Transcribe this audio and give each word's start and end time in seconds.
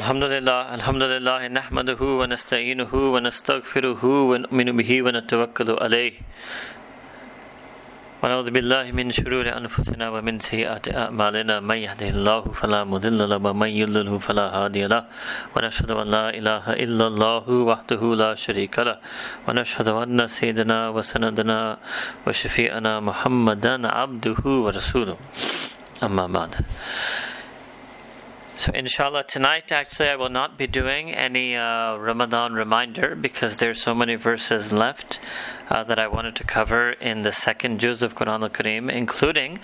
الحمد 0.00 0.22
لله 0.34 0.60
الحمد 0.74 1.02
لله 1.02 1.40
نحمده 1.48 2.00
ونستعينه 2.20 2.92
ونستغفره 3.14 4.02
ونؤمن 4.30 4.68
به 4.78 4.90
ونتوكل 5.06 5.68
عليه 5.84 6.14
ونعوذ 8.22 8.48
بالله 8.50 8.84
من 8.98 9.06
شرور 9.18 9.46
أنفسنا 9.60 10.04
ومن 10.14 10.34
سيئات 10.50 10.84
أعمالنا 11.02 11.60
من 11.60 11.78
يهده 11.86 12.10
الله 12.16 12.42
فلا 12.60 12.80
مضل 12.84 13.18
له 13.30 13.38
ومن 13.46 13.70
يضلله 13.82 14.18
فلا 14.18 14.46
هادي 14.56 14.84
له 14.90 15.02
ونشهد 15.54 15.90
أن 15.90 16.06
لا 16.16 16.26
إله 16.38 16.64
إلا 16.84 17.04
الله 17.06 17.44
وحده 17.70 18.02
لا 18.22 18.34
شريك 18.34 18.74
له 18.78 18.96
ونشهد 19.48 19.88
أن 19.88 20.18
سيدنا 20.28 20.78
وسندنا 20.88 21.58
وشفيعنا 22.26 22.92
محمدا 23.00 23.74
عبده 23.98 24.40
ورسوله 24.64 25.16
أما 26.02 26.26
بعد 26.26 26.52
So, 28.56 28.70
inshallah, 28.72 29.24
tonight 29.24 29.72
actually 29.72 30.08
I 30.08 30.14
will 30.14 30.28
not 30.28 30.56
be 30.56 30.68
doing 30.68 31.10
any 31.10 31.56
uh, 31.56 31.96
Ramadan 31.96 32.52
reminder 32.52 33.16
because 33.16 33.56
there's 33.56 33.82
so 33.82 33.96
many 33.96 34.14
verses 34.14 34.72
left 34.72 35.18
uh, 35.68 35.82
that 35.82 35.98
I 35.98 36.06
wanted 36.06 36.36
to 36.36 36.44
cover 36.44 36.92
in 36.92 37.22
the 37.22 37.32
second 37.32 37.80
juz 37.80 38.00
of 38.00 38.14
Quran 38.14 38.42
al 38.44 38.48
Kareem, 38.48 38.88
including 38.88 39.58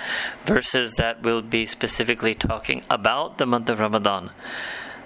verses 0.45 0.95
that 0.95 1.23
will 1.23 1.41
be 1.41 1.67
specifically 1.67 2.35
talking 2.35 2.83
about 2.91 3.39
the 3.39 3.47
month 3.47 3.71
of 3.71 3.79
Ramadan. 3.79 4.31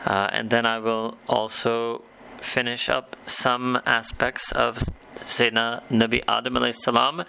Uh, 0.06 0.28
and 0.32 0.48
then 0.48 0.64
I 0.64 0.78
will 0.78 1.18
also 1.28 2.04
finish 2.40 2.88
up 2.88 3.16
some 3.26 3.80
aspects 3.84 4.50
of 4.52 4.78
Sayyidina 5.16 5.82
Nabi 5.90 6.24
Adam 6.26 6.54
alayhi 6.54 6.74
salam 6.74 7.24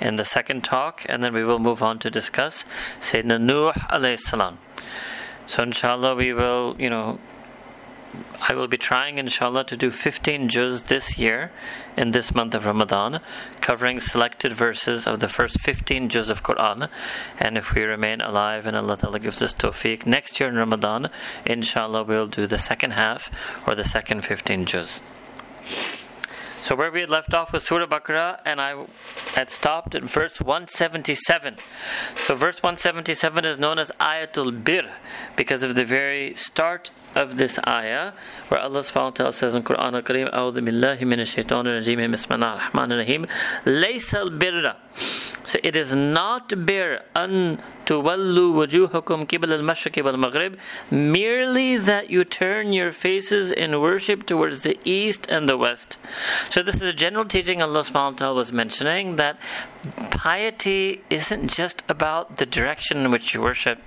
in 0.00 0.16
the 0.16 0.24
second 0.24 0.64
talk, 0.64 1.06
and 1.08 1.22
then 1.22 1.32
we 1.32 1.44
will 1.44 1.60
move 1.60 1.80
on 1.80 2.00
to 2.00 2.10
discuss 2.10 2.64
Sayyidina 3.00 3.40
Nuh 3.40 3.72
alayhi 3.88 4.18
salam. 4.18 4.58
So 5.46 5.62
inshallah 5.62 6.14
we 6.14 6.32
will, 6.32 6.76
you 6.78 6.90
know, 6.90 7.18
I 8.48 8.54
will 8.54 8.68
be 8.68 8.76
trying 8.76 9.18
inshallah 9.18 9.64
to 9.64 9.76
do 9.76 9.90
15 9.90 10.48
juz 10.48 10.84
this 10.84 11.18
year 11.18 11.50
in 11.96 12.10
this 12.10 12.34
month 12.34 12.54
of 12.54 12.66
Ramadan, 12.66 13.20
covering 13.60 14.00
selected 14.00 14.52
verses 14.52 15.06
of 15.06 15.20
the 15.20 15.28
first 15.28 15.60
15 15.60 16.08
juz 16.08 16.28
of 16.28 16.42
Quran. 16.42 16.88
And 17.38 17.56
if 17.56 17.74
we 17.74 17.82
remain 17.82 18.20
alive 18.20 18.66
and 18.66 18.76
Allah 18.76 18.96
Ta'ala 18.96 19.18
gives 19.18 19.40
us 19.42 19.54
tawfiq, 19.54 20.06
next 20.06 20.40
year 20.40 20.48
in 20.48 20.56
Ramadan, 20.56 21.08
inshallah 21.46 22.02
we'll 22.02 22.26
do 22.26 22.46
the 22.46 22.58
second 22.58 22.92
half 22.92 23.30
or 23.66 23.74
the 23.74 23.84
second 23.84 24.22
15 24.24 24.66
juz. 24.66 25.00
So 26.62 26.76
where 26.76 26.92
we 26.92 27.00
had 27.00 27.10
left 27.10 27.34
off 27.34 27.52
was 27.52 27.64
Surah 27.64 27.86
Baqarah, 27.86 28.38
and 28.44 28.60
I 28.60 28.84
had 29.34 29.50
stopped 29.50 29.96
at 29.96 30.04
verse 30.04 30.40
177. 30.40 31.56
So 32.14 32.36
verse 32.36 32.62
177 32.62 33.44
is 33.44 33.58
known 33.58 33.80
as 33.80 33.90
Ayatul 34.00 34.62
Bir 34.62 34.88
because 35.34 35.64
of 35.64 35.74
the 35.74 35.84
very 35.84 36.36
start 36.36 36.92
of 37.16 37.36
this 37.36 37.58
ayah, 37.66 38.12
where 38.48 38.60
Allah 38.60 38.80
subhanahu 38.80 38.94
wa 38.94 39.10
ta'ala 39.10 39.32
says 39.32 39.56
in 39.56 39.64
Quran 39.64 39.94
al 39.94 40.02
Kareem, 40.02 40.32
A'udhu 40.32 40.66
billahi 40.66 41.00
minash 41.00 41.34
shaitanir 41.34 41.82
rajim, 41.82 42.10
Bismillah 42.10 42.46
ar-Rahman 42.46 42.92
ar-Rahim, 42.92 43.26
Laysa 43.64 44.38
birra 44.38 44.76
So 45.44 45.58
it 45.62 45.74
is 45.76 45.94
not 45.94 46.66
bir 46.66 47.00
an 47.16 47.60
tuwallu 47.84 48.54
wujuhakum 48.54 49.26
qibla 49.26 49.58
al-mashriq 49.58 50.02
wal 50.04 50.16
maghrib 50.16 50.58
merely 50.90 51.76
that 51.76 52.10
you 52.10 52.24
turn 52.24 52.72
your 52.72 52.92
faces 52.92 53.50
in 53.50 53.80
worship 53.80 54.24
towards 54.24 54.62
the 54.62 54.78
east 54.84 55.26
and 55.28 55.48
the 55.48 55.56
west. 55.56 55.98
So 56.48 56.62
this 56.62 56.76
is 56.76 56.82
a 56.82 56.92
general 56.92 57.24
teaching 57.24 57.60
Allah 57.60 57.80
subhanahu 57.80 58.12
wa 58.12 58.18
ta'ala 58.18 58.34
was 58.34 58.52
mentioning 58.52 59.16
that 59.16 59.38
piety 60.10 61.02
isn't 61.10 61.48
just 61.48 61.82
about 61.88 62.36
the 62.36 62.46
direction 62.46 62.98
in 62.98 63.10
which 63.10 63.34
you 63.34 63.42
worship, 63.42 63.82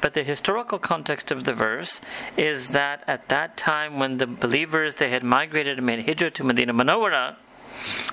but 0.00 0.14
the 0.14 0.24
historical 0.24 0.78
context 0.78 1.30
of 1.30 1.44
the 1.44 1.52
verse 1.52 2.00
is 2.36 2.68
that 2.68 3.04
at 3.06 3.28
that 3.28 3.56
time 3.56 3.98
when 3.98 4.16
the 4.18 4.26
believers 4.26 4.96
they 4.96 5.10
had 5.10 5.22
migrated 5.22 5.78
and 5.78 5.86
made 5.86 6.06
hijrah 6.06 6.30
to 6.30 6.42
Medina 6.42 6.74
Munawwara, 6.74 7.36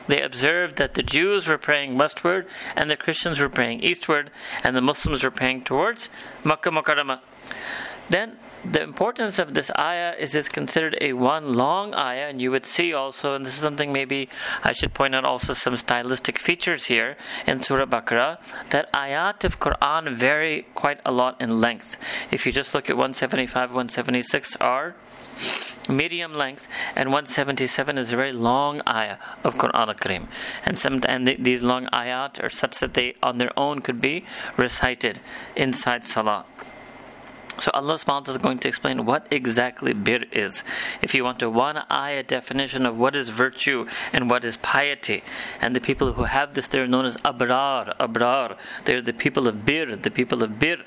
they 0.08 0.22
observed 0.22 0.78
that 0.78 0.94
the 0.94 1.04
Jews 1.04 1.48
were 1.48 1.58
praying 1.58 1.98
westward 1.98 2.48
and 2.76 2.90
the 2.90 2.98
Christians 2.98 3.40
were 3.40 3.50
praying 3.50 3.82
eastward 3.82 4.32
and 4.64 4.76
the 4.76 4.82
Muslims 4.82 5.24
were 5.24 5.32
praying 5.32 5.64
towards 5.64 6.10
Makkah 6.44 6.72
Mukarramah. 6.72 7.20
Then 8.10 8.38
the 8.64 8.82
importance 8.82 9.38
of 9.40 9.54
this 9.54 9.72
ayah 9.78 10.16
is 10.18 10.34
it's 10.34 10.50
considered 10.50 10.98
a 11.02 11.14
one 11.14 11.54
long 11.54 11.94
ayah, 11.94 12.30
and 12.30 12.42
you 12.42 12.50
would 12.52 12.66
see 12.66 12.94
also, 12.94 13.36
and 13.36 13.46
this 13.46 13.54
is 13.54 13.62
something 13.62 13.94
maybe 13.94 14.30
I 14.64 14.74
should 14.74 14.94
point 14.94 15.14
out 15.14 15.26
also 15.26 15.54
some 15.54 15.76
stylistic 15.76 16.40
features 16.40 16.86
here 16.86 17.16
in 17.46 17.62
Surah 17.62 17.86
Baqarah, 17.86 18.40
that 18.72 18.92
ayat 18.92 19.44
of 19.44 19.60
Quran 19.60 20.16
vary 20.16 20.66
quite 20.74 21.00
a 21.06 21.12
lot 21.12 21.40
in 21.40 21.62
length. 21.62 21.98
If 22.32 22.46
you 22.46 22.52
just 22.52 22.74
look 22.74 22.90
at 22.90 22.96
175, 22.96 23.70
176 23.70 24.56
are 24.58 24.96
medium 25.90 26.34
length, 26.34 26.68
and 26.96 27.10
177 27.10 27.98
is 27.98 28.14
a 28.14 28.16
very 28.16 28.32
long 28.32 28.82
ayah 28.88 29.18
of 29.44 29.56
Quran 29.56 29.74
al-Kareem. 29.74 30.28
And, 30.66 30.78
some, 30.78 31.02
and 31.08 31.28
these 31.28 31.64
long 31.64 31.88
ayat 31.88 32.44
are 32.44 32.50
such 32.50 32.80
that 32.80 32.94
they 32.94 33.16
on 33.22 33.38
their 33.38 33.58
own 33.58 33.82
could 33.82 34.02
be 34.02 34.26
recited 34.58 35.20
inside 35.56 36.06
salah. 36.06 36.46
So 37.58 37.72
Allah 37.74 37.94
subhanahu 37.94 38.08
wa 38.08 38.20
ta'ala 38.20 38.38
is 38.38 38.44
going 38.44 38.60
to 38.60 38.68
explain 38.68 39.06
what 39.06 39.28
exactly 39.32 39.94
bir 39.94 40.26
is. 40.32 40.66
If 41.02 41.16
you 41.16 41.24
want 41.24 41.42
a 41.42 41.50
one 41.50 41.84
ayah 41.90 42.24
definition 42.24 42.86
of 42.86 42.98
what 42.98 43.16
is 43.16 43.30
virtue 43.30 43.88
and 44.12 44.30
what 44.30 44.44
is 44.44 44.58
piety, 44.58 45.24
and 45.62 45.74
the 45.74 45.80
people 45.80 46.14
who 46.14 46.24
have 46.24 46.54
this, 46.54 46.68
they're 46.68 46.88
known 46.88 47.06
as 47.06 47.16
abrar, 47.18 47.96
abrar. 47.98 48.58
They're 48.84 49.02
the 49.02 49.14
people 49.14 49.48
of 49.48 49.66
bir, 49.66 49.96
the 49.96 50.12
people 50.12 50.44
of 50.44 50.60
bir. 50.60 50.84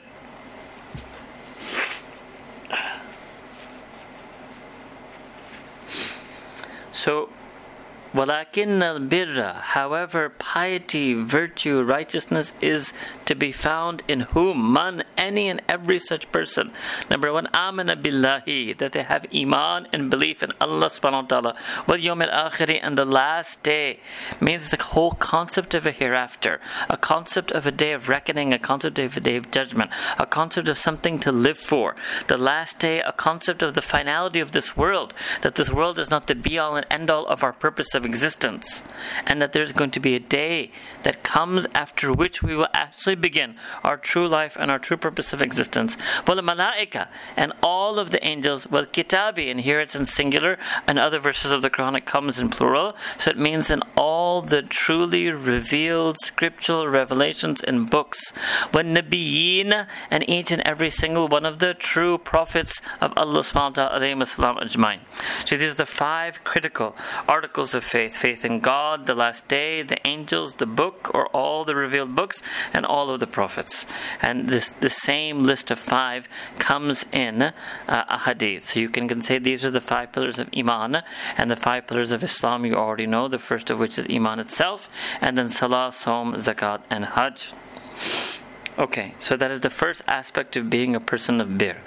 So 6.99 7.29
وَلَكِنَّ 8.14 9.10
الْبِرَّ 9.10 9.56
However, 9.74 10.30
piety, 10.30 11.16
virtue, 11.16 11.82
righteousness 11.82 12.54
is 12.62 12.94
to 13.26 13.34
be 13.34 13.52
found 13.52 14.04
in 14.08 14.20
whom? 14.38 14.72
Man, 14.72 15.04
any 15.18 15.50
and 15.50 15.64
every 15.68 15.98
such 15.98 16.32
person. 16.32 16.72
Number 17.10 17.34
one, 17.34 17.48
amana 17.56 17.96
billahi, 17.96 18.78
that 18.78 18.92
they 18.92 19.02
have 19.02 19.26
iman 19.34 19.88
and 19.92 20.12
belief 20.12 20.44
in 20.44 20.52
Allah 20.62 20.92
subhanahu 20.92 21.24
wa 21.24 21.28
ta'ala. 21.28 21.56
Wal 21.88 21.98
yawm 21.98 22.24
al-akhiri, 22.24 22.80
and 22.84 22.96
the 23.00 23.06
last 23.06 23.64
day 23.64 24.00
means 24.40 24.70
the 24.70 24.78
whole 24.78 25.12
concept 25.12 25.74
of 25.74 25.88
a 25.88 25.92
hereafter, 25.92 26.62
a 26.92 26.98
concept 26.98 27.52
of 27.52 27.66
a 27.66 27.72
day 27.72 27.94
of 27.94 28.10
reckoning, 28.10 28.54
a 28.54 28.60
concept 28.60 29.00
of 29.00 29.18
a 29.18 29.22
day 29.22 29.38
of 29.38 29.50
judgment, 29.50 29.90
a 30.20 30.28
concept 30.28 30.68
of 30.68 30.78
something 30.78 31.18
to 31.18 31.32
live 31.32 31.58
for. 31.58 31.96
The 32.28 32.38
last 32.38 32.78
day, 32.78 33.00
a 33.00 33.12
concept 33.12 33.64
of 33.64 33.74
the 33.74 33.82
finality 33.82 34.40
of 34.40 34.52
this 34.52 34.78
world, 34.78 35.16
that 35.42 35.56
this 35.56 35.72
world 35.72 35.98
is 35.98 36.12
not 36.12 36.28
the 36.28 36.36
be 36.36 36.60
all 36.60 36.76
and 36.76 36.86
end 36.92 37.10
all 37.10 37.26
of 37.26 37.44
our 37.44 37.54
purpose 37.54 37.96
of 37.99 38.07
existence, 38.07 38.83
and 39.27 39.43
that 39.43 39.53
there's 39.53 39.73
going 39.73 39.91
to 39.91 40.01
be 40.01 40.15
a 40.15 40.21
day 40.21 40.73
that 41.03 41.23
comes 41.23 41.67
after 41.75 42.13
which 42.13 42.43
we 42.43 42.57
will 42.57 42.69
actually 42.73 43.17
begin 43.17 43.57
our 43.85 43.99
true 43.99 44.27
life 44.27 44.57
and 44.59 44.71
our 44.71 44.79
true 44.79 44.97
purpose 44.97 45.35
of 45.35 45.43
existence. 45.43 45.97
Malaika 46.49 47.09
and 47.37 47.53
all 47.63 47.99
of 47.99 48.11
the 48.11 48.25
angels, 48.27 48.67
wal 48.71 48.87
kitabi, 48.87 49.51
and 49.51 49.61
here 49.61 49.81
it's 49.81 49.95
in 49.95 50.07
singular, 50.07 50.57
and 50.87 50.99
other 50.99 51.19
verses 51.19 51.51
of 51.51 51.61
the 51.61 51.69
Quran 51.69 51.97
it 51.97 52.07
comes 52.07 52.39
in 52.39 52.49
plural, 52.49 52.97
so 53.19 53.31
it 53.31 53.39
means 53.39 53.71
in 53.71 53.83
all 53.97 54.41
the 54.41 54.63
truly 54.63 55.31
revealed 55.31 56.17
scriptural 56.23 56.89
revelations 56.89 57.61
in 57.61 57.85
books. 57.85 58.31
When 58.71 58.95
nabiyyin 58.95 59.87
and 60.11 60.29
each 60.29 60.51
and 60.51 60.63
every 60.67 60.91
single 60.91 61.29
one 61.29 61.45
of 61.45 61.59
the 61.59 61.75
true 61.75 62.17
prophets 62.17 62.81
of 63.01 63.13
Allah 63.17 63.41
subhanahu 63.41 63.77
wa 63.77 63.89
ta'ala 63.89 64.99
So 65.45 65.57
these 65.57 65.73
are 65.73 65.75
the 65.75 65.87
five 65.87 66.45
critical 66.45 66.97
articles 67.27 67.75
of 67.75 67.85
faith 67.89 68.17
faith 68.17 68.45
in 68.45 68.61
God, 68.61 69.07
the 69.07 69.15
last 69.15 69.49
day, 69.49 69.83
the 69.83 70.07
angels, 70.07 70.55
the 70.55 70.67
book, 70.67 71.11
or 71.15 71.27
all 71.29 71.65
the 71.65 71.75
revealed 71.75 72.15
books, 72.15 72.43
and 72.73 72.85
all 72.85 73.11
of 73.11 73.21
the 73.21 73.27
prophets. 73.27 73.87
And 74.21 74.49
this 74.49 74.71
the 74.71 74.91
same 74.91 75.45
list 75.45 75.71
of 75.71 75.79
five 75.79 76.29
comes 76.59 77.05
in 77.13 77.43
uh, 77.43 77.53
a 77.87 78.19
hadith. 78.19 78.69
So 78.69 78.81
you 78.81 78.89
can 78.89 79.09
can 79.09 79.23
say 79.23 79.39
these 79.39 79.65
are 79.65 79.71
the 79.71 79.81
five 79.81 80.13
pillars 80.13 80.39
of 80.39 80.49
Iman, 80.57 81.03
and 81.37 81.51
the 81.51 81.57
five 81.57 81.87
pillars 81.87 82.13
of 82.13 82.23
Islam 82.23 82.67
you 82.67 82.75
already 82.75 83.07
know, 83.07 83.27
the 83.29 83.39
first 83.39 83.71
of 83.71 83.79
which 83.79 83.99
is 83.99 84.07
Iman 84.11 84.39
itself, 84.39 84.89
and 85.21 85.37
then 85.39 85.49
Salah, 85.49 85.91
Som, 85.93 86.35
Zakat, 86.35 86.83
and 86.91 87.05
Hajj. 87.05 87.53
Okay, 88.79 89.15
so 89.19 89.37
that 89.37 89.51
is 89.51 89.61
the 89.61 89.71
first 89.71 90.03
aspect 90.07 90.57
of 90.57 90.71
being 90.71 90.95
a 90.95 91.01
person 91.01 91.41
of 91.41 91.59
bir. 91.59 91.79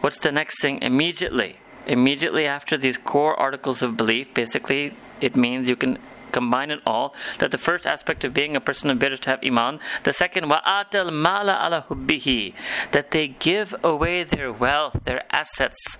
What's 0.00 0.20
the 0.20 0.30
next 0.30 0.60
thing 0.60 0.80
immediately? 0.80 1.56
Immediately 1.88 2.46
after 2.46 2.76
these 2.76 2.98
core 2.98 3.34
articles 3.34 3.82
of 3.82 3.96
belief, 3.96 4.32
basically 4.32 4.94
it 5.20 5.36
means 5.36 5.68
you 5.68 5.76
can 5.76 5.98
combine 6.32 6.70
it 6.70 6.80
all. 6.84 7.14
That 7.38 7.50
the 7.50 7.58
first 7.58 7.86
aspect 7.86 8.24
of 8.24 8.34
being 8.34 8.56
a 8.56 8.60
person 8.60 8.90
of 8.90 8.98
bir 8.98 9.08
is 9.08 9.20
to 9.20 9.30
have 9.30 9.44
iman. 9.44 9.80
The 10.04 10.12
second, 10.12 10.50
wa'atal 10.50 11.12
mala 11.12 11.58
ala 11.64 11.86
hubbihi, 11.88 12.54
that 12.92 13.10
they 13.10 13.28
give 13.28 13.74
away 13.82 14.22
their 14.22 14.52
wealth, 14.52 15.04
their 15.04 15.22
assets, 15.30 15.98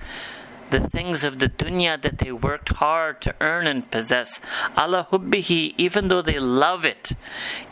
the 0.71 0.81
things 0.81 1.23
of 1.25 1.39
the 1.39 1.49
dunya 1.49 2.01
that 2.03 2.19
they 2.19 2.33
worked 2.33 2.71
hard 2.85 3.21
to 3.23 3.35
earn 3.41 3.67
and 3.67 3.91
possess. 3.91 4.41
Allah 4.77 5.07
hubbihi, 5.11 5.75
even 5.79 6.09
though 6.09 6.23
they 6.23 6.39
love 6.39 6.85
it, 6.85 7.13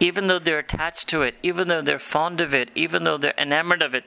even 0.01 0.29
though 0.29 0.39
they're 0.39 0.61
attached 0.61 1.09
to 1.09 1.23
it, 1.23 1.35
even 1.43 1.69
though 1.69 1.83
they're 1.83 1.99
fond 1.99 2.41
of 2.41 2.55
it, 2.55 2.71
even 2.75 3.05
though 3.05 3.19
they're 3.19 3.35
enamored 3.37 3.83
of 3.83 3.95
it, 3.95 4.05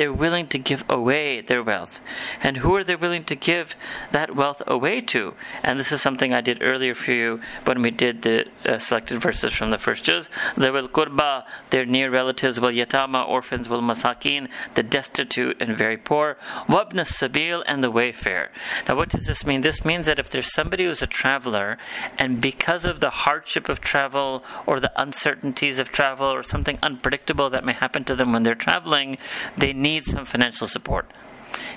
they're 0.00 0.10
willing 0.10 0.46
to 0.46 0.56
give 0.56 0.82
away 0.88 1.42
their 1.42 1.62
wealth. 1.62 2.00
And 2.42 2.56
who 2.56 2.74
are 2.74 2.82
they 2.82 2.96
willing 2.96 3.22
to 3.24 3.36
give 3.36 3.76
that 4.12 4.34
wealth 4.34 4.62
away 4.66 5.02
to? 5.02 5.34
And 5.62 5.78
this 5.78 5.92
is 5.92 6.00
something 6.00 6.32
I 6.32 6.40
did 6.40 6.62
earlier 6.62 6.94
for 6.94 7.12
you 7.12 7.38
when 7.66 7.82
we 7.82 7.90
did 7.90 8.22
the 8.22 8.46
uh, 8.64 8.78
selected 8.78 9.20
verses 9.20 9.52
from 9.52 9.70
the 9.70 9.76
first 9.76 10.04
juz. 10.04 10.30
The 10.56 10.72
will 10.72 10.88
kurba, 10.88 11.44
their 11.68 11.84
near 11.84 12.08
relatives, 12.10 12.58
will 12.58 12.70
yatama, 12.70 13.28
orphans, 13.28 13.68
will 13.68 13.82
masakin, 13.82 14.48
the 14.72 14.82
destitute 14.82 15.58
and 15.60 15.76
very 15.76 15.98
poor, 15.98 16.38
wabna 16.66 17.04
sabil, 17.04 17.62
and 17.66 17.84
the 17.84 17.90
wayfarer. 17.90 18.48
Now, 18.88 18.96
what 18.96 19.10
does 19.10 19.26
this 19.26 19.44
mean? 19.44 19.60
This 19.60 19.84
means 19.84 20.06
that 20.06 20.18
if 20.18 20.30
there's 20.30 20.50
somebody 20.50 20.86
who's 20.86 21.02
a 21.02 21.06
traveler, 21.06 21.76
and 22.16 22.40
because 22.40 22.86
of 22.86 23.00
the 23.00 23.10
hardship 23.10 23.68
of 23.68 23.82
travel 23.82 24.42
or 24.64 24.80
the 24.80 24.92
uncertainties 24.96 25.78
of 25.78 25.90
travel 25.90 26.28
or 26.28 26.42
something 26.42 26.78
unpredictable 26.82 27.50
that 27.50 27.66
may 27.66 27.74
happen 27.74 28.02
to 28.04 28.16
them 28.16 28.32
when 28.32 28.44
they're 28.44 28.54
traveling, 28.54 29.18
they 29.58 29.74
need 29.74 29.89
some 30.06 30.24
financial 30.24 30.66
support. 30.66 31.10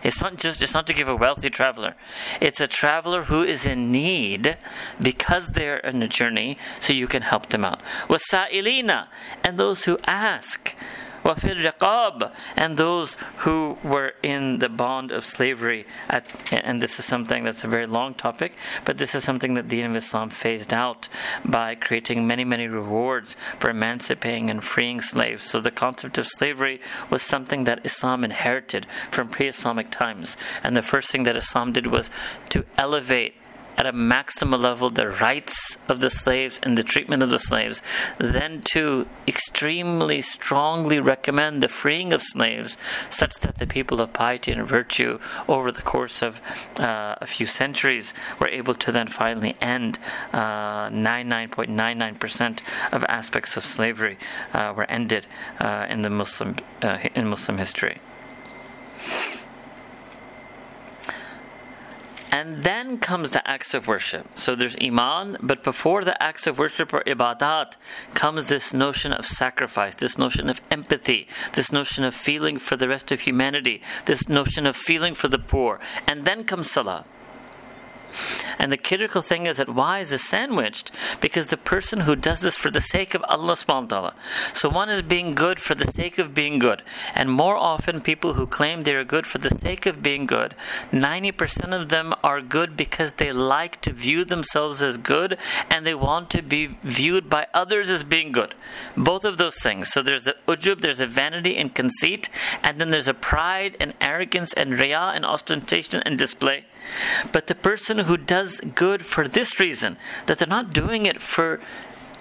It's 0.04 0.22
not 0.22 0.38
just 0.38 0.62
it's 0.62 0.74
not 0.74 0.86
to 0.88 0.94
give 0.94 1.08
a 1.08 1.16
wealthy 1.16 1.50
traveler. 1.50 1.96
It's 2.40 2.62
a 2.62 2.68
traveler 2.68 3.24
who 3.24 3.44
is 3.44 3.66
in 3.66 3.92
need 3.92 4.58
because 5.02 5.48
they're 5.50 5.78
in 5.78 6.04
a 6.04 6.08
journey, 6.08 6.58
so 6.80 6.94
you 6.94 7.08
can 7.08 7.24
help 7.24 7.48
them 7.48 7.66
out. 7.66 7.82
Wasa'ilina 8.08 9.08
and 9.44 9.58
those 9.58 9.86
who 9.86 9.98
ask. 10.06 10.76
وَفِي 11.25 11.63
الرِّقَابِ 11.63 12.33
and 12.57 12.77
those 12.77 13.17
who 13.39 13.77
were 13.83 14.15
in 14.23 14.61
the 14.61 14.69
bond 14.69 15.11
of 15.11 15.25
slavery. 15.27 15.87
At, 16.09 16.25
and 16.53 16.81
this 16.81 16.99
is 16.99 17.05
something 17.05 17.45
that's 17.45 17.65
a 17.65 17.69
very 17.69 17.87
long 17.87 18.15
topic, 18.15 18.55
but 18.85 18.99
this 18.99 19.15
is 19.15 19.25
something 19.25 19.55
that 19.55 19.69
the 19.69 19.77
Deen 19.77 19.91
of 19.91 19.97
Islam 19.97 20.31
phased 20.31 20.73
out 20.73 21.09
by 21.45 21.75
creating 21.75 22.27
many, 22.27 22.45
many 22.45 22.67
rewards 22.67 23.37
for 23.59 23.71
emancipating 23.71 24.49
and 24.49 24.65
freeing 24.65 25.01
slaves. 25.01 25.45
So 25.45 25.61
the 25.61 25.71
concept 25.71 26.19
of 26.19 26.27
slavery 26.27 26.81
was 27.11 27.23
something 27.23 27.65
that 27.65 27.85
Islam 27.85 28.25
inherited 28.25 28.87
from 29.11 29.29
pre-Islamic 29.29 29.91
times. 29.91 30.37
And 30.63 30.77
the 30.77 30.83
first 30.83 31.11
thing 31.11 31.25
that 31.25 31.37
Islam 31.37 31.73
did 31.73 31.89
was 31.89 32.11
to 32.51 32.65
elevate 32.77 33.35
at 33.78 33.86
a 33.86 33.92
maximum 33.92 34.62
level 34.62 34.90
the 34.90 35.08
rights 35.08 35.78
of 35.88 36.00
the 36.00 36.10
slaves 36.10 36.60
and 36.64 36.78
the 36.78 36.84
treatment 36.84 37.24
of 37.24 37.30
the 37.30 37.40
slaves, 37.40 37.82
then 38.18 38.62
to 38.74 39.08
extremely 39.28 40.22
strongly 40.22 41.00
recommend 41.00 41.62
the 41.62 41.68
freeing 41.68 42.14
of 42.14 42.22
slaves, 42.22 42.78
such 43.10 43.36
that 43.40 43.58
the 43.58 43.68
people 43.68 44.02
of 44.02 44.14
piety 44.14 44.52
and 44.52 44.68
virtue, 44.68 45.20
over 45.48 45.72
the 45.72 45.82
course 45.82 46.22
of 46.22 46.42
uh, 46.80 47.16
a 47.20 47.28
few 47.28 47.46
centuries, 47.46 48.14
were 48.40 48.48
able 48.48 48.76
to 48.76 48.92
then 48.92 49.08
finally 49.08 49.56
end 49.62 50.00
uh, 50.32 50.90
99.99% 50.90 52.60
of 52.92 53.04
aspects 53.06 53.58
of 53.58 53.66
slavery 53.66 54.18
uh, 54.54 54.74
were 54.76 54.90
ended 54.90 55.28
uh, 55.60 55.86
in 55.90 56.02
the 56.02 56.10
Muslim 56.10 56.56
uh, 56.82 57.00
in 57.16 57.28
Muslim 57.28 57.58
history. 57.58 58.00
And 62.34 62.64
then 62.64 62.98
comes 62.98 63.30
the 63.30 63.48
acts 63.48 63.76
of 63.76 63.88
worship. 63.88 64.26
So 64.34 64.56
there's 64.56 64.76
Iman, 64.82 65.38
but 65.40 65.64
before 65.64 66.04
the 66.04 66.22
acts 66.22 66.48
of 66.48 66.58
worship 66.58 66.92
or 66.92 67.04
ibadat 67.04 67.78
comes 68.16 68.48
this 68.48 68.74
notion 68.74 69.14
of 69.14 69.24
sacrifice, 69.24 69.94
this 69.94 70.18
notion 70.18 70.50
of 70.50 70.60
empathy, 70.72 71.28
this 71.54 71.72
notion 71.72 72.04
of 72.04 72.16
feeling 72.16 72.58
for 72.58 72.76
the 72.76 72.88
rest 72.88 73.12
of 73.12 73.20
humanity, 73.20 73.84
this 74.06 74.28
notion 74.28 74.66
of 74.66 74.76
feeling 74.76 75.14
for 75.14 75.28
the 75.28 75.38
poor. 75.38 75.80
And 76.08 76.26
then 76.26 76.44
comes 76.44 76.72
Salah. 76.72 77.06
And 78.60 78.72
the 78.72 78.78
critical 78.78 79.22
thing 79.22 79.46
is 79.46 79.58
that 79.58 79.70
why 79.70 80.00
is 80.00 80.12
it 80.12 80.20
sandwiched? 80.20 80.92
Because 81.22 81.48
the 81.48 81.58
person 81.58 82.02
who 82.02 82.16
does 82.16 82.42
this 82.42 82.56
for 82.56 82.70
the 82.70 82.82
sake 82.82 83.14
of 83.14 83.24
Allah 83.28 83.54
subhanahu 83.54 83.84
wa 83.84 83.88
ta'ala. 83.88 84.16
So 84.54 84.70
one 84.70 84.90
is 84.90 85.02
being 85.02 85.34
good 85.34 85.60
for 85.60 85.76
the 85.76 85.92
sake 85.92 86.18
of 86.18 86.34
being 86.34 86.60
good. 86.60 86.82
And 87.14 87.32
more 87.32 87.56
often 87.56 88.02
people 88.02 88.34
who 88.34 88.46
claim 88.46 88.84
they 88.84 88.96
are 88.96 89.04
good 89.04 89.28
for 89.28 89.38
the 89.38 89.50
sake 89.50 89.86
of 89.86 90.04
being 90.04 90.26
good, 90.26 90.56
90% 90.92 91.74
of 91.74 91.90
them 91.90 92.14
are 92.24 92.42
good 92.42 92.78
because 92.78 93.14
they 93.14 93.32
like 93.32 93.82
to 93.82 93.92
view 93.92 94.26
themselves 94.26 94.82
as 94.82 94.98
good 94.98 95.38
and 95.70 95.86
they 95.86 95.96
want 95.96 96.30
to 96.32 96.42
be 96.42 96.78
viewed 96.84 97.30
by 97.30 97.48
others 97.54 97.90
as 97.90 98.04
being 98.04 98.32
good. 98.32 98.56
Both 98.96 99.26
of 99.26 99.38
those 99.38 99.58
things. 99.62 99.90
So 99.90 100.02
there's 100.02 100.24
the 100.24 100.36
ujub, 100.48 100.82
there's 100.82 101.00
a 101.00 101.08
vanity 101.08 101.58
and 101.58 101.74
conceit, 101.74 102.30
and 102.62 102.80
then 102.80 102.90
there's 102.90 103.08
a 103.08 103.14
pride 103.14 103.78
and 103.80 103.94
arrogance 104.02 104.54
and 104.54 104.74
riyah 104.74 105.16
and 105.16 105.26
ostentation 105.26 106.02
and 106.06 106.18
display. 106.18 106.66
But 107.32 107.48
the 107.48 107.56
person 107.56 108.00
who 108.00 108.18
does 108.18 108.60
good 108.76 109.06
for 109.06 109.28
this 109.28 109.60
reason, 109.60 109.98
that 110.26 110.40
they're 110.40 110.48
not 110.48 110.74
doing 110.74 111.06
it 111.06 111.22
for 111.22 111.60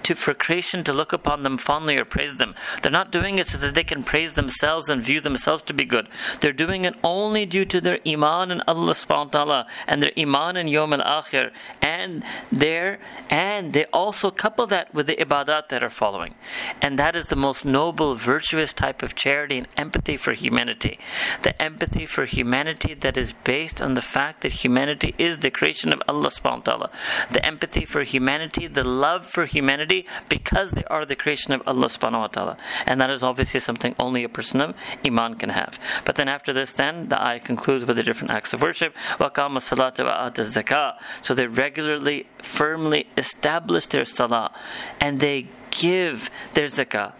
to, 0.03 0.15
for 0.15 0.33
creation 0.33 0.83
to 0.83 0.93
look 0.93 1.13
upon 1.13 1.43
them 1.43 1.57
fondly 1.57 1.97
or 1.97 2.05
praise 2.05 2.35
them. 2.35 2.55
They're 2.81 2.91
not 2.91 3.11
doing 3.11 3.39
it 3.39 3.47
so 3.47 3.57
that 3.57 3.75
they 3.75 3.83
can 3.83 4.03
praise 4.03 4.33
themselves 4.33 4.89
and 4.89 5.01
view 5.01 5.19
themselves 5.19 5.63
to 5.63 5.73
be 5.73 5.85
good. 5.85 6.07
They're 6.41 6.53
doing 6.53 6.85
it 6.85 6.95
only 7.03 7.45
due 7.45 7.65
to 7.65 7.81
their 7.81 7.99
iman 8.07 8.51
in 8.51 8.61
Allah 8.67 8.93
subhanahu 8.93 9.25
wa 9.25 9.31
ta'ala 9.31 9.67
and 9.87 10.01
their 10.01 10.11
iman 10.17 10.57
in 10.57 10.67
Yawm 10.67 10.99
al 10.99 11.23
Akhir. 11.23 11.51
And 11.81 12.23
their 12.51 12.99
and 13.29 13.73
they 13.73 13.85
also 13.85 14.31
couple 14.31 14.67
that 14.67 14.93
with 14.93 15.07
the 15.07 15.15
ibadat 15.15 15.69
that 15.69 15.83
are 15.83 15.89
following. 15.89 16.35
And 16.81 16.99
that 16.99 17.15
is 17.15 17.27
the 17.27 17.35
most 17.35 17.65
noble, 17.65 18.15
virtuous 18.15 18.73
type 18.73 19.01
of 19.01 19.15
charity 19.15 19.57
and 19.57 19.67
empathy 19.77 20.17
for 20.17 20.33
humanity. 20.33 20.99
The 21.41 21.59
empathy 21.61 22.05
for 22.05 22.25
humanity 22.25 22.93
that 22.93 23.17
is 23.17 23.33
based 23.43 23.81
on 23.81 23.93
the 23.93 24.01
fact 24.01 24.41
that 24.41 24.63
humanity 24.63 25.15
is 25.17 25.39
the 25.39 25.51
creation 25.51 25.93
of 25.93 26.01
Allah 26.07 26.29
subhanahu 26.29 26.67
wa 26.67 26.73
ta'ala. 26.73 26.89
The 27.31 27.45
empathy 27.45 27.85
for 27.85 28.03
humanity, 28.03 28.67
the 28.67 28.83
love 28.83 29.25
for 29.25 29.45
humanity 29.45 29.92
because 30.28 30.72
they 30.72 30.84
are 30.84 31.04
the 31.04 31.16
creation 31.16 31.52
of 31.52 31.62
Allah 31.66 31.86
subhanahu 31.86 32.20
wa 32.20 32.26
ta'ala. 32.26 32.56
And 32.86 33.00
that 33.00 33.10
is 33.10 33.22
obviously 33.22 33.60
something 33.60 33.94
only 33.98 34.24
a 34.24 34.28
person 34.28 34.60
of 34.60 34.74
Iman 35.06 35.34
can 35.34 35.50
have. 35.50 35.78
But 36.04 36.16
then 36.16 36.28
after 36.28 36.52
this, 36.52 36.72
then 36.72 37.08
the 37.08 37.20
ayah 37.20 37.40
concludes 37.40 37.84
with 37.84 37.96
the 37.96 38.02
different 38.02 38.32
acts 38.32 38.52
of 38.52 38.62
worship. 38.62 38.94
وَقَامَ 39.18 39.56
الصَّلَاةَ 39.56 39.96
وَآتَ 39.96 40.34
الزَّكَاةَ 40.34 40.98
So 41.22 41.34
they 41.34 41.46
regularly, 41.46 42.26
firmly 42.38 43.06
establish 43.16 43.86
their 43.86 44.04
salah 44.04 44.52
and 45.00 45.20
they 45.20 45.48
give 45.70 46.30
their 46.54 46.66
zakah. 46.66 47.12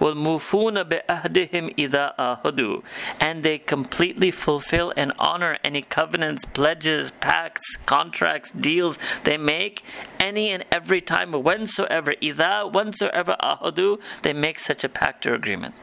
وَالْمُوفُونَ 0.00 0.82
بِأَهْدِهِمْ 0.88 1.74
إِذَا 1.76 2.16
أَهُدُوا 2.18 2.82
And 3.20 3.42
they 3.42 3.58
completely 3.58 4.30
fulfill 4.30 4.92
and 4.96 5.12
honor 5.18 5.58
any 5.64 5.82
covenants, 5.82 6.44
pledges, 6.44 7.10
pacts, 7.20 7.76
contracts, 7.86 8.50
deals 8.50 8.98
they 9.24 9.36
make 9.36 9.82
any 10.20 10.50
and 10.50 10.64
every 10.70 11.00
time, 11.00 11.32
whensoever, 11.32 12.14
إِذَا, 12.20 12.72
whensoever 12.72 13.36
أَهُدُوا, 13.40 14.00
they 14.22 14.32
make 14.32 14.58
such 14.58 14.84
a 14.84 14.88
pact 14.88 15.26
or 15.26 15.34
agreement. 15.34 15.74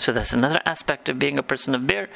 So 0.00 0.12
that's 0.12 0.32
another 0.32 0.60
aspect 0.64 1.10
of 1.10 1.18
being 1.18 1.38
a 1.38 1.42
person 1.42 1.74
of 1.74 1.86
bir, 1.86 2.08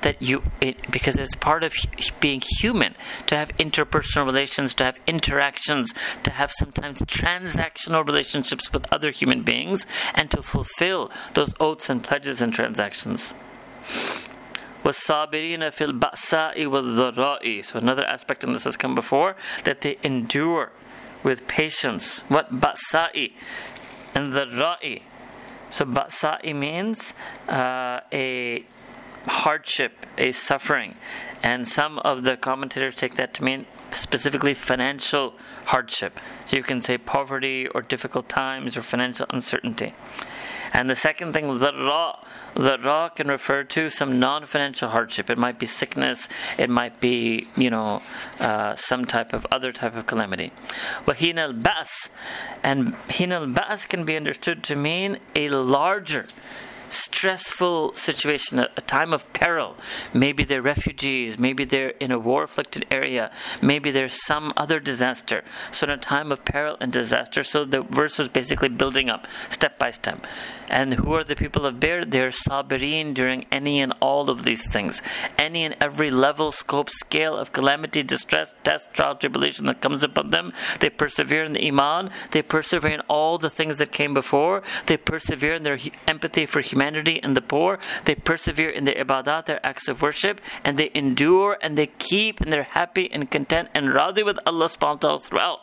that 0.00 0.22
you 0.22 0.42
it, 0.62 0.90
because 0.90 1.16
it's 1.16 1.36
part 1.36 1.62
of 1.62 1.74
being 2.18 2.42
human 2.58 2.94
to 3.26 3.36
have 3.36 3.54
interpersonal 3.58 4.24
relations, 4.24 4.72
to 4.74 4.84
have 4.84 4.98
interactions, 5.06 5.92
to 6.22 6.30
have 6.30 6.50
sometimes 6.50 7.00
transactional 7.02 8.06
relationships 8.06 8.72
with 8.72 8.90
other 8.90 9.10
human 9.10 9.42
beings, 9.42 9.86
and 10.14 10.30
to 10.30 10.42
fulfill 10.42 11.10
those 11.34 11.52
oaths 11.60 11.90
and 11.90 12.02
pledges 12.02 12.40
and 12.40 12.54
transactions. 12.54 13.34
So 14.82 14.92
another 17.78 18.04
aspect, 18.04 18.44
and 18.44 18.54
this 18.54 18.64
has 18.64 18.76
come 18.76 18.94
before, 18.94 19.36
that 19.64 19.80
they 19.82 19.98
endure 20.02 20.72
with 21.22 21.46
patience. 21.46 22.20
What 22.28 22.54
basa'i 22.54 23.32
and 24.14 24.32
the 24.32 24.46
ra'i 24.46 25.02
so 25.70 25.84
basa'i 25.84 26.54
means 26.54 27.14
uh, 27.48 28.00
a 28.12 28.64
hardship, 29.26 30.06
a 30.16 30.32
suffering, 30.32 30.94
and 31.42 31.68
some 31.68 31.98
of 32.00 32.22
the 32.22 32.36
commentators 32.36 32.94
take 32.94 33.16
that 33.16 33.34
to 33.34 33.44
mean 33.44 33.66
specifically 33.90 34.54
financial 34.54 35.34
hardship. 35.66 36.18
So 36.44 36.56
you 36.56 36.62
can 36.62 36.80
say 36.80 36.98
poverty 36.98 37.66
or 37.68 37.82
difficult 37.82 38.28
times 38.28 38.76
or 38.76 38.82
financial 38.82 39.26
uncertainty. 39.30 39.94
And 40.76 40.90
the 40.90 40.94
second 40.94 41.32
thing, 41.32 41.58
the 41.58 41.72
ra, 41.72 42.22
the 42.52 42.76
ra 42.76 43.08
can 43.08 43.28
refer 43.28 43.64
to 43.64 43.88
some 43.88 44.20
non-financial 44.20 44.90
hardship. 44.90 45.30
It 45.30 45.38
might 45.38 45.58
be 45.58 45.64
sickness. 45.64 46.28
It 46.58 46.68
might 46.68 47.00
be, 47.00 47.48
you 47.56 47.70
know, 47.70 48.02
uh, 48.38 48.74
some 48.74 49.06
type 49.06 49.32
of 49.32 49.46
other 49.50 49.72
type 49.72 49.96
of 49.96 50.06
calamity. 50.06 50.52
Wahin 51.06 51.38
al 51.38 51.54
bas, 51.54 52.10
and 52.62 52.94
hin 53.08 53.32
al 53.32 53.46
bas 53.46 53.86
can 53.86 54.04
be 54.04 54.16
understood 54.16 54.62
to 54.64 54.76
mean 54.76 55.18
a 55.34 55.48
larger 55.48 56.26
stressful 56.90 57.94
situation, 57.94 58.58
a, 58.58 58.68
time 58.86 59.12
of 59.12 59.30
peril. 59.32 59.76
Maybe 60.14 60.44
they're 60.44 60.62
refugees, 60.62 61.38
maybe 61.38 61.64
they're 61.64 61.90
in 62.00 62.12
a 62.12 62.18
war 62.18 62.44
afflicted 62.44 62.86
area, 62.90 63.32
maybe 63.60 63.90
there's 63.90 64.24
some 64.24 64.52
other 64.56 64.80
disaster. 64.80 65.42
So, 65.70 65.84
in 65.86 65.90
a 65.90 65.96
time 65.96 66.30
of 66.30 66.44
peril 66.44 66.76
and 66.80 66.92
disaster, 66.92 67.42
so 67.42 67.64
the 67.64 67.82
verse 67.82 68.20
is 68.20 68.28
basically 68.28 68.68
building 68.68 69.10
up 69.10 69.26
step 69.50 69.78
by 69.78 69.90
step. 69.90 70.26
And 70.68 70.94
who 70.94 71.12
are 71.14 71.24
the 71.24 71.36
people 71.36 71.66
of 71.66 71.80
Bir? 71.80 72.04
They're 72.04 72.30
sabirin 72.30 73.14
during 73.14 73.46
any 73.52 73.80
and 73.80 73.92
all 74.00 74.30
of 74.30 74.44
these 74.44 74.66
things. 74.66 75.02
Any 75.38 75.64
and 75.64 75.76
every 75.80 76.10
level, 76.10 76.50
scope, 76.50 76.90
scale 76.90 77.36
of 77.36 77.52
calamity, 77.52 78.02
distress, 78.02 78.54
test, 78.64 78.92
trial, 78.92 79.14
tribulation 79.14 79.66
that 79.66 79.80
comes 79.80 80.02
upon 80.02 80.30
them. 80.30 80.52
They 80.80 80.90
persevere 80.90 81.44
in 81.44 81.52
the 81.52 81.66
Iman. 81.66 82.10
They 82.32 82.42
persevere 82.42 82.90
in 82.92 83.00
all 83.02 83.38
the 83.38 83.50
things 83.50 83.78
that 83.78 83.92
came 83.92 84.12
before. 84.12 84.62
They 84.86 84.96
persevere 84.96 85.54
in 85.54 85.62
their 85.62 85.78
empathy 86.08 86.46
for 86.46 86.60
humanity 86.60 86.75
humanity 86.76 87.20
and 87.22 87.36
the 87.36 87.40
poor. 87.40 87.78
They 88.04 88.14
persevere 88.14 88.70
in 88.70 88.84
their 88.84 88.94
ibadat, 88.94 89.46
their 89.46 89.64
acts 89.64 89.88
of 89.88 90.02
worship, 90.02 90.40
and 90.62 90.76
they 90.76 90.90
endure 90.94 91.56
and 91.62 91.76
they 91.76 91.86
keep 91.86 92.40
and 92.40 92.52
they're 92.52 92.74
happy 92.80 93.10
and 93.10 93.30
content 93.30 93.70
and 93.74 93.88
radi 93.88 94.24
with 94.24 94.38
Allah 94.46 94.66
subhanahu 94.66 95.02
wa 95.02 95.08
ta'ala 95.08 95.18
throughout. 95.20 95.60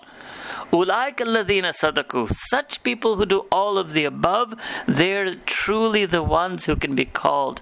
Ulaik 0.72 1.18
sadaku. 1.18 2.28
Such 2.50 2.82
people 2.84 3.18
who 3.18 3.26
do 3.26 3.46
all 3.52 3.78
of 3.78 3.94
the 3.94 4.06
above, 4.06 4.56
they're 4.88 5.36
truly 5.46 6.06
the 6.06 6.24
ones 6.24 6.66
who 6.66 6.76
can 6.76 6.96
be 6.96 7.06
called 7.06 7.62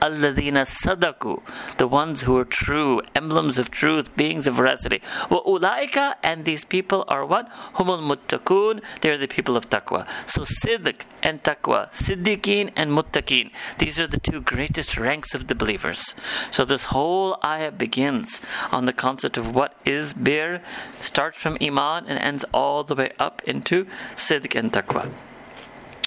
Alladina 0.00 0.64
sadaku, 0.64 1.42
the 1.76 1.86
ones 1.86 2.22
who 2.22 2.36
are 2.38 2.44
true, 2.44 3.02
emblems 3.14 3.58
of 3.58 3.70
truth, 3.70 4.14
beings 4.16 4.46
of 4.46 4.54
veracity. 4.54 5.02
Wa 5.30 5.42
ulaika, 5.42 6.14
and 6.22 6.44
these 6.44 6.64
people 6.64 7.04
are 7.08 7.26
what? 7.26 7.50
Humul 7.74 8.00
muttaqun, 8.00 8.80
they're 9.02 9.18
the 9.18 9.28
people 9.28 9.56
of 9.56 9.68
taqwa. 9.68 10.08
So 10.26 10.42
sidq 10.42 11.02
and 11.22 11.42
taqwa, 11.42 11.90
siddiqeen 11.92 12.72
and 12.76 12.90
muttaqeen, 12.90 13.50
these 13.78 14.00
are 14.00 14.06
the 14.06 14.20
two 14.20 14.40
greatest 14.40 14.96
ranks 14.96 15.34
of 15.34 15.48
the 15.48 15.54
believers. 15.54 16.14
So 16.50 16.64
this 16.64 16.86
whole 16.86 17.38
ayah 17.44 17.70
begins 17.70 18.40
on 18.72 18.86
the 18.86 18.94
concept 18.94 19.36
of 19.36 19.54
what 19.54 19.74
is 19.84 20.14
bir, 20.14 20.62
starts 21.02 21.38
from 21.38 21.58
iman 21.60 22.06
and 22.06 22.18
ends 22.18 22.44
all 22.54 22.82
the 22.84 22.94
way 22.94 23.12
up 23.18 23.42
into 23.44 23.86
sidq 24.16 24.58
and 24.58 24.72
taqwa. 24.72 25.12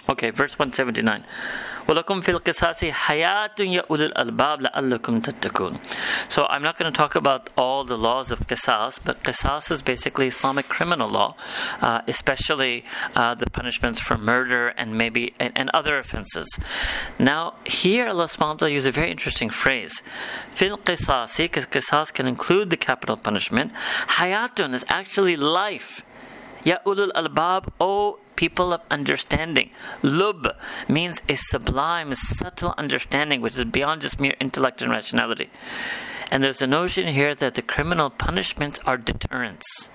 Okay, 0.09 0.31
verse 0.31 0.59
179. 0.59 1.23
وَلَكُمْ 1.87 2.21
فِي 2.23 2.39
الْقِسَاسِ 2.39 2.91
حَيَاةٌ 2.91 3.55
يَا 3.59 3.83
الْأَلْبَابِ 3.89 4.67
لَعَلَّكُمْ 4.67 5.21
تَتَّقُونَ 5.21 5.79
So 6.29 6.45
I'm 6.49 6.61
not 6.61 6.77
going 6.77 6.91
to 6.91 6.97
talk 6.97 7.15
about 7.15 7.49
all 7.57 7.85
the 7.85 7.97
laws 7.97 8.31
of 8.31 8.41
qisas, 8.41 8.99
but 9.03 9.23
qisas 9.23 9.71
is 9.71 9.81
basically 9.81 10.27
Islamic 10.27 10.67
criminal 10.67 11.09
law, 11.09 11.35
uh, 11.81 12.01
especially 12.07 12.83
uh, 13.15 13.35
the 13.35 13.49
punishments 13.49 13.99
for 13.99 14.17
murder 14.17 14.69
and 14.69 14.97
maybe 14.97 15.33
and, 15.39 15.53
and 15.55 15.69
other 15.73 15.97
offenses. 15.97 16.47
Now, 17.17 17.53
here 17.65 18.07
Allah 18.07 18.25
subhanahu 18.25 18.71
uses 18.71 18.87
a 18.87 18.91
very 18.91 19.11
interesting 19.11 19.49
phrase. 19.49 20.01
فِي 20.53 20.69
because 20.69 21.65
Qisas 21.67 22.13
can 22.13 22.27
include 22.27 22.69
the 22.69 22.77
capital 22.77 23.17
punishment. 23.17 23.71
Hayatun 24.17 24.73
is 24.73 24.85
actually 24.89 25.35
life. 25.35 26.03
Ya 26.63 26.77
ulul 26.85 27.11
albab, 27.13 27.71
O 27.79 28.19
people 28.35 28.73
of 28.73 28.81
understanding. 28.89 29.69
Lub 30.01 30.55
means 30.87 31.21
a 31.29 31.35
sublime, 31.35 32.13
subtle 32.15 32.73
understanding 32.77 33.41
which 33.41 33.57
is 33.57 33.65
beyond 33.65 34.01
just 34.01 34.19
mere 34.19 34.35
intellect 34.39 34.81
and 34.81 34.91
rationality. 34.91 35.49
And 36.31 36.43
there's 36.43 36.61
a 36.61 36.67
notion 36.67 37.07
here 37.07 37.35
that 37.35 37.55
the 37.55 37.61
criminal 37.61 38.09
punishments 38.09 38.79
are 38.85 38.97
deterrents. 38.97 39.89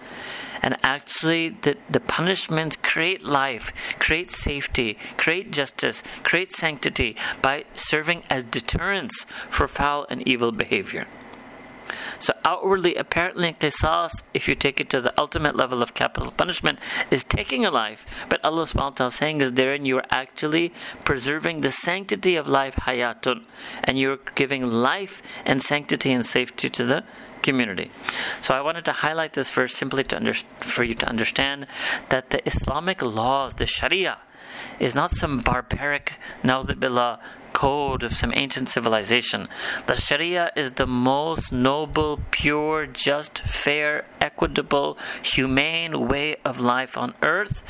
And 0.62 0.76
actually, 0.82 1.50
the, 1.50 1.76
the 1.88 2.00
punishments 2.00 2.76
create 2.76 3.24
life, 3.24 3.72
create 3.98 4.30
safety, 4.30 4.98
create 5.16 5.52
justice, 5.52 6.02
create 6.22 6.52
sanctity 6.52 7.16
by 7.42 7.64
serving 7.74 8.22
as 8.28 8.44
deterrents 8.44 9.26
for 9.50 9.68
foul 9.68 10.06
and 10.10 10.26
evil 10.26 10.52
behavior. 10.52 11.06
So 12.18 12.32
outwardly, 12.44 12.94
apparently, 12.94 13.52
qisas, 13.52 14.22
if 14.34 14.48
you 14.48 14.54
take 14.54 14.80
it 14.80 14.90
to 14.90 15.00
the 15.00 15.18
ultimate 15.18 15.56
level 15.56 15.82
of 15.82 15.94
capital 15.94 16.30
punishment, 16.30 16.78
is 17.10 17.24
taking 17.24 17.64
a 17.64 17.70
life. 17.70 18.06
But 18.28 18.44
Allah 18.44 18.62
subhanahu 18.62 18.76
wa 18.76 18.90
ta'ala 18.90 19.08
is 19.08 19.14
saying 19.14 19.40
is 19.40 19.52
therein 19.52 19.84
you 19.84 19.98
are 19.98 20.06
actually 20.10 20.72
preserving 21.04 21.60
the 21.60 21.72
sanctity 21.72 22.36
of 22.36 22.48
life, 22.48 22.74
hayatun. 22.76 23.42
And 23.84 23.98
you're 23.98 24.18
giving 24.34 24.70
life 24.70 25.22
and 25.44 25.62
sanctity 25.62 26.12
and 26.12 26.24
safety 26.24 26.70
to 26.70 26.84
the 26.84 27.04
community. 27.42 27.90
So 28.40 28.54
I 28.54 28.60
wanted 28.60 28.84
to 28.86 28.92
highlight 28.92 29.32
this 29.34 29.50
verse 29.50 29.74
simply 29.74 30.04
to 30.04 30.16
under, 30.16 30.34
for 30.34 30.84
you 30.84 30.94
to 30.94 31.08
understand 31.08 31.66
that 32.08 32.30
the 32.30 32.46
Islamic 32.46 33.02
laws, 33.02 33.54
the 33.54 33.66
Sharia, 33.66 34.18
is 34.78 34.94
not 34.94 35.10
some 35.10 35.38
barbaric, 35.38 36.14
billah 36.42 37.20
code 37.58 38.04
of 38.04 38.12
some 38.12 38.32
ancient 38.36 38.68
civilization. 38.68 39.48
The 39.86 39.96
Sharia 39.96 40.52
is 40.54 40.72
the 40.72 40.86
most 40.86 41.50
noble, 41.50 42.20
pure, 42.30 42.86
just, 42.86 43.40
fair, 43.40 44.06
equitable, 44.20 44.96
humane 45.22 46.06
way 46.06 46.36
of 46.44 46.60
life 46.60 46.96
on 46.96 47.14
earth 47.22 47.64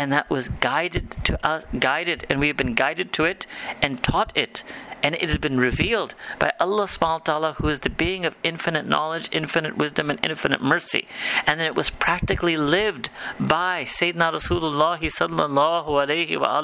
and 0.00 0.10
that 0.12 0.30
was 0.30 0.48
guided 0.48 1.10
to 1.24 1.46
us 1.46 1.66
guided 1.78 2.24
and 2.30 2.40
we 2.40 2.46
have 2.46 2.56
been 2.56 2.72
guided 2.72 3.12
to 3.12 3.24
it 3.24 3.46
and 3.82 4.02
taught 4.02 4.34
it 4.34 4.64
and 5.02 5.14
it 5.14 5.22
has 5.22 5.38
been 5.38 5.58
revealed 5.58 6.14
by 6.38 6.52
Allah 6.60 6.84
subhanahu 6.84 7.00
wa 7.00 7.18
ta'ala, 7.18 7.52
who 7.54 7.68
is 7.68 7.80
the 7.80 7.90
being 7.90 8.24
of 8.24 8.36
infinite 8.42 8.86
knowledge, 8.86 9.28
infinite 9.32 9.76
wisdom, 9.76 10.10
and 10.10 10.20
infinite 10.24 10.62
mercy. 10.62 11.06
And 11.46 11.58
then 11.58 11.66
it 11.66 11.74
was 11.74 11.90
practically 11.90 12.56
lived 12.56 13.10
by 13.38 13.84
Sayyidina 13.84 14.32
Rasulullah 14.32 14.98
sallallahu 14.98 15.86
alayhi 15.86 16.38
wa 16.38 16.62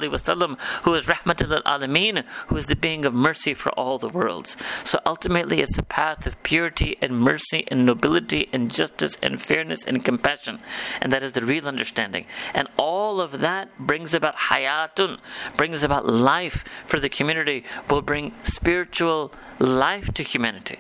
who 0.82 0.94
is 0.94 1.06
rahmatul 1.06 1.62
alameen, 1.62 2.24
who 2.48 2.56
is 2.56 2.66
the 2.66 2.76
being 2.76 3.04
of 3.04 3.14
mercy 3.14 3.54
for 3.54 3.70
all 3.72 3.98
the 3.98 4.08
worlds. 4.08 4.56
So 4.84 5.00
ultimately, 5.06 5.60
it's 5.60 5.78
a 5.78 5.82
path 5.82 6.26
of 6.26 6.42
purity 6.42 6.96
and 7.00 7.20
mercy 7.20 7.64
and 7.68 7.86
nobility 7.86 8.48
and 8.52 8.70
justice 8.70 9.16
and 9.22 9.40
fairness 9.40 9.84
and 9.84 10.04
compassion. 10.04 10.60
And 11.00 11.12
that 11.12 11.22
is 11.22 11.32
the 11.32 11.44
real 11.44 11.66
understanding. 11.66 12.26
And 12.54 12.68
all 12.76 13.20
of 13.20 13.25
that 13.32 13.78
brings 13.78 14.14
about 14.14 14.36
hayatun, 14.36 15.18
brings 15.56 15.82
about 15.82 16.06
life 16.06 16.64
for 16.86 16.98
the 16.98 17.08
community, 17.08 17.64
will 17.88 18.02
bring 18.02 18.16
bring 18.16 18.32
spiritual 18.44 19.30
life 19.58 20.12
to 20.14 20.22
humanity. 20.22 20.78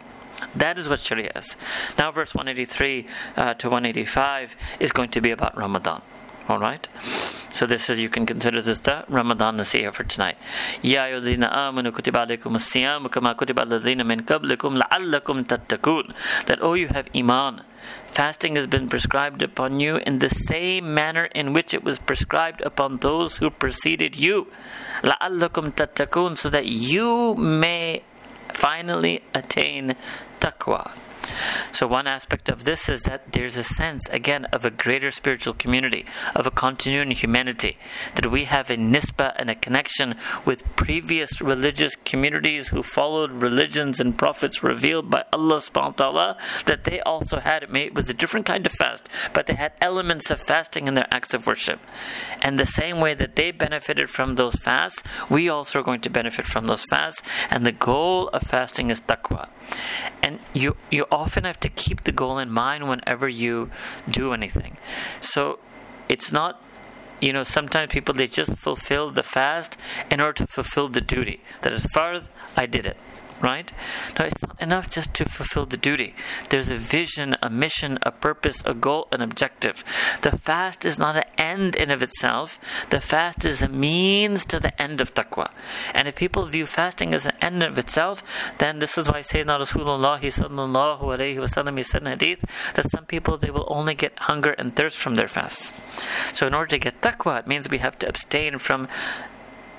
That 0.54 0.78
is 0.78 0.88
what 0.88 1.00
Sharia 1.00 1.32
is. 1.36 1.56
Now, 1.98 2.10
verse 2.10 2.34
183 2.34 3.06
uh, 3.36 3.54
to 3.54 3.68
185 3.68 4.56
is 4.80 4.90
going 4.90 5.10
to 5.10 5.20
be 5.20 5.30
about 5.30 5.54
Ramadan. 5.54 6.00
All 6.48 6.60
right. 6.60 6.86
So 7.50 7.66
this 7.66 7.90
is 7.90 7.98
you 7.98 8.08
can 8.08 8.24
consider 8.24 8.62
this 8.62 8.78
the 8.80 9.04
Ramadan 9.08 9.56
Nasiyah 9.56 9.92
for 9.92 10.04
tonight. 10.04 10.36
Ya 10.80 11.06
yudina 11.06 11.52
amanu 11.52 11.90
kutiba 11.90 12.24
alaykum 12.24 12.54
as-siyam 12.54 13.10
kama 13.10 13.34
kutiba 13.34 13.64
alladhina 13.66 14.06
min 14.06 14.20
qablikum 14.20 14.80
la'allakum 14.80 15.44
tattaqun. 15.44 16.14
That 16.46 16.62
oh 16.62 16.74
you 16.74 16.88
have 16.88 17.08
iman. 17.16 17.62
Fasting 18.06 18.54
has 18.54 18.68
been 18.68 18.88
prescribed 18.88 19.42
upon 19.42 19.80
you 19.80 19.96
in 19.96 20.20
the 20.20 20.28
same 20.28 20.94
manner 20.94 21.24
in 21.34 21.52
which 21.52 21.74
it 21.74 21.82
was 21.82 21.98
prescribed 21.98 22.60
upon 22.60 22.98
those 22.98 23.38
who 23.38 23.50
preceded 23.50 24.14
you. 24.14 24.46
La'allakum 25.02 25.72
tattaqun 25.72 26.36
so 26.36 26.48
that 26.48 26.66
you 26.66 27.34
may 27.34 28.04
finally 28.52 29.22
attain 29.34 29.96
taqwa. 30.38 30.92
So, 31.72 31.86
one 31.86 32.06
aspect 32.06 32.48
of 32.48 32.64
this 32.64 32.88
is 32.88 33.02
that 33.02 33.32
there's 33.32 33.56
a 33.56 33.64
sense, 33.64 34.08
again, 34.10 34.46
of 34.46 34.64
a 34.64 34.70
greater 34.70 35.10
spiritual 35.10 35.54
community, 35.54 36.04
of 36.34 36.46
a 36.46 36.50
continuing 36.50 37.10
humanity, 37.10 37.78
that 38.14 38.30
we 38.30 38.44
have 38.44 38.70
a 38.70 38.76
nisba 38.76 39.34
and 39.36 39.50
a 39.50 39.54
connection 39.54 40.16
with 40.44 40.64
previous 40.76 41.40
religious 41.40 41.96
communities 41.96 42.68
who 42.68 42.82
followed 42.82 43.30
religions 43.30 44.00
and 44.00 44.18
prophets 44.18 44.62
revealed 44.62 45.10
by 45.10 45.24
Allah 45.32 45.56
subhanahu 45.56 46.00
wa 46.00 46.10
ta'ala, 46.10 46.36
that 46.66 46.84
they 46.84 47.00
also 47.00 47.40
had, 47.40 47.64
it 47.64 47.94
was 47.94 48.08
a 48.08 48.14
different 48.14 48.46
kind 48.46 48.66
of 48.66 48.72
fast, 48.72 49.08
but 49.32 49.46
they 49.46 49.54
had 49.54 49.72
elements 49.80 50.30
of 50.30 50.40
fasting 50.40 50.88
in 50.88 50.94
their 50.94 51.08
acts 51.10 51.34
of 51.34 51.46
worship. 51.46 51.80
And 52.42 52.58
the 52.58 52.66
same 52.66 53.00
way 53.00 53.14
that 53.14 53.36
they 53.36 53.50
benefited 53.50 54.10
from 54.10 54.34
those 54.34 54.54
fasts, 54.56 55.02
we 55.28 55.48
also 55.48 55.80
are 55.80 55.82
going 55.82 56.00
to 56.02 56.10
benefit 56.10 56.46
from 56.46 56.66
those 56.66 56.84
fasts. 56.90 57.22
And 57.50 57.66
the 57.66 57.72
goal 57.72 58.28
of 58.28 58.42
fasting 58.42 58.90
is 58.90 59.00
taqwa. 59.00 59.48
And 60.22 60.40
you, 60.54 60.76
you 60.90 61.04
often 61.16 61.44
have 61.44 61.58
to 61.60 61.68
keep 61.68 62.04
the 62.04 62.12
goal 62.12 62.38
in 62.38 62.50
mind 62.50 62.88
whenever 62.88 63.28
you 63.28 63.70
do 64.08 64.32
anything. 64.32 64.76
So 65.20 65.58
it's 66.08 66.30
not 66.30 66.62
you 67.20 67.32
know 67.32 67.42
sometimes 67.42 67.90
people 67.90 68.14
they 68.14 68.26
just 68.26 68.56
fulfill 68.58 69.10
the 69.10 69.22
fast 69.22 69.76
in 70.10 70.20
order 70.20 70.44
to 70.44 70.46
fulfill 70.46 70.88
the 70.88 71.00
duty 71.00 71.40
that 71.62 71.72
as 71.72 71.84
far 71.86 72.12
as 72.12 72.28
i 72.56 72.66
did 72.66 72.86
it 72.86 72.98
right? 73.40 73.72
Now, 74.18 74.26
it's 74.26 74.42
not 74.42 74.60
enough 74.60 74.90
just 74.90 75.14
to 75.14 75.24
fulfill 75.24 75.66
the 75.66 75.76
duty. 75.76 76.14
There's 76.50 76.68
a 76.68 76.76
vision, 76.76 77.34
a 77.42 77.50
mission, 77.50 77.98
a 78.02 78.10
purpose, 78.10 78.62
a 78.64 78.74
goal, 78.74 79.08
an 79.12 79.20
objective. 79.20 79.84
The 80.22 80.36
fast 80.38 80.84
is 80.84 80.98
not 80.98 81.16
an 81.16 81.24
end 81.38 81.76
in 81.76 81.90
of 81.90 82.02
itself. 82.02 82.58
The 82.90 83.00
fast 83.00 83.44
is 83.44 83.62
a 83.62 83.68
means 83.68 84.44
to 84.46 84.60
the 84.60 84.80
end 84.80 85.00
of 85.00 85.14
taqwa. 85.14 85.50
And 85.94 86.08
if 86.08 86.16
people 86.16 86.44
view 86.46 86.66
fasting 86.66 87.14
as 87.14 87.26
an 87.26 87.32
end 87.40 87.62
in 87.62 87.70
of 87.70 87.78
itself, 87.78 88.22
then 88.58 88.78
this 88.78 88.98
is 88.98 89.08
why 89.08 89.20
Sayyidina 89.20 89.60
Rasulullah 89.60 90.20
sallallahu 90.20 91.02
alayhi 91.02 91.36
wasallam 91.36 91.82
said 91.84 92.02
in 92.02 92.08
hadith 92.08 92.44
that 92.74 92.90
some 92.90 93.04
people 93.04 93.36
they 93.36 93.50
will 93.50 93.66
only 93.68 93.94
get 93.94 94.18
hunger 94.20 94.52
and 94.52 94.74
thirst 94.74 94.96
from 94.96 95.14
their 95.16 95.28
fasts. 95.28 95.74
So 96.32 96.46
in 96.46 96.54
order 96.54 96.68
to 96.68 96.78
get 96.78 97.00
taqwa, 97.00 97.40
it 97.40 97.46
means 97.46 97.68
we 97.68 97.78
have 97.78 97.98
to 98.00 98.08
abstain 98.08 98.58
from 98.58 98.88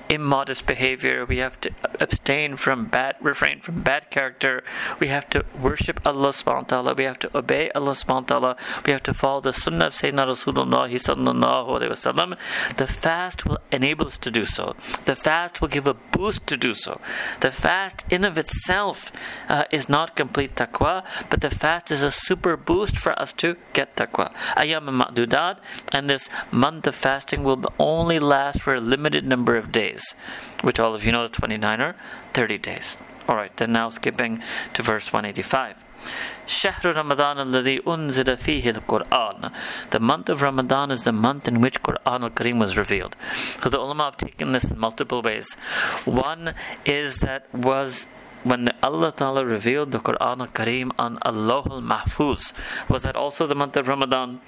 immodest 0.08 0.66
behavior. 0.66 1.24
We 1.24 1.38
have 1.38 1.60
to 1.62 1.70
abstain 2.00 2.56
from 2.56 2.86
bad, 2.86 3.16
refrain 3.20 3.60
from 3.60 3.82
bad 3.82 4.10
character. 4.10 4.62
We 4.98 5.08
have 5.08 5.28
to 5.30 5.44
worship 5.60 6.00
Allah 6.06 6.28
subhanahu 6.28 6.62
wa 6.62 6.68
ta'ala. 6.68 6.94
We 6.94 7.04
have 7.04 7.18
to 7.20 7.36
obey 7.36 7.70
Allah 7.72 7.92
subhanahu 7.92 8.30
wa 8.30 8.38
ta'ala. 8.38 8.56
We 8.86 8.92
have 8.92 9.02
to 9.04 9.14
follow 9.14 9.40
the 9.40 9.52
sunnah 9.52 9.86
of 9.86 9.92
Sayyidina 9.94 10.26
Rasulullah 10.26 10.88
sallallahu 10.88 11.68
alayhi 11.68 11.90
wasallam. 11.90 12.38
The 12.76 12.86
fast 12.86 13.44
will 13.46 13.58
enable 13.70 14.06
us 14.06 14.18
to 14.18 14.30
do 14.30 14.44
so. 14.44 14.74
The 15.04 15.16
fast 15.16 15.60
will 15.60 15.68
give 15.68 15.86
a 15.86 15.94
boost 15.94 16.46
to 16.46 16.56
do 16.56 16.74
so. 16.74 17.00
The 17.40 17.50
fast 17.50 18.04
in 18.10 18.24
of 18.24 18.38
itself 18.38 19.12
uh, 19.48 19.64
is 19.70 19.88
not 19.88 20.16
complete 20.16 20.56
taqwa, 20.56 21.04
but 21.30 21.40
the 21.40 21.50
fast 21.50 21.90
is 21.90 22.02
a 22.02 22.10
super 22.10 22.56
boost 22.56 22.96
for 22.96 23.18
us 23.18 23.32
to 23.34 23.56
get 23.72 23.96
taqwa. 23.96 24.32
Ayam 24.56 24.88
ma'dudat, 24.88 25.58
and 25.92 26.08
this 26.08 26.30
month 26.50 26.86
of 26.86 26.94
fasting 26.94 27.44
will 27.44 27.62
only 27.78 28.18
last 28.18 28.62
for 28.62 28.74
a 28.74 28.80
limited 28.80 29.24
number 29.26 29.56
of 29.56 29.72
days 29.72 29.97
days, 29.97 30.15
which 30.61 30.79
all 30.79 30.95
of 30.95 31.03
you 31.03 31.11
know 31.11 31.23
is 31.23 31.31
29 31.31 31.81
or 31.81 31.95
30 32.33 32.57
days. 32.59 32.97
All 33.27 33.35
right, 33.35 33.55
then 33.57 33.73
now 33.73 33.89
skipping 33.89 34.41
to 34.73 34.81
verse 34.81 35.11
185. 35.11 35.83
شهر 36.47 36.95
رمضان 36.95 37.39
الذي 37.39 37.81
أنزل 37.87 38.37
فيه 38.37 38.69
القرآن 38.69 39.51
The 39.91 39.99
month 39.99 40.29
of 40.29 40.41
Ramadan 40.41 40.91
is 40.91 41.03
the 41.03 41.13
month 41.13 41.47
in 41.47 41.61
which 41.61 41.81
Quran 41.81 42.23
al-Karim 42.23 42.59
was 42.59 42.77
revealed. 42.77 43.15
So 43.61 43.69
the 43.69 43.79
ulama 43.79 44.05
have 44.05 44.17
taken 44.17 44.51
this 44.51 44.65
in 44.69 44.77
multiple 44.77 45.21
ways. 45.21 45.55
One 46.03 46.53
is 46.85 47.19
that 47.19 47.53
was 47.53 48.07
when 48.44 48.70
Allah 48.82 49.12
Ta'ala 49.12 49.44
revealed 49.44 49.92
the 49.92 49.98
Quran 49.98 50.40
al-Kareem 50.40 50.90
on 50.98 51.18
al-Lawh 51.24 51.66
al-Mahfuz. 51.70 52.52
Was 52.88 53.02
that 53.02 53.16
also 53.16 53.46
the 53.46 53.54
month 53.54 53.76
of 53.76 53.88
Ramadan? 53.88 54.40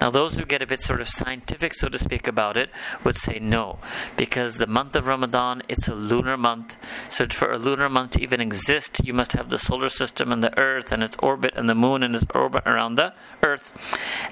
Now 0.00 0.10
those 0.10 0.36
who 0.36 0.44
get 0.44 0.62
a 0.62 0.66
bit 0.66 0.80
sort 0.80 1.00
of 1.00 1.08
scientific, 1.08 1.74
so 1.74 1.88
to 1.88 1.98
speak, 1.98 2.26
about 2.26 2.56
it 2.56 2.70
would 3.04 3.16
say 3.16 3.38
no. 3.38 3.78
Because 4.16 4.58
the 4.58 4.66
month 4.66 4.96
of 4.96 5.06
Ramadan, 5.06 5.62
it's 5.68 5.88
a 5.88 5.94
lunar 5.94 6.36
month. 6.36 6.76
So 7.08 7.26
for 7.26 7.52
a 7.52 7.58
lunar 7.58 7.88
month 7.88 8.12
to 8.12 8.22
even 8.22 8.40
exist, 8.40 9.00
you 9.04 9.12
must 9.12 9.32
have 9.32 9.48
the 9.48 9.58
solar 9.58 9.88
system 9.88 10.32
and 10.32 10.42
the 10.42 10.58
earth 10.58 10.92
and 10.92 11.02
its 11.02 11.16
orbit 11.20 11.54
and 11.56 11.68
the 11.68 11.74
moon 11.74 12.02
and 12.02 12.14
its 12.14 12.26
orbit 12.34 12.62
around 12.66 12.94
the 12.94 13.12
earth. 13.42 13.74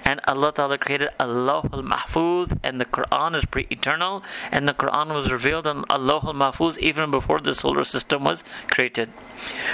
And 0.04 0.20
Allah 0.26 0.52
Ta'ala 0.52 0.78
created 0.78 1.10
al-Lawh 1.18 1.68
al-Mahfuz 1.72 2.58
and 2.62 2.80
the 2.80 2.84
Quran 2.84 3.34
is 3.34 3.44
pre-eternal 3.44 4.22
and 4.50 4.68
the 4.68 4.74
Quran 4.74 5.14
was 5.14 5.30
revealed 5.30 5.66
on 5.66 5.84
al-Lawh 5.90 6.22
al-Mahfuz 6.24 6.78
even 6.78 7.10
before 7.10 7.40
the 7.40 7.54
solar 7.54 7.84
system 7.84 8.24
was 8.24 8.44
created. 8.70 9.09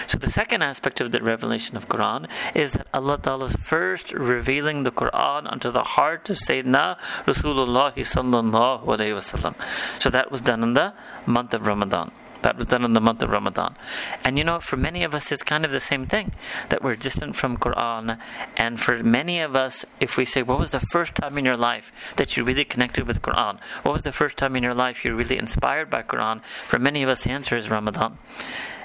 So 0.06 0.18
the 0.18 0.30
second 0.30 0.62
aspect 0.62 1.00
of 1.00 1.12
the 1.12 1.22
revelation 1.22 1.76
of 1.76 1.88
Quran 1.88 2.28
is 2.54 2.72
that 2.72 2.86
Allah 2.94 3.18
Ta'ala 3.18 3.46
is 3.46 3.56
first 3.56 4.12
revealing 4.12 4.84
the 4.84 4.92
Quran 4.92 5.50
unto 5.50 5.70
the 5.70 5.82
heart 5.82 6.30
of 6.30 6.36
Sayyidina 6.36 6.98
Rasulullah 7.24 7.92
sallallahu 7.94 8.84
alayhi 8.84 9.14
wasallam. 9.14 9.54
So 10.00 10.10
that 10.10 10.30
was 10.30 10.40
done 10.40 10.62
in 10.62 10.74
the 10.74 10.94
month 11.26 11.54
of 11.54 11.66
Ramadan. 11.66 12.12
That 12.42 12.56
was 12.56 12.66
done 12.66 12.84
in 12.84 12.92
the 12.92 13.00
month 13.00 13.24
of 13.24 13.30
Ramadan. 13.30 13.74
And 14.22 14.38
you 14.38 14.44
know, 14.44 14.60
for 14.60 14.76
many 14.76 15.02
of 15.02 15.14
us, 15.14 15.32
it's 15.32 15.42
kind 15.42 15.64
of 15.64 15.72
the 15.72 15.80
same 15.80 16.06
thing 16.06 16.32
that 16.68 16.80
we're 16.80 16.94
distant 16.94 17.34
from 17.34 17.56
Quran. 17.56 18.18
And 18.56 18.78
for 18.78 19.02
many 19.02 19.40
of 19.40 19.56
us, 19.56 19.84
if 19.98 20.16
we 20.16 20.24
say, 20.24 20.42
What 20.42 20.60
was 20.60 20.70
the 20.70 20.78
first 20.92 21.16
time 21.16 21.38
in 21.38 21.44
your 21.44 21.56
life 21.56 21.92
that 22.16 22.36
you 22.36 22.44
really 22.44 22.64
connected 22.64 23.06
with 23.08 23.22
Quran? 23.22 23.58
What 23.82 23.92
was 23.94 24.04
the 24.04 24.12
first 24.12 24.36
time 24.36 24.54
in 24.54 24.62
your 24.62 24.74
life 24.74 25.04
you 25.04 25.16
really 25.16 25.38
inspired 25.38 25.90
by 25.90 26.02
Quran? 26.02 26.42
For 26.44 26.78
many 26.78 27.02
of 27.02 27.08
us, 27.08 27.24
the 27.24 27.30
answer 27.30 27.56
is 27.56 27.68
Ramadan 27.68 28.18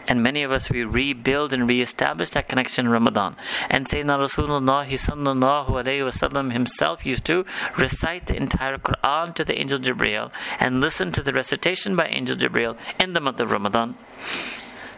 and 0.07 0.23
many 0.23 0.43
of 0.43 0.51
us 0.51 0.69
we 0.69 0.83
rebuild 0.83 1.53
and 1.53 1.69
re-establish 1.69 2.29
that 2.31 2.47
connection 2.47 2.85
in 2.85 2.91
Ramadan. 2.91 3.35
And 3.69 3.85
Sayyidina 3.85 4.17
Rasulullah 4.17 4.87
sallallahu 4.87 5.69
alayhi 5.69 6.01
wasallam 6.01 6.51
himself 6.51 7.05
used 7.05 7.25
to 7.25 7.45
recite 7.77 8.27
the 8.27 8.35
entire 8.35 8.77
Quran 8.77 9.33
to 9.35 9.43
the 9.43 9.59
angel 9.59 9.79
Jibreel 9.79 10.31
and 10.59 10.81
listen 10.81 11.11
to 11.11 11.21
the 11.21 11.31
recitation 11.31 11.95
by 11.95 12.07
angel 12.07 12.35
Jibreel 12.35 12.77
in 12.99 13.13
the 13.13 13.19
month 13.19 13.39
of 13.39 13.51
Ramadan. 13.51 13.95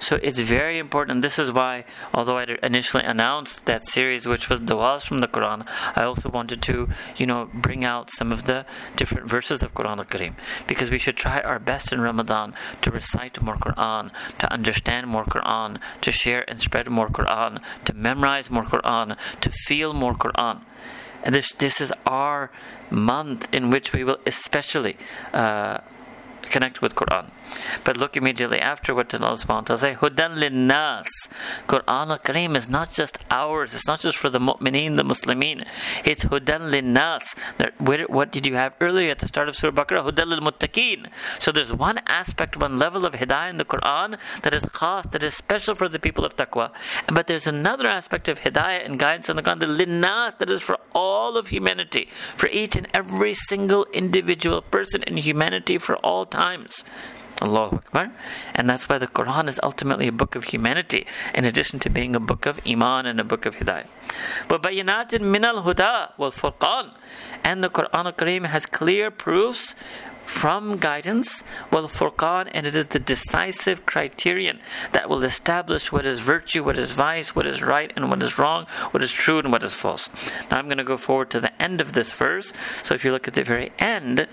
So 0.04 0.20
it's 0.22 0.40
very 0.40 0.80
important. 0.80 1.22
This 1.22 1.40
is 1.40 1.50
why, 1.50 1.86
although 2.14 2.38
I 2.38 2.58
initially 2.62 3.06
announced 3.06 3.66
that 3.68 3.86
series, 3.86 4.28
which 4.28 4.50
was 4.50 4.60
du'as 4.60 5.08
from 5.08 5.20
the 5.20 5.30
Quran, 5.30 5.66
I 5.96 6.04
also 6.04 6.28
wanted 6.28 6.62
to, 6.64 6.90
you 7.16 7.26
know, 7.26 7.50
bring 7.54 7.86
out 7.86 8.12
some 8.12 8.34
of 8.34 8.44
the 8.44 8.66
different 8.98 9.30
verses 9.30 9.64
of 9.64 9.74
Quran 9.74 10.00
al-Karim. 10.00 10.36
Because 10.68 10.92
we 10.92 10.98
should 10.98 11.16
try 11.16 11.40
our 11.40 11.58
best 11.58 11.94
in 11.94 12.02
Ramadan 12.02 12.54
to 12.82 12.92
recite 12.92 13.42
more 13.42 13.56
Quran, 13.56 14.12
to 14.40 14.52
understand 14.52 15.08
more 15.08 15.24
Quran, 15.24 15.80
to 16.02 16.12
share 16.12 16.44
and 16.50 16.60
spread 16.60 16.90
more 16.90 17.08
Quran, 17.08 17.62
to 17.86 17.94
memorize 17.94 18.50
more 18.50 18.66
Quran, 18.66 19.16
to 19.40 19.50
feel 19.50 19.94
more 19.94 20.16
Quran. 20.16 20.64
And 21.24 21.34
this, 21.34 21.54
this 21.54 21.80
is 21.80 21.94
our 22.06 22.52
month 22.90 23.48
in 23.54 23.70
which 23.70 23.94
we 23.94 24.04
will 24.04 24.18
especially 24.26 24.98
uh, 25.34 25.78
connect 26.42 26.82
with 26.82 26.94
Quran. 26.94 27.32
But 27.84 27.98
look 27.98 28.16
immediately 28.16 28.60
after 28.60 28.94
what 28.96 29.14
Allah 29.14 29.38
subhanahu 29.38 29.48
wa 29.48 29.62
ta'ala 29.62 29.80
say, 29.80 29.94
Hudan 29.96 30.38
linnas. 30.38 31.08
Quran 31.68 32.10
al-Kareem 32.10 32.56
is 32.56 32.70
not 32.70 32.92
just 32.92 33.20
ours, 33.30 33.74
it's 33.74 33.88
not 33.88 34.00
just 34.00 34.18
for 34.18 34.30
the 34.30 34.40
mu'mineen, 34.40 34.96
the 34.96 35.04
Muslimin. 35.04 35.66
It's 36.04 36.26
Hudan 36.26 36.72
linnas. 36.72 37.36
What 38.10 38.32
did 38.32 38.46
you 38.46 38.56
have 38.56 38.74
earlier 38.82 39.12
at 39.12 39.20
the 39.20 39.28
start 39.28 39.50
of 39.50 39.56
Surah 39.56 39.72
Baqarah? 39.72 40.04
Hudan 40.10 40.28
lil 40.28 40.40
muttaqeen. 40.40 41.10
So 41.40 41.52
there's 41.52 41.74
one 41.74 42.00
aspect, 42.08 42.58
one 42.58 42.78
level 42.78 43.06
of 43.06 43.14
hidayah 43.14 43.50
in 43.50 43.58
the 43.58 43.66
Quran 43.66 44.18
that 44.42 44.54
is 44.54 44.66
khas, 44.66 45.06
that 45.12 45.24
is 45.24 45.36
special 45.36 45.76
for 45.76 45.88
the 45.88 46.00
people 46.00 46.26
of 46.26 46.36
taqwa. 46.36 46.72
But 47.08 47.28
there's 47.28 47.48
another 47.48 47.88
aspect 47.88 48.28
of 48.28 48.42
hidayah 48.42 48.86
and 48.86 48.98
guidance 49.00 49.30
in 49.30 49.36
the 49.36 49.42
Quran, 49.42 49.60
the 49.60 49.66
linnas, 49.66 50.38
that 50.40 50.50
is 50.50 50.62
for 50.62 50.78
all 50.94 51.38
of 51.38 51.48
humanity, 51.48 52.08
for 52.38 52.48
each 52.48 52.76
and 52.76 52.88
every 52.94 53.34
single 53.34 53.86
individual 53.94 54.62
person 54.62 55.04
in 55.04 55.18
humanity 55.18 55.78
for 55.78 55.96
all 55.98 56.26
times. 56.26 56.84
Allahu 57.43 57.77
Akbar. 57.77 58.13
And 58.55 58.69
that's 58.69 58.89
why 58.89 58.99
the 58.99 59.07
Quran 59.07 59.49
is 59.49 59.61
ultimately 59.63 60.09
a 60.09 60.13
book 60.13 60.35
of 60.35 60.45
humanity, 60.45 61.07
in 61.35 61.45
addition 61.45 61.79
to 61.81 61.91
being 61.91 62.17
a 62.17 62.21
book 62.21 62.47
of 62.47 62.61
Iman 62.67 63.07
and 63.07 63.21
a 63.21 63.25
book 63.25 63.47
of 63.47 63.57
Hidayah. 63.57 63.87
وَبَيِّنَاتٍ 64.49 65.11
مِنَ 65.21 65.63
الْهُدَى 65.63 66.17
وَالْفُرْقَانِ 66.19 66.95
And 67.45 67.63
the 67.63 67.71
Quran 67.71 68.07
al-Kareem 68.07 68.47
has 68.47 68.67
clear 68.67 69.11
proofs 69.11 69.75
from 70.29 70.77
guidance, 70.77 71.43
well, 71.73 71.89
Furqan, 71.89 72.51
and 72.53 72.67
it 72.67 72.77
is 72.77 72.87
the 72.87 72.99
decisive 72.99 73.87
criterion 73.87 74.61
that 74.93 75.09
will 75.09 75.25
establish 75.25 75.91
what 75.91 76.05
is 76.05 76.21
virtue, 76.21 76.63
what 76.63 76.77
is 76.77 76.91
vice, 76.91 77.35
what 77.35 77.47
is 77.47 77.63
right 77.63 77.91
and 77.97 78.11
what 78.11 78.23
is 78.23 78.39
wrong, 78.39 78.67
what 78.91 79.03
is 79.03 79.11
true 79.11 79.39
and 79.39 79.51
what 79.51 79.63
is 79.63 79.73
false. 79.73 80.11
Now 80.51 80.59
I'm 80.59 80.67
going 80.67 80.79
to 80.79 80.85
go 80.85 80.99
forward 80.99 81.31
to 81.31 81.41
the 81.41 81.63
end 81.63 81.81
of 81.81 81.95
this 81.95 82.13
verse. 82.13 82.53
So 82.83 82.95
if 82.95 83.05
you 83.05 83.11
look 83.11 83.27
at 83.27 83.35
the 83.35 83.43
very 83.43 83.73
end, 83.79 84.29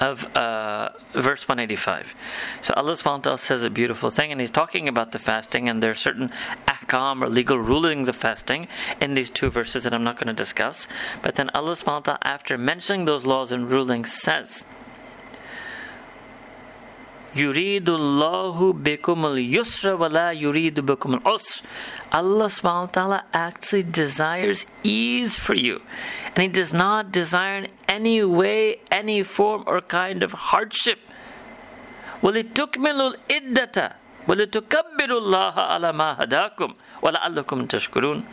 of 0.00 0.24
uh, 0.36 0.90
verse 1.14 1.48
185. 1.48 2.14
So 2.62 2.74
Allah 2.74 2.92
subhanahu 2.92 3.26
wa 3.26 3.36
says 3.36 3.64
a 3.64 3.70
beautiful 3.70 4.10
thing, 4.10 4.32
and 4.32 4.40
He's 4.40 4.50
talking 4.50 4.88
about 4.88 5.12
the 5.12 5.18
fasting, 5.18 5.68
and 5.68 5.82
there 5.82 5.90
are 5.90 5.94
certain 5.94 6.30
ahkam 6.66 7.22
or 7.22 7.28
legal 7.28 7.58
rulings 7.58 8.08
of 8.08 8.16
fasting 8.16 8.68
in 9.00 9.14
these 9.14 9.30
two 9.30 9.50
verses 9.50 9.84
that 9.84 9.94
I'm 9.94 10.04
not 10.04 10.16
going 10.16 10.28
to 10.28 10.32
discuss. 10.32 10.88
But 11.22 11.36
then 11.36 11.50
Allah 11.50 11.72
subhanahu 11.72 12.06
wa 12.06 12.18
after 12.22 12.58
mentioning 12.58 13.04
those 13.04 13.24
laws 13.24 13.52
and 13.52 13.70
rulings, 13.70 14.12
says, 14.12 14.66
يريد 17.35 17.89
الله 17.89 18.73
بكم 18.73 19.25
اليسر 19.25 19.95
ولا 19.95 20.31
يريد 20.31 20.79
بكم 20.79 21.13
العسر 21.13 21.63
Allah 22.11 22.47
subhanahu 22.51 22.91
wa 22.91 22.95
ta'ala 22.97 23.19
actually 23.31 23.83
desires 23.87 24.65
ease 24.83 25.39
for 25.39 25.55
you 25.55 25.79
and 26.35 26.43
he 26.43 26.49
does 26.49 26.73
not 26.73 27.11
desire 27.11 27.63
in 27.63 27.67
any 27.87 28.19
way 28.23 28.75
any 28.91 29.23
form 29.23 29.63
or 29.65 29.79
kind 29.79 30.23
of 30.23 30.33
hardship 30.51 30.99
ولتكملوا 32.23 33.13
العدة 33.31 33.95
ولتكبروا 34.27 35.19
الله 35.19 35.53
على 35.59 35.91
ما 35.93 36.15
هداكم 36.23 36.73
ولعلكم 37.01 37.65
تشكرون 37.65 38.23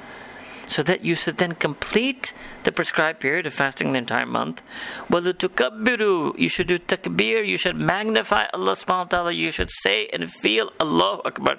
so 0.73 0.83
that 0.83 1.05
you 1.05 1.15
should 1.15 1.39
then 1.39 1.53
complete 1.53 2.33
the 2.65 2.73
prescribed 2.73 3.21
period 3.21 3.47
of 3.47 3.55
fasting 3.55 3.93
the 3.93 3.99
entire 3.99 4.27
month. 4.27 4.63
وَلُتُكَبِّرُوا 5.11 6.39
You 6.39 6.49
should 6.49 6.67
do 6.67 6.79
takbir, 6.79 7.47
you 7.47 7.57
should 7.57 7.77
magnify 7.77 8.47
Allah 8.53 8.73
subhanahu 8.73 9.05
wa 9.05 9.05
ta'ala, 9.05 9.33
you 9.33 9.51
should 9.51 9.71
say 9.71 10.09
and 10.13 10.31
feel 10.31 10.71
Allah 10.79 11.21
Akbar. 11.25 11.59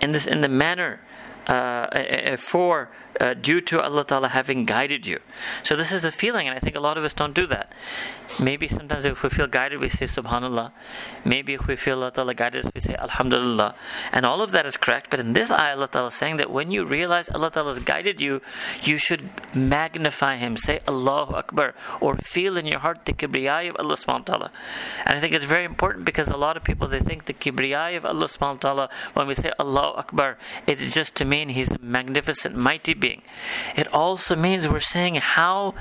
In 0.00 0.12
this 0.12 0.26
in 0.26 0.40
the 0.40 0.48
manner 0.48 1.00
uh, 1.46 2.36
for 2.36 2.90
uh, 3.19 3.33
due 3.33 3.61
to 3.61 3.81
Allah 3.81 4.03
Ta'ala 4.03 4.29
having 4.29 4.65
guided 4.65 5.05
you. 5.05 5.19
So 5.63 5.75
this 5.75 5.91
is 5.91 6.01
the 6.01 6.11
feeling, 6.11 6.47
and 6.47 6.55
I 6.55 6.59
think 6.59 6.75
a 6.75 6.79
lot 6.79 6.97
of 6.97 7.03
us 7.03 7.13
don't 7.13 7.33
do 7.33 7.47
that. 7.47 7.71
Maybe 8.39 8.67
sometimes 8.67 9.05
if 9.05 9.21
we 9.21 9.29
feel 9.29 9.47
guided, 9.47 9.79
we 9.79 9.89
say 9.89 10.05
Subhanallah. 10.05 10.71
Maybe 11.23 11.53
if 11.53 11.67
we 11.67 11.75
feel 11.75 11.97
Allah 11.97 12.11
Ta'ala 12.11 12.33
guided 12.33 12.65
us, 12.65 12.71
we 12.73 12.81
say 12.81 12.95
Alhamdulillah. 12.95 13.75
And 14.11 14.25
all 14.25 14.41
of 14.41 14.51
that 14.51 14.65
is 14.65 14.77
correct, 14.77 15.09
but 15.11 15.19
in 15.19 15.33
this 15.33 15.51
ayah, 15.51 15.75
Allah 15.75 15.87
Ta'ala 15.87 16.07
is 16.07 16.15
saying 16.15 16.37
that 16.37 16.49
when 16.49 16.71
you 16.71 16.85
realize 16.85 17.29
Allah 17.29 17.51
Ta'ala 17.51 17.75
has 17.75 17.83
guided 17.83 18.21
you, 18.21 18.41
you 18.81 18.97
should 18.97 19.29
magnify 19.53 20.37
Him, 20.37 20.57
say 20.57 20.79
Allahu 20.87 21.35
Akbar, 21.35 21.75
or 22.01 22.15
feel 22.17 22.57
in 22.57 22.65
your 22.65 22.79
heart 22.79 23.05
the 23.05 23.13
kibriyai 23.13 23.69
of 23.69 23.75
Allah 23.77 23.95
subhanahu 23.95 24.29
wa 24.29 24.37
ta'ala. 24.37 24.51
And 25.05 25.17
I 25.17 25.19
think 25.19 25.33
it's 25.33 25.45
very 25.45 25.65
important 25.65 26.05
because 26.05 26.27
a 26.29 26.37
lot 26.37 26.57
of 26.57 26.63
people, 26.63 26.87
they 26.87 26.99
think 26.99 27.25
the 27.25 27.33
kibriyai 27.33 27.95
of 27.97 28.05
Allah 28.05 28.25
subhanahu 28.25 28.63
wa 28.63 28.73
ta'ala, 28.73 28.89
when 29.13 29.27
we 29.27 29.35
say 29.35 29.51
Allahu 29.59 29.97
Akbar, 29.97 30.37
it's 30.65 30.93
just 30.93 31.15
to 31.17 31.25
mean 31.25 31.49
He's 31.49 31.71
a 31.71 31.77
magnificent, 31.79 32.55
mighty 32.55 32.93
being. 33.03 33.21
It 33.75 33.87
also 33.93 34.33
means 34.35 34.67
we're 34.67 34.79
saying 34.79 35.15
how 35.15 35.75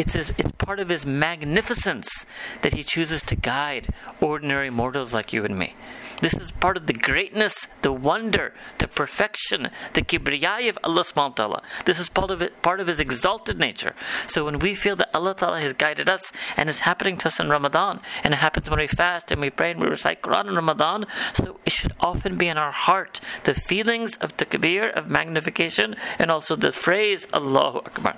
it's, 0.00 0.14
his, 0.14 0.32
it's 0.38 0.50
part 0.52 0.80
of 0.80 0.88
his 0.88 1.04
magnificence 1.04 2.24
that 2.62 2.72
he 2.72 2.82
chooses 2.82 3.22
to 3.24 3.36
guide 3.36 3.88
ordinary 4.18 4.70
mortals 4.70 5.12
like 5.12 5.34
you 5.34 5.44
and 5.44 5.58
me. 5.58 5.74
This 6.22 6.32
is 6.32 6.50
part 6.52 6.78
of 6.78 6.86
the 6.86 6.94
greatness, 6.94 7.68
the 7.82 7.92
wonder, 7.92 8.54
the 8.78 8.88
perfection, 8.88 9.68
the 9.92 10.00
kibriyai 10.00 10.70
of 10.70 10.78
Allah 10.82 11.02
subhanahu 11.02 11.16
wa 11.16 11.28
ta'ala. 11.28 11.62
This 11.84 11.98
is 11.98 12.08
part 12.08 12.30
of 12.30 12.40
it, 12.40 12.62
part 12.62 12.80
of 12.80 12.86
his 12.86 12.98
exalted 12.98 13.58
nature. 13.58 13.94
So 14.26 14.46
when 14.46 14.58
we 14.58 14.74
feel 14.74 14.96
that 14.96 15.10
Allah 15.12 15.34
ta'ala 15.34 15.60
has 15.60 15.74
guided 15.74 16.08
us 16.08 16.32
and 16.56 16.70
it's 16.70 16.80
happening 16.80 17.18
to 17.18 17.26
us 17.28 17.38
in 17.38 17.50
Ramadan, 17.50 18.00
and 18.24 18.32
it 18.32 18.38
happens 18.38 18.70
when 18.70 18.78
we 18.78 18.86
fast 18.86 19.30
and 19.30 19.38
we 19.38 19.50
pray 19.50 19.72
and 19.72 19.80
we 19.82 19.86
recite 19.86 20.22
Quran 20.22 20.48
in 20.48 20.54
Ramadan, 20.56 21.04
so 21.34 21.60
it 21.66 21.72
should 21.72 21.92
often 22.00 22.38
be 22.38 22.48
in 22.48 22.56
our 22.56 22.72
heart 22.72 23.20
the 23.44 23.52
feelings 23.52 24.16
of 24.16 24.34
takbir, 24.38 24.90
of 24.94 25.10
magnification, 25.10 25.94
and 26.18 26.30
also 26.30 26.56
the 26.56 26.72
phrase 26.72 27.28
Allahu 27.34 27.80
Akbar. 27.80 28.16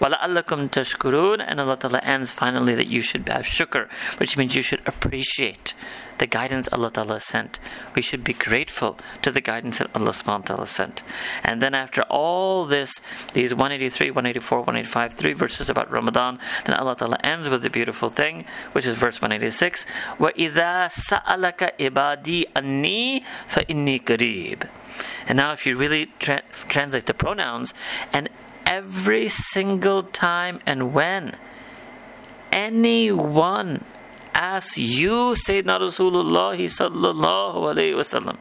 وَلَعَلَّكُمْ 0.00 0.70
تَشْكُرُونَ 0.70 1.44
And 1.46 1.60
Allah 1.60 1.76
Ta'ala 1.76 1.98
ends 1.98 2.30
finally 2.30 2.74
that 2.74 2.86
you 2.86 3.02
should 3.02 3.28
have 3.28 3.44
shukr, 3.44 3.90
which 4.18 4.36
means 4.36 4.56
you 4.56 4.62
should 4.62 4.80
appreciate 4.86 5.74
the 6.16 6.26
guidance 6.26 6.68
Allah 6.72 6.90
Ta'ala 6.90 7.20
sent. 7.20 7.58
We 7.94 8.02
should 8.02 8.24
be 8.24 8.32
grateful 8.32 8.98
to 9.22 9.30
the 9.30 9.40
guidance 9.40 9.78
that 9.78 9.90
Allah 9.94 10.12
subhanahu 10.12 10.40
wa 10.40 10.56
ta'ala 10.56 10.66
sent. 10.66 11.02
And 11.44 11.60
then 11.60 11.74
after 11.74 12.02
all 12.02 12.66
this, 12.66 13.00
these 13.32 13.54
183, 13.54 14.10
184, 14.10 14.58
185, 14.58 15.14
three 15.14 15.32
verses 15.32 15.68
about 15.68 15.90
Ramadan, 15.90 16.38
then 16.64 16.76
Allah 16.76 16.96
Ta'ala 16.96 17.18
ends 17.24 17.48
with 17.48 17.62
the 17.62 17.70
beautiful 17.70 18.08
thing, 18.08 18.44
which 18.72 18.86
is 18.86 18.98
verse 18.98 19.20
186, 19.20 19.86
وَإِذَا 20.18 20.92
سَأَلَكَ 20.92 21.76
إِبَادِي 21.78 22.52
أَنِّي 22.52 23.22
فَإِنِّي 23.48 24.04
قَرِيبٌ 24.04 24.68
And 25.26 25.36
now 25.36 25.52
if 25.52 25.64
you 25.66 25.76
really 25.76 26.12
tra- 26.18 26.42
translate 26.52 27.06
the 27.06 27.14
pronouns, 27.14 27.72
and 28.12 28.28
every 28.65 29.29
single 29.29 30.03
time 30.03 30.59
and 30.65 30.93
when 30.93 31.35
anyone 32.51 33.83
asks 34.33 34.77
you, 34.77 35.35
Sayyidina 35.47 35.79
Rasulullah 35.79 36.57
sallallahu 36.57 37.71
alayhi 37.71 37.95
wasallam, 37.95 38.37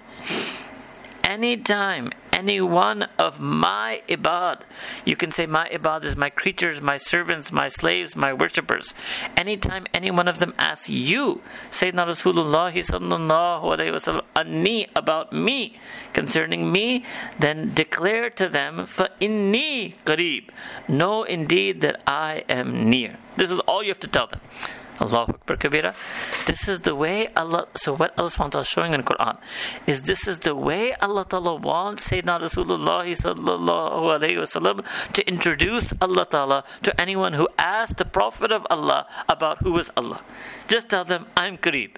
anytime 1.22 2.10
any 2.34 2.60
one 2.60 3.04
of 3.16 3.38
my 3.38 4.02
ibad, 4.08 4.62
you 5.04 5.14
can 5.14 5.30
say 5.30 5.46
my 5.46 5.68
ibad 5.72 6.02
is 6.02 6.16
my 6.16 6.28
creatures, 6.28 6.82
my 6.82 6.96
servants, 6.96 7.52
my 7.52 7.68
slaves, 7.68 8.16
my 8.16 8.32
worshippers. 8.32 8.92
Anytime 9.36 9.86
any 9.94 10.10
one 10.10 10.26
of 10.26 10.40
them 10.40 10.52
asks 10.58 10.90
you, 10.90 11.42
Sayyidina 11.70 12.08
Rasulullah 12.08 12.74
sallallahu 12.74 13.62
alayhi 13.62 13.92
wasallam, 13.94 14.24
anni 14.34 14.88
about 14.96 15.32
me, 15.32 15.78
concerning 16.12 16.72
me, 16.72 17.04
then 17.38 17.72
declare 17.72 18.30
to 18.30 18.48
them, 18.48 18.84
fa 18.84 19.10
inni 19.20 19.94
qareeb. 20.04 20.48
Know 20.88 21.22
indeed 21.22 21.80
that 21.82 22.02
I 22.04 22.42
am 22.48 22.90
near. 22.90 23.18
This 23.36 23.52
is 23.52 23.60
all 23.60 23.82
you 23.84 23.90
have 23.90 24.00
to 24.00 24.08
tell 24.08 24.26
them. 24.26 24.40
Allahu 25.00 25.32
Akbar 25.34 25.56
Kabira. 25.56 25.94
This 26.46 26.68
is 26.68 26.80
the 26.80 26.94
way 26.94 27.28
Allah. 27.36 27.66
So 27.74 27.94
what 27.94 28.16
Allah 28.18 28.30
SWT 28.30 28.60
is 28.60 28.68
showing 28.68 28.94
in 28.94 29.02
Quran 29.02 29.38
is 29.86 30.02
this 30.02 30.28
is 30.28 30.40
the 30.40 30.54
way 30.54 30.94
Allah 31.00 31.26
Ta'ala 31.28 31.56
wants 31.56 32.08
Sayyidina 32.08 32.40
Rasulullah 32.40 33.04
Sallallahu 33.04 34.18
Alaihi 34.18 34.38
Wasallam 34.38 34.84
to 35.12 35.26
introduce 35.26 35.92
Allah 36.00 36.26
Ta'ala 36.26 36.64
to 36.82 37.00
anyone 37.00 37.32
who 37.32 37.48
asks 37.58 37.94
the 37.94 38.04
Prophet 38.04 38.52
of 38.52 38.66
Allah 38.70 39.06
about 39.28 39.58
who 39.58 39.76
is 39.78 39.90
Allah. 39.96 40.22
Just 40.68 40.88
tell 40.88 41.04
them, 41.04 41.26
I'm 41.36 41.58
Kareeb. 41.58 41.96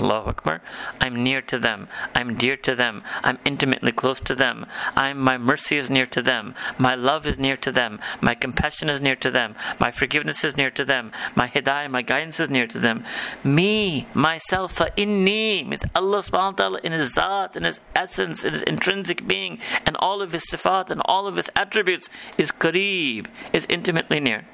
Allahu 0.00 0.30
Akbar. 0.30 0.60
I'm 1.00 1.22
near 1.22 1.40
to 1.42 1.58
them. 1.58 1.88
I'm 2.14 2.34
dear 2.34 2.56
to 2.56 2.74
them. 2.74 3.02
I'm 3.22 3.38
intimately 3.44 3.92
close 3.92 4.20
to 4.20 4.34
them. 4.34 4.66
I'm, 4.96 5.18
my 5.18 5.38
mercy 5.38 5.76
is 5.76 5.90
near 5.90 6.06
to 6.06 6.22
them. 6.22 6.54
My 6.78 6.94
love 6.94 7.26
is 7.26 7.38
near 7.38 7.56
to 7.56 7.72
them. 7.72 8.00
My 8.20 8.34
compassion 8.34 8.88
is 8.88 9.00
near 9.00 9.16
to 9.16 9.30
them. 9.30 9.54
My 9.78 9.90
forgiveness 9.90 10.44
is 10.44 10.56
near 10.56 10.70
to 10.70 10.84
them. 10.84 11.12
My 11.34 11.48
hidayah, 11.48 11.90
my 11.90 12.02
guidance 12.02 12.40
is 12.40 12.50
near 12.50 12.66
to 12.66 12.78
them. 12.78 13.04
Me, 13.44 14.06
myself, 14.14 14.76
inni, 14.96 15.66
means 15.66 15.84
Allah 15.94 16.18
subhanahu 16.18 16.52
wa 16.52 16.58
ta'ala 16.62 16.80
in 16.84 16.92
His 16.92 17.14
zat, 17.14 17.56
in 17.56 17.64
His 17.64 17.80
essence, 17.94 18.44
in 18.44 18.52
His 18.52 18.62
intrinsic 18.62 19.26
being, 19.26 19.58
and 19.86 19.96
all 19.96 20.22
of 20.22 20.32
His 20.32 20.44
sifat 20.50 20.90
and 20.90 21.02
all 21.04 21.26
of 21.26 21.36
His 21.36 21.50
attributes 21.56 22.08
is 22.36 22.50
qareeb, 22.52 23.26
is 23.52 23.66
intimately 23.68 24.20
near. 24.20 24.46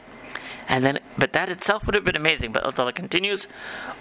And 0.68 0.84
then, 0.84 0.98
but 1.18 1.32
that 1.34 1.48
itself 1.48 1.86
would 1.86 1.94
have 1.94 2.04
been 2.04 2.16
amazing. 2.16 2.52
But 2.52 2.78
Allah 2.78 2.92
continues, 2.92 3.48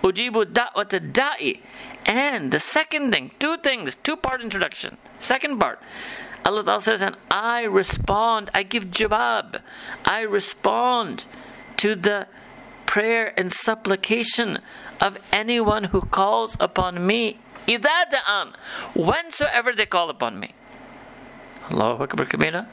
Ujibu 0.02 0.45
da'wata 0.45 1.12
da'i. 1.12 1.60
And 2.06 2.52
the 2.52 2.60
second 2.60 3.12
thing, 3.12 3.32
two 3.39 3.58
things, 3.58 3.95
two 3.95 4.15
part 4.15 4.41
introduction. 4.41 4.97
Second 5.19 5.60
part, 5.60 5.80
Allah 6.45 6.82
says, 6.82 7.02
and 7.02 7.15
I 7.32 7.63
respond, 7.63 8.49
I 8.54 8.63
give 8.63 8.86
jawab, 8.86 9.62
I 10.06 10.21
respond 10.21 11.26
to 11.78 11.95
the 11.95 12.28
prayer 12.86 13.34
and 13.38 13.52
supplication 13.52 14.60
of 15.02 15.17
anyone 15.32 15.86
who 15.86 16.02
calls 16.02 16.58
upon 16.60 17.06
me, 17.08 17.39
idada'an, 17.67 18.54
whensoever 18.93 19.76
they 19.76 19.86
call 19.86 20.10
upon 20.10 20.39
me. 20.39 20.54
Allahu 21.71 22.04
Akbar 22.04 22.26
Kabira. 22.26 22.67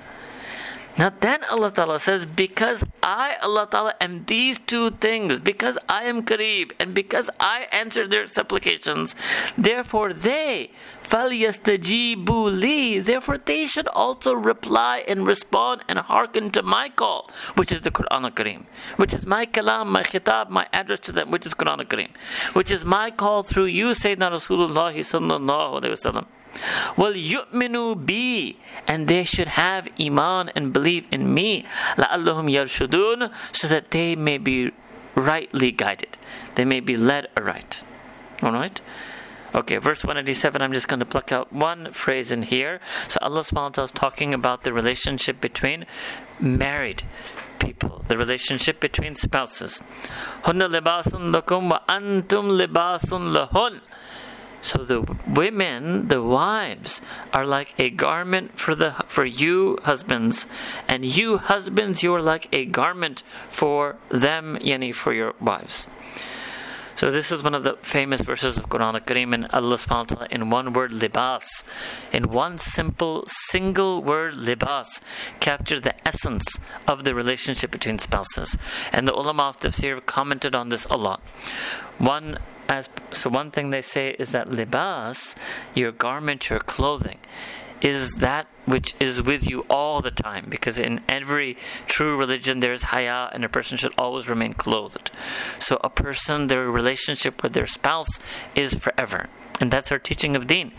Now 0.97 1.11
then 1.19 1.43
Allah 1.51 1.71
Ta'ala 1.71 1.99
says, 1.99 2.25
because 2.25 2.81
I, 3.03 3.35
Allah 3.43 3.67
Ta'ala, 3.69 3.95
am 3.99 4.23
these 4.25 4.57
two 4.57 4.91
things, 4.91 5.41
because 5.41 5.77
I 5.89 6.03
am 6.05 6.23
Kareeb, 6.23 6.71
and 6.79 6.93
because 6.93 7.29
I 7.37 7.67
answer 7.73 8.07
their 8.07 8.27
supplications, 8.27 9.13
therefore 9.57 10.13
they, 10.13 10.71
فَلْيَسْتَجِيبُوا 11.03 12.59
li, 12.59 12.99
therefore 12.99 13.37
they 13.37 13.65
should 13.65 13.89
also 13.89 14.33
reply 14.33 15.03
and 15.05 15.27
respond 15.27 15.83
and 15.89 15.99
hearken 15.99 16.49
to 16.51 16.63
my 16.63 16.87
call, 16.87 17.29
which 17.55 17.73
is 17.73 17.81
the 17.81 17.91
Quran 17.91 18.23
al-Kareem, 18.23 18.63
which 18.95 19.13
is 19.13 19.25
my 19.25 19.45
kalam, 19.45 19.87
my 19.87 20.03
khitab, 20.03 20.49
my 20.49 20.65
address 20.71 21.01
to 21.01 21.11
them, 21.11 21.29
which 21.29 21.45
is 21.45 21.53
Quran 21.53 21.79
al-Kareem, 21.79 22.15
which 22.53 22.71
is 22.71 22.85
my 22.85 23.11
call 23.11 23.43
through 23.43 23.65
you, 23.65 23.89
Sayyidina 23.89 24.31
Rasulullah 24.31 24.93
sallallahu 24.95 25.81
alayhi 25.81 26.05
wa 26.05 26.11
sallam. 26.11 26.25
Well, 26.96 27.14
yu'minu 27.14 27.94
bi, 28.06 28.56
and 28.86 29.06
they 29.06 29.24
should 29.24 29.48
have 29.48 29.88
iman 30.00 30.50
and 30.54 30.72
believe 30.72 31.06
in 31.10 31.32
me, 31.32 31.64
la'allahum 31.96 32.50
yarshudun, 32.50 33.32
so 33.52 33.68
that 33.68 33.90
they 33.90 34.16
may 34.16 34.38
be 34.38 34.72
rightly 35.14 35.72
guided. 35.72 36.18
They 36.54 36.64
may 36.64 36.80
be 36.80 36.96
led 36.96 37.28
aright. 37.36 37.84
All 38.42 38.52
right. 38.52 38.80
Okay, 39.52 39.78
verse 39.78 40.04
187, 40.04 40.62
I'm 40.62 40.72
just 40.72 40.86
going 40.86 41.00
to 41.00 41.06
pluck 41.06 41.32
out 41.32 41.52
one 41.52 41.92
phrase 41.92 42.30
in 42.30 42.42
here. 42.42 42.78
So 43.08 43.18
Allah 43.20 43.40
subhanahu 43.40 43.54
wa 43.54 43.68
ta'ala 43.70 43.84
is 43.86 43.90
talking 43.90 44.32
about 44.32 44.62
the 44.62 44.72
relationship 44.72 45.40
between 45.40 45.86
married 46.38 47.02
people, 47.58 48.04
the 48.06 48.16
relationship 48.16 48.78
between 48.78 49.16
spouses. 49.16 49.82
Hunna 50.44 50.70
libasun 50.70 51.34
lakum. 51.34 51.72
So 54.60 54.78
the 54.84 55.00
women, 55.26 56.08
the 56.08 56.22
wives, 56.22 57.00
are 57.32 57.46
like 57.46 57.74
a 57.78 57.90
garment 57.90 58.58
for 58.58 58.74
the 58.74 58.94
for 59.06 59.24
you 59.24 59.78
husbands, 59.84 60.46
and 60.86 61.04
you 61.04 61.38
husbands, 61.38 62.02
you're 62.02 62.20
like 62.20 62.48
a 62.52 62.66
garment 62.66 63.22
for 63.48 63.96
them, 64.10 64.58
yani 64.60 64.94
for 64.94 65.12
your 65.12 65.34
wives. 65.40 65.88
So 67.00 67.10
this 67.10 67.32
is 67.32 67.42
one 67.42 67.54
of 67.54 67.64
the 67.64 67.78
famous 67.80 68.20
verses 68.20 68.58
of 68.58 68.68
Quran 68.68 68.92
al-Kareem 68.92 69.32
and 69.32 69.46
Allah 69.52 69.76
subhanahu 69.76 70.10
wa 70.10 70.26
ta'ala 70.26 70.28
in 70.30 70.50
one 70.50 70.74
word 70.74 70.90
libas. 70.92 71.64
In 72.12 72.28
one 72.28 72.58
simple 72.58 73.24
single 73.26 74.02
word 74.02 74.34
libas 74.36 75.00
captured 75.40 75.82
the 75.82 75.96
essence 76.06 76.44
of 76.86 77.04
the 77.04 77.14
relationship 77.14 77.70
between 77.70 77.98
spouses. 77.98 78.58
And 78.92 79.08
the 79.08 79.14
ulama 79.14 79.44
of 79.44 79.56
tafsir 79.56 80.04
commented 80.04 80.54
on 80.54 80.68
this 80.68 80.84
a 80.90 80.98
lot. 80.98 81.22
One 81.96 82.36
as 82.70 82.88
so 83.12 83.28
one 83.28 83.50
thing 83.50 83.70
they 83.70 83.82
say 83.82 84.10
is 84.18 84.30
that 84.30 84.48
libas, 84.48 85.34
your 85.74 85.90
garment, 85.90 86.48
your 86.48 86.60
clothing, 86.60 87.18
is 87.82 88.12
that 88.16 88.46
which 88.64 88.94
is 89.00 89.20
with 89.20 89.48
you 89.50 89.66
all 89.68 90.00
the 90.00 90.12
time. 90.12 90.46
Because 90.48 90.78
in 90.78 91.02
every 91.08 91.56
true 91.86 92.16
religion 92.16 92.60
there 92.60 92.72
is 92.72 92.84
haya 92.84 93.28
and 93.32 93.44
a 93.44 93.48
person 93.48 93.76
should 93.76 93.92
always 93.98 94.28
remain 94.28 94.54
clothed. 94.54 95.10
So 95.58 95.80
a 95.82 95.90
person 95.90 96.46
their 96.46 96.70
relationship 96.70 97.42
with 97.42 97.54
their 97.54 97.66
spouse 97.66 98.20
is 98.54 98.74
forever. 98.74 99.28
And 99.58 99.70
that's 99.70 99.90
our 99.90 99.98
teaching 99.98 100.36
of 100.36 100.46
deen. 100.46 100.72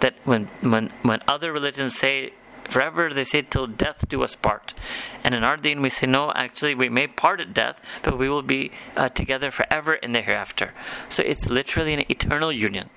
That 0.00 0.14
when 0.24 0.46
when 0.62 0.90
when 1.02 1.20
other 1.28 1.52
religions 1.52 1.94
say 1.94 2.32
forever 2.68 3.12
they 3.12 3.24
say 3.24 3.42
till 3.42 3.66
death 3.66 4.08
do 4.08 4.22
us 4.22 4.36
part 4.36 4.74
and 5.22 5.34
in 5.34 5.44
our 5.44 5.56
deen 5.56 5.82
we 5.82 5.90
say 5.90 6.06
no 6.06 6.32
actually 6.32 6.74
we 6.74 6.88
may 6.88 7.06
part 7.06 7.40
at 7.40 7.54
death 7.54 7.80
but 8.02 8.18
we 8.18 8.28
will 8.28 8.42
be 8.42 8.70
uh, 8.96 9.08
together 9.08 9.50
forever 9.50 9.94
in 9.94 10.12
the 10.12 10.22
hereafter 10.22 10.72
so 11.08 11.22
it's 11.22 11.48
literally 11.48 11.94
an 11.94 12.04
eternal 12.08 12.52
union 12.52 12.90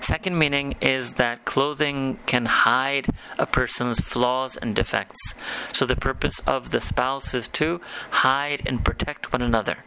Second 0.00 0.38
meaning 0.38 0.74
is 0.80 1.12
that 1.14 1.44
clothing 1.44 2.18
can 2.26 2.46
hide 2.46 3.08
a 3.38 3.46
person's 3.46 4.00
flaws 4.00 4.56
and 4.56 4.74
defects. 4.74 5.34
So 5.72 5.86
the 5.86 5.96
purpose 5.96 6.40
of 6.46 6.70
the 6.70 6.80
spouse 6.80 7.34
is 7.34 7.48
to 7.50 7.80
hide 8.10 8.62
and 8.66 8.84
protect 8.84 9.32
one 9.32 9.42
another. 9.42 9.78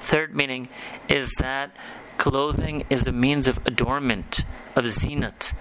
Third 0.00 0.34
meaning 0.34 0.68
is 1.08 1.32
that 1.38 1.72
clothing 2.18 2.84
is 2.88 3.06
a 3.06 3.12
means 3.12 3.48
of 3.48 3.58
adornment, 3.66 4.44
of 4.76 4.84
zinat, 4.84 5.54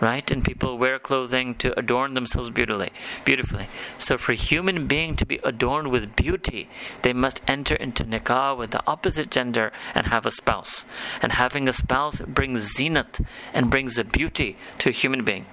right? 0.00 0.30
And 0.30 0.44
people 0.44 0.78
wear 0.78 0.98
clothing 0.98 1.54
to 1.56 1.78
adorn 1.78 2.14
themselves 2.14 2.50
beautifully. 2.50 2.90
Beautifully. 3.24 3.68
So 3.98 4.18
for 4.18 4.32
human 4.32 4.86
being 4.86 5.16
to 5.16 5.26
be 5.26 5.40
adorned 5.44 5.88
with 5.90 6.16
beauty, 6.16 6.68
they 7.02 7.12
must 7.12 7.42
enter 7.46 7.74
into 7.74 8.04
nikah 8.04 8.56
with 8.56 8.70
the 8.70 8.82
opposite 8.86 9.30
gender 9.30 9.72
and 9.94 10.08
have 10.08 10.26
a 10.26 10.30
spouse. 10.30 10.84
And 11.22 11.32
having 11.32 11.68
a 11.68 11.72
spouse 11.72 12.20
brings 12.20 12.74
zinat 12.76 13.24
and 13.52 13.70
brings 13.70 13.98
a 13.98 14.04
beauty 14.04 14.56
to 14.78 14.88
a 14.90 14.92
human 14.92 15.24
being. 15.24 15.46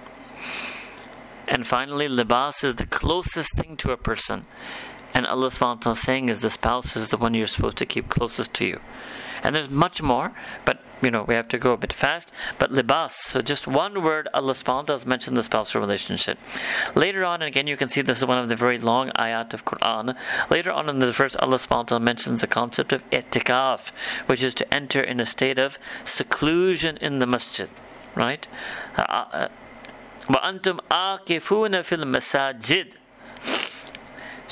And 1.48 1.66
finally, 1.66 2.08
libas 2.08 2.64
is 2.64 2.76
the 2.76 2.86
closest 2.86 3.54
thing 3.56 3.76
to 3.78 3.92
a 3.92 3.96
person 3.96 4.46
And 5.14 5.26
Allah 5.26 5.48
subhanahu 5.48 5.76
wa 5.76 5.92
ta'ala 5.92 5.96
saying 5.96 6.28
is 6.30 6.40
the 6.40 6.50
spouse 6.50 6.96
is 6.96 7.08
the 7.08 7.18
one 7.18 7.34
you're 7.34 7.46
supposed 7.46 7.76
to 7.78 7.86
keep 7.86 8.08
closest 8.08 8.54
to 8.54 8.66
you. 8.66 8.80
And 9.43 9.55
there's 9.55 9.69
much 9.69 10.01
more, 10.01 10.33
but 10.65 10.79
you 11.01 11.11
know, 11.11 11.23
we 11.23 11.35
have 11.35 11.47
to 11.49 11.57
go 11.57 11.73
a 11.73 11.77
bit 11.77 11.93
fast. 11.93 12.31
But 12.57 12.71
libas, 12.71 13.11
so 13.11 13.41
just 13.41 13.67
one 13.67 14.03
word, 14.03 14.27
Allah 14.33 14.53
subhanahu 14.53 14.89
wa 14.89 14.95
ta'ala 14.95 15.05
mentioned 15.05 15.37
the 15.37 15.43
spousal 15.43 15.79
relationship. 15.79 16.39
Later 16.95 17.23
on, 17.23 17.41
and 17.41 17.47
again, 17.47 17.67
you 17.67 17.77
can 17.77 17.87
see 17.87 18.01
this 18.01 18.19
is 18.19 18.25
one 18.25 18.39
of 18.39 18.49
the 18.49 18.55
very 18.55 18.79
long 18.79 19.11
ayat 19.11 19.53
of 19.53 19.65
Quran. 19.65 20.15
Later 20.49 20.71
on 20.71 20.89
in 20.89 20.99
the 20.99 21.11
verse, 21.11 21.35
Allah 21.35 21.57
subhanahu 21.57 21.69
wa 21.69 21.83
ta'ala 21.83 21.99
mentions 21.99 22.41
the 22.41 22.47
concept 22.47 22.93
of 22.93 23.07
itikaf, 23.11 23.89
which 24.25 24.41
is 24.41 24.55
to 24.55 24.73
enter 24.73 25.01
in 25.01 25.19
a 25.19 25.25
state 25.25 25.59
of 25.59 25.77
seclusion 26.03 26.97
in 26.97 27.19
the 27.19 27.27
masjid, 27.27 27.69
right? 28.15 28.47
وَأَنْتُمْ 28.97 30.79
آكِفُونَ 30.89 31.83
فِي 31.83 31.97
الْمَسَاجِدِ 32.03 32.95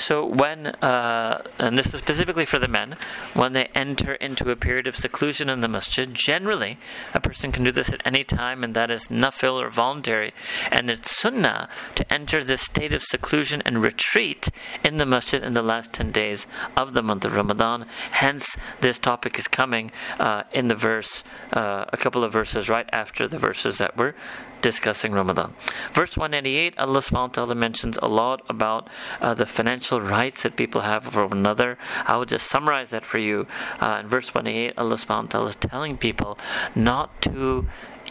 so 0.01 0.25
when, 0.25 0.67
uh, 0.67 1.43
and 1.59 1.77
this 1.77 1.93
is 1.93 1.99
specifically 1.99 2.45
for 2.45 2.59
the 2.59 2.67
men, 2.67 2.97
when 3.33 3.53
they 3.53 3.65
enter 3.75 4.15
into 4.15 4.49
a 4.49 4.55
period 4.55 4.87
of 4.87 4.95
seclusion 4.95 5.49
in 5.49 5.61
the 5.61 5.67
masjid, 5.67 6.13
generally 6.13 6.77
a 7.13 7.21
person 7.21 7.51
can 7.51 7.63
do 7.63 7.71
this 7.71 7.93
at 7.93 8.01
any 8.05 8.23
time, 8.23 8.63
and 8.63 8.73
that 8.73 8.89
is 8.89 9.09
nafil 9.09 9.61
or 9.61 9.69
voluntary. 9.69 10.33
And 10.71 10.89
it's 10.89 11.15
sunnah 11.15 11.69
to 11.95 12.13
enter 12.13 12.43
this 12.43 12.61
state 12.61 12.93
of 12.93 13.03
seclusion 13.03 13.61
and 13.65 13.81
retreat 13.81 14.49
in 14.83 14.97
the 14.97 15.05
masjid 15.05 15.43
in 15.43 15.53
the 15.53 15.61
last 15.61 15.93
10 15.93 16.11
days 16.11 16.47
of 16.75 16.93
the 16.93 17.03
month 17.03 17.23
of 17.23 17.35
Ramadan. 17.35 17.85
Hence, 18.11 18.57
this 18.79 18.97
topic 18.97 19.37
is 19.37 19.47
coming 19.47 19.91
uh, 20.19 20.43
in 20.51 20.67
the 20.67 20.75
verse, 20.75 21.23
uh, 21.53 21.85
a 21.89 21.97
couple 21.97 22.23
of 22.23 22.33
verses 22.33 22.69
right 22.69 22.89
after 22.91 23.27
the 23.27 23.37
verses 23.37 23.77
that 23.77 23.95
were 23.97 24.15
discussing 24.61 25.11
Ramadan. 25.11 25.53
Verse 25.93 26.15
198, 26.15 26.77
Allah 26.77 26.99
subhanahu 26.99 27.47
wa 27.47 27.53
mentions 27.53 27.97
a 28.01 28.07
lot 28.07 28.41
about 28.47 28.87
uh, 29.19 29.33
the 29.33 29.45
financial 29.45 29.99
rights 29.99 30.43
that 30.43 30.55
people 30.55 30.81
have 30.81 31.07
over 31.07 31.25
one 31.25 31.39
another. 31.39 31.77
I 32.05 32.17
will 32.17 32.25
just 32.25 32.47
summarize 32.47 32.91
that 32.91 33.03
for 33.03 33.17
you. 33.17 33.47
Uh, 33.79 33.99
in 34.01 34.07
verse 34.07 34.33
188, 34.33 34.73
Allah 34.77 34.95
subhanahu 34.95 35.33
wa 35.33 35.47
is 35.47 35.55
telling 35.55 35.97
people 35.97 36.37
not 36.75 37.21
to 37.23 37.67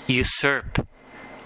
usurp 0.06 0.86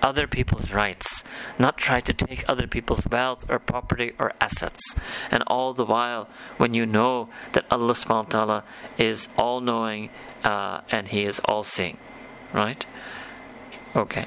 other 0.02 0.26
people's 0.26 0.72
rights, 0.72 1.24
not 1.58 1.78
try 1.78 1.98
to 1.98 2.12
take 2.12 2.44
other 2.46 2.66
people's 2.66 3.06
wealth 3.06 3.48
or 3.48 3.58
property 3.58 4.12
or 4.18 4.32
assets. 4.40 4.94
And 5.30 5.42
all 5.46 5.72
the 5.72 5.86
while, 5.86 6.28
when 6.58 6.74
you 6.74 6.84
know 6.84 7.28
that 7.52 7.64
Allah 7.70 7.94
subhanahu 7.94 8.24
wa 8.24 8.44
ta'ala 8.44 8.64
is 8.98 9.28
all 9.38 9.60
knowing 9.60 10.10
uh, 10.42 10.82
and 10.90 11.08
He 11.08 11.24
is 11.24 11.40
all 11.46 11.62
seeing. 11.62 11.96
Right? 12.52 12.84
Okay 13.96 14.26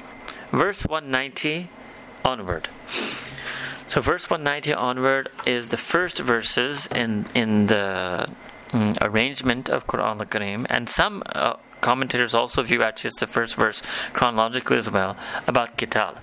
verse 0.50 0.84
190 0.84 1.68
onward. 2.24 2.68
So, 3.86 4.00
verse 4.00 4.28
190 4.28 4.74
onward 4.74 5.30
is 5.46 5.68
the 5.68 5.76
first 5.76 6.18
verses 6.18 6.88
in 6.94 7.26
in 7.34 7.66
the 7.66 8.28
mm, 8.72 8.98
arrangement 9.02 9.70
of 9.70 9.86
Quran 9.86 10.20
al-Kareem, 10.20 10.66
and 10.68 10.88
some 10.88 11.22
uh, 11.26 11.54
commentators 11.80 12.34
also 12.34 12.62
view 12.62 12.82
actually 12.82 13.08
it's 13.08 13.20
the 13.20 13.26
first 13.26 13.54
verse 13.56 13.82
chronologically 14.12 14.76
as 14.76 14.90
well 14.90 15.16
about 15.46 15.76
Qital. 15.76 16.18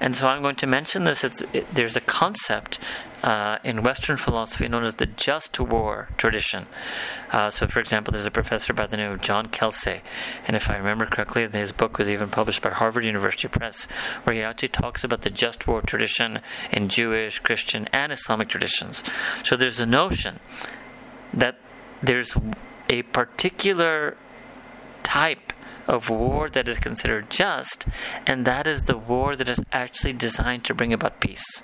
And 0.00 0.14
so 0.16 0.28
I'm 0.28 0.42
going 0.42 0.56
to 0.56 0.66
mention 0.66 1.04
this. 1.04 1.24
It, 1.24 1.66
there's 1.72 1.96
a 1.96 2.00
concept 2.00 2.78
uh, 3.22 3.58
in 3.64 3.82
Western 3.82 4.16
philosophy 4.16 4.68
known 4.68 4.84
as 4.84 4.96
the 4.96 5.06
just 5.06 5.58
war 5.58 6.08
tradition. 6.16 6.66
Uh, 7.32 7.50
so, 7.50 7.66
for 7.66 7.80
example, 7.80 8.12
there's 8.12 8.26
a 8.26 8.30
professor 8.30 8.72
by 8.72 8.86
the 8.86 8.96
name 8.96 9.10
of 9.10 9.20
John 9.20 9.48
Kelsay, 9.48 10.00
and 10.46 10.54
if 10.56 10.70
I 10.70 10.76
remember 10.76 11.06
correctly, 11.06 11.48
his 11.48 11.72
book 11.72 11.98
was 11.98 12.08
even 12.08 12.28
published 12.28 12.62
by 12.62 12.70
Harvard 12.70 13.04
University 13.04 13.48
Press, 13.48 13.86
where 14.24 14.36
he 14.36 14.42
actually 14.42 14.68
talks 14.68 15.02
about 15.02 15.22
the 15.22 15.30
just 15.30 15.66
war 15.66 15.82
tradition 15.82 16.40
in 16.70 16.88
Jewish, 16.88 17.40
Christian, 17.40 17.88
and 17.92 18.12
Islamic 18.12 18.48
traditions. 18.48 19.02
So, 19.42 19.56
there's 19.56 19.80
a 19.80 19.86
notion 19.86 20.38
that 21.34 21.58
there's 22.02 22.36
a 22.88 23.02
particular 23.02 24.16
type 25.16 25.52
of 25.88 26.10
war 26.10 26.48
that 26.50 26.68
is 26.68 26.78
considered 26.78 27.30
just, 27.30 27.86
and 28.26 28.44
that 28.44 28.66
is 28.66 28.84
the 28.84 28.98
war 28.98 29.36
that 29.36 29.48
is 29.48 29.60
actually 29.72 30.12
designed 30.12 30.64
to 30.64 30.74
bring 30.74 30.92
about 30.92 31.20
peace. 31.20 31.62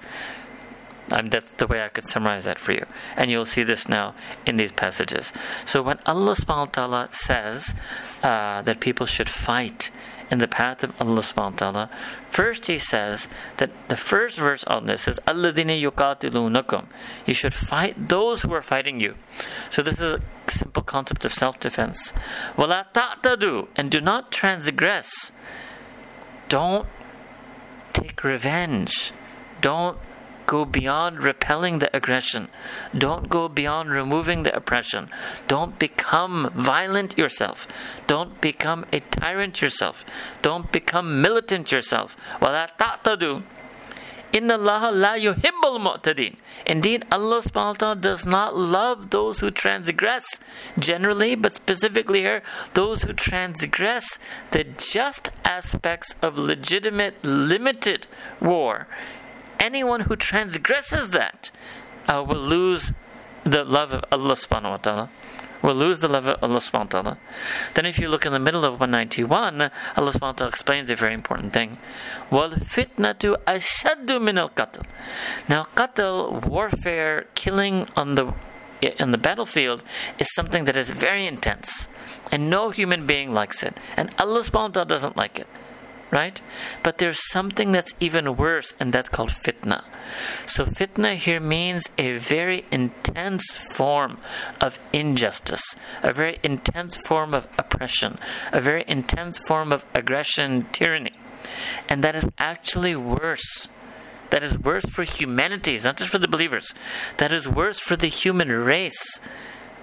That's 1.09 1.53
the 1.55 1.67
way 1.67 1.85
I 1.85 1.89
could 1.89 2.07
summarize 2.07 2.45
that 2.45 2.59
for 2.59 2.73
you. 2.73 2.87
And 3.17 3.31
you'll 3.31 3.53
see 3.57 3.65
this 3.65 3.89
now 3.89 4.15
in 4.47 4.57
these 4.57 4.73
passages. 4.73 5.33
So 5.67 5.83
when 5.83 5.99
Allah 6.07 6.35
subhanahu 6.35 6.69
wa 6.69 6.77
ta'ala 6.79 7.09
says 7.11 7.75
uh, 8.23 8.63
that 8.63 8.81
people 8.81 9.05
should 9.05 9.29
fight 9.29 9.91
in 10.33 10.39
the 10.39 10.49
path 10.49 10.83
of 10.83 10.99
Allah 10.99 11.21
subhanahu 11.21 11.61
wa 11.61 11.71
ta'ala, 11.71 11.91
first 12.31 12.67
he 12.67 12.79
says 12.79 13.29
that 13.59 13.71
the 13.89 13.97
first 13.97 14.39
verse 14.39 14.65
on 14.65 14.87
this 14.87 15.07
is 15.07 15.21
Alladina 15.29 15.77
yuqatilunakum. 15.77 16.87
You 17.27 17.35
should 17.35 17.53
fight 17.53 18.09
those 18.09 18.41
who 18.41 18.55
are 18.55 18.63
fighting 18.63 18.99
you. 18.99 19.15
So 19.69 19.83
this 19.83 20.01
is 20.01 20.15
a 20.15 20.21
simple 20.51 20.83
concept 20.83 21.27
of 21.27 21.35
self-defense. 21.35 22.15
Wala 22.57 22.87
ta'tadu 22.95 23.69
and 23.77 23.91
do 23.91 24.01
not 24.01 24.33
transgress. 24.33 25.33
Don't 26.49 26.89
take 27.93 28.25
revenge. 28.25 29.13
Don't 29.61 29.99
go 30.52 30.66
beyond 30.66 31.22
repelling 31.22 31.80
the 31.80 31.96
aggression. 31.96 32.48
Don't 32.98 33.30
go 33.30 33.48
beyond 33.48 33.92
removing 33.92 34.44
the 34.44 34.56
oppression. 34.56 35.10
Don't 35.48 35.78
become 35.78 36.52
violent 36.56 37.18
yourself. 37.18 37.68
Don't 38.08 38.40
become 38.42 38.86
a 38.92 39.02
tyrant 39.02 39.62
yourself. 39.62 40.06
Don't 40.42 40.72
become 40.72 41.22
militant 41.22 41.72
yourself. 41.72 42.16
وَلَا 42.42 42.70
تَعْتَدُوا 42.78 43.44
Inna 44.34 44.56
Allah 44.56 44.92
la 44.94 45.14
yuhibbul 45.14 45.80
mu'tadin. 45.80 46.36
Indeed, 46.66 47.06
Allah 47.12 47.42
subhanahu 47.42 47.68
wa 47.68 47.74
ta'ala 47.74 47.96
does 47.96 48.26
not 48.26 48.58
love 48.58 49.10
those 49.10 49.40
who 49.40 49.50
transgress 49.50 50.26
generally, 50.78 51.34
but 51.36 51.56
specifically 51.56 52.22
here, 52.22 52.44
those 52.74 53.04
who 53.04 53.14
transgress 53.14 54.20
the 54.52 54.66
just 54.66 55.30
aspects 55.46 56.16
of 56.22 56.38
legitimate, 56.38 57.24
limited 57.24 58.08
war 58.42 58.88
anyone 59.63 60.01
who 60.01 60.17
transgresses 60.17 61.11
that 61.11 61.51
uh, 62.09 62.23
will 62.27 62.37
lose 62.37 62.93
the 63.45 63.65
love 63.65 63.93
of 63.93 64.05
Allah 64.13 64.35
subhanahu 64.35 64.71
wa 64.71 64.77
ta'ala. 64.77 65.11
Will 65.63 65.75
lose 65.75 66.01
the 66.01 66.09
love 66.09 66.27
of 66.27 66.43
Allah 66.43 66.59
subhanahu 66.59 66.93
wa 66.93 67.01
ta'ala. 67.03 67.19
Then 67.75 67.87
if 67.87 68.01
you 68.01 68.09
look 68.09 68.27
in 68.27 68.33
the 68.33 68.41
middle 68.41 68.65
of 68.65 68.81
191, 68.81 69.63
Allah 69.63 69.71
subhanahu 69.97 70.21
wa 70.21 70.33
ta'ala 70.33 70.49
explains 70.49 70.91
a 70.91 70.97
very 70.97 71.15
important 71.15 71.53
thing. 71.53 71.79
Wal 72.31 72.51
fitnatu 72.51 73.37
ashaddu 73.47 74.21
min 74.21 74.39
al 74.39 74.51
qatl. 74.51 74.85
Now 75.49 75.67
qatl, 75.77 76.45
warfare, 76.45 77.27
killing 77.35 77.87
on 77.97 78.17
the 78.17 78.35
in 78.83 79.13
the 79.13 79.19
battlefield 79.19 79.81
is 80.19 80.27
something 80.35 80.65
that 80.65 80.75
is 80.75 80.91
very 80.91 81.25
intense. 81.25 81.89
And 82.33 82.51
no 82.51 82.71
human 82.71 83.07
being 83.07 83.33
likes 83.33 83.63
it. 83.63 83.79
And 83.97 84.11
Allah 84.19 84.41
subhanahu 84.41 84.75
wa 84.75 84.83
ta'ala 84.83 84.87
doesn't 84.87 85.17
like 85.17 85.39
it 85.39 85.47
right? 86.13 86.43
But 86.83 86.99
there's 86.99 87.31
something 87.31 87.73
that's 87.73 87.95
even 87.99 88.37
worse, 88.37 88.75
and 88.79 88.93
that's 88.93 89.09
called 89.09 89.31
fitna. 89.31 89.83
So, 90.47 90.67
fitna 90.67 91.17
here 91.17 91.41
means 91.41 91.89
a 91.97 92.19
very 92.19 92.67
intense 92.71 93.51
form 93.75 94.19
of 94.61 94.79
injustice, 94.93 95.75
a 96.03 96.13
very 96.13 96.39
intense 96.43 96.97
form 96.99 97.33
of 97.33 97.49
oppression, 97.59 98.19
a 98.53 98.61
very 98.61 98.85
intense 98.87 99.39
form 99.49 99.73
of 99.73 99.87
aggression, 99.95 100.67
tyranny. 100.71 101.15
And 101.89 102.05
that 102.05 102.15
is 102.15 102.29
actually 102.39 102.95
worse. 102.95 103.69
That 104.31 104.43
is 104.43 104.59
worse 104.59 104.85
for 104.85 105.05
humanity, 105.05 105.75
it's 105.75 105.85
not 105.85 105.97
just 105.97 106.11
for 106.11 106.19
the 106.19 106.29
believers. 106.29 106.75
That 107.17 107.33
is 107.33 107.49
worse 107.49 107.79
for 107.79 107.97
the 107.97 108.07
human 108.07 108.49
race 108.49 109.21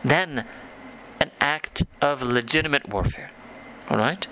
than 0.03 0.45
an 1.19 1.31
act 1.41 1.83
of 2.01 2.21
legitimate 2.21 2.87
warfare. 2.89 3.31
All 3.89 3.97
right? 3.97 4.27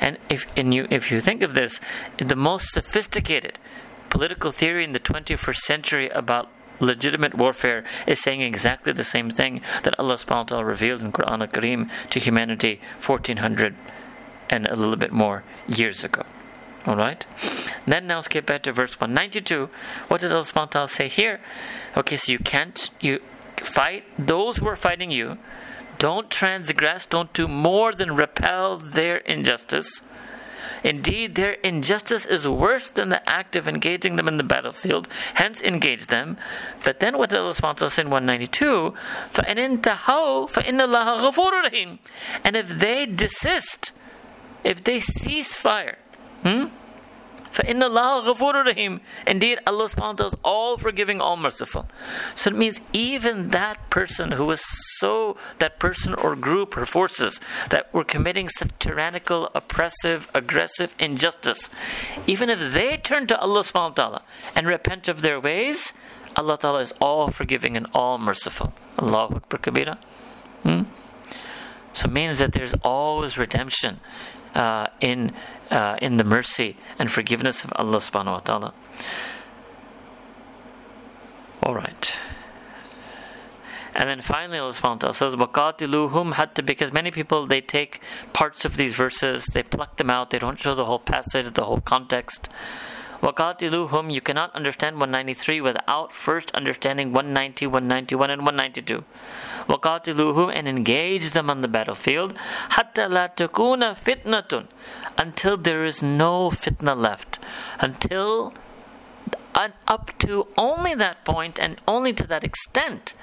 And 0.00 0.18
if 0.28 0.46
and 0.56 0.72
you 0.72 0.86
if 0.90 1.10
you 1.10 1.20
think 1.20 1.42
of 1.42 1.54
this, 1.54 1.80
the 2.16 2.36
most 2.36 2.70
sophisticated 2.70 3.58
political 4.10 4.52
theory 4.52 4.84
in 4.84 4.92
the 4.92 5.00
21st 5.00 5.56
century 5.56 6.08
about 6.10 6.48
legitimate 6.80 7.34
warfare 7.34 7.84
is 8.06 8.22
saying 8.22 8.40
exactly 8.40 8.92
the 8.92 9.04
same 9.04 9.30
thing 9.30 9.60
that 9.82 9.98
Allah 9.98 10.14
subhanahu 10.14 10.30
wa 10.30 10.42
ta'ala 10.44 10.64
revealed 10.64 11.02
in 11.02 11.12
Quran 11.12 11.40
al-Kareem 11.40 11.90
to 12.10 12.20
humanity 12.20 12.80
1400 13.04 13.74
and 14.48 14.66
a 14.68 14.76
little 14.76 14.96
bit 14.96 15.12
more 15.12 15.42
years 15.66 16.04
ago. 16.04 16.24
Alright? 16.86 17.26
Then 17.86 18.06
now 18.06 18.20
skip 18.20 18.46
back 18.46 18.62
to 18.62 18.72
verse 18.72 18.98
192. 18.98 19.68
What 20.08 20.20
does 20.20 20.32
Allah 20.32 20.44
subhanahu 20.44 20.54
wa 20.54 20.66
ta'ala 20.66 20.88
say 20.88 21.08
here? 21.08 21.40
Okay, 21.96 22.16
so 22.16 22.32
you 22.32 22.38
can't 22.38 22.90
you 23.00 23.20
fight 23.56 24.04
those 24.18 24.58
who 24.58 24.68
are 24.68 24.76
fighting 24.76 25.10
you 25.10 25.38
don't 25.99 26.29
transgress, 26.29 27.05
don't 27.05 27.31
do 27.33 27.47
more 27.47 27.93
than 27.93 28.15
repel 28.15 28.77
their 28.77 29.17
injustice. 29.17 30.01
Indeed, 30.83 31.35
their 31.35 31.53
injustice 31.63 32.25
is 32.25 32.47
worse 32.47 32.89
than 32.89 33.09
the 33.09 33.27
act 33.29 33.55
of 33.55 33.67
engaging 33.67 34.15
them 34.17 34.27
in 34.27 34.37
the 34.37 34.43
battlefield, 34.43 35.07
hence 35.35 35.61
engage 35.61 36.07
them. 36.07 36.37
But 36.83 36.99
then 36.99 37.17
what 37.17 37.33
Allah 37.33 37.53
subhanahu 37.53 37.89
say 37.89 38.01
in 38.01 38.09
192, 38.09 38.93
فَإِنْ 39.31 39.57
انْتَهَوْا 39.57 40.51
فَإِنَّ 40.51 40.79
اللَّهَ 40.81 41.31
غَفُورٌ 41.31 41.63
رَحِيمٌ 41.65 41.99
And 42.43 42.55
if 42.55 42.69
they 42.69 43.05
desist, 43.05 43.93
if 44.63 44.83
they 44.83 44.99
cease 44.99 45.55
fire, 45.55 45.97
hmm? 46.43 46.65
فَإِنَّ 47.53 47.79
فَإِنَّ 47.79 47.83
اللَّهَ 47.83 48.33
غَفُورٌ 48.33 48.73
رَحِيمٌ 48.73 48.99
Indeed, 49.27 49.59
Allah 49.67 49.85
subhanahu 49.85 49.97
wa 49.97 50.13
ta'ala 50.13 50.27
is 50.29 50.35
all 50.43 50.77
forgiving, 50.77 51.21
all 51.21 51.37
merciful. 51.37 51.85
So 52.33 52.49
it 52.49 52.55
means 52.57 52.81
even 52.93 53.49
that 53.49 53.91
person 53.91 54.31
who 54.31 54.45
was 54.45 54.63
so, 54.97 55.37
that 55.59 55.77
person 55.77 56.15
or 56.15 56.35
group 56.35 56.75
or 56.75 56.85
forces 56.85 57.39
that 57.69 57.93
were 57.93 58.03
committing 58.03 58.49
such 58.49 58.71
tyrannical, 58.79 59.51
oppressive, 59.53 60.27
aggressive 60.33 60.95
injustice, 60.99 61.69
even 62.25 62.49
if 62.49 62.73
they 62.73 62.97
turn 62.97 63.27
to 63.27 63.39
Allah 63.39 63.59
subhanahu 63.59 63.89
wa 63.89 63.89
ta'ala 63.89 64.21
and 64.55 64.65
repent 64.65 65.07
of 65.07 65.21
their 65.21 65.39
ways, 65.39 65.93
Allah 66.35 66.57
ta'ala 66.57 66.81
is 66.81 66.93
all 66.99 67.29
forgiving 67.29 67.77
and 67.77 67.85
all 67.93 68.17
merciful. 68.17 68.73
Allahu 68.97 69.35
Akbar 69.35 69.59
Kabira. 69.59 69.97
Hmm? 70.63 70.81
So 71.93 72.07
it 72.07 72.11
means 72.11 72.39
that 72.39 72.53
there's 72.53 72.73
always 72.83 73.37
redemption 73.37 73.99
uh, 74.55 74.87
in 74.99 75.33
uh, 75.71 75.97
in 76.01 76.17
the 76.17 76.23
mercy 76.23 76.77
and 76.99 77.11
forgiveness 77.11 77.63
of 77.63 77.73
Allah 77.75 77.97
subhanahu 77.97 78.25
wa 78.25 78.39
ta'ala. 78.39 78.73
Alright. 81.65 82.17
And 83.95 84.09
then 84.09 84.21
finally 84.21 84.57
Allah 84.57 84.73
subhanahu 84.73 85.03
wa 85.03 85.11
ta'ala 85.11 85.13
says, 85.13 85.35
وَقَاتِلُوهُمْ 85.35 86.33
hatta 86.33 86.63
because 86.63 86.91
many 86.91 87.11
people 87.11 87.45
they 87.45 87.61
take 87.61 88.01
parts 88.33 88.65
of 88.65 88.75
these 88.75 88.95
verses, 88.95 89.45
they 89.45 89.63
pluck 89.63 89.97
them 89.97 90.09
out, 90.09 90.31
they 90.31 90.39
don't 90.39 90.59
show 90.59 90.73
the 90.73 90.85
whole 90.85 90.99
passage, 90.99 91.51
the 91.53 91.63
whole 91.63 91.81
context. 91.81 92.49
وَقَاتِلُوهُمْ 93.21 94.11
You 94.13 94.21
cannot 94.21 94.53
understand 94.53 94.99
193 94.99 95.61
without 95.61 96.11
first 96.11 96.51
understanding 96.51 97.13
190, 97.13 97.67
191, 97.67 98.29
and 98.29 98.45
192. 98.45 99.03
وَقَاتِلُوهُمْ 99.67 100.51
And 100.53 100.67
engage 100.67 101.31
them 101.31 101.49
on 101.49 101.61
the 101.61 101.67
battlefield 101.67 102.35
حَتَّى 102.71 103.07
لَا 103.07 103.33
تَكُونَ 103.35 103.95
فِتْنَةٌ 103.95 104.67
Until 105.17 105.57
there 105.57 105.85
is 105.85 106.03
no 106.03 106.49
fitna 106.49 106.97
left. 106.97 107.39
Until 107.79 108.53
and 109.55 109.73
up 109.87 110.11
to 110.19 110.47
only 110.57 110.95
that 110.95 111.23
point 111.23 111.59
and 111.59 111.79
only 111.87 112.11
to 112.13 112.27
that 112.27 112.43
extent 112.43 113.13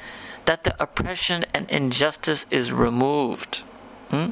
that 0.44 0.62
the 0.62 0.81
oppression 0.83 1.44
and 1.55 1.68
injustice 1.68 2.46
is 2.50 2.72
removed. 2.72 3.59
Hmm? 4.11 4.31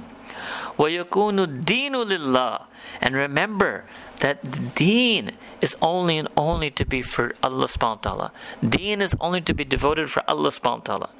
وَيَكُونُ 0.78 1.64
الدِّينُ 1.64 1.92
لِلَّهِ 1.92 2.66
And 3.00 3.14
remember 3.14 3.84
that 4.20 4.74
deen 4.74 5.32
is 5.60 5.76
only 5.82 6.18
and 6.18 6.28
only 6.36 6.70
to 6.70 6.84
be 6.84 7.02
for 7.02 7.34
Allah 7.42 7.66
subhanahu 7.66 8.04
wa 8.06 8.28
ta'ala. 8.28 8.32
Deen 8.66 9.02
is 9.02 9.14
only 9.20 9.40
to 9.40 9.54
be 9.54 9.64
devoted 9.64 10.10
for 10.10 10.22
Allah 10.28 10.50
subhanahu 10.50 10.78
wa 10.78 10.84
ta'ala. 10.84 11.10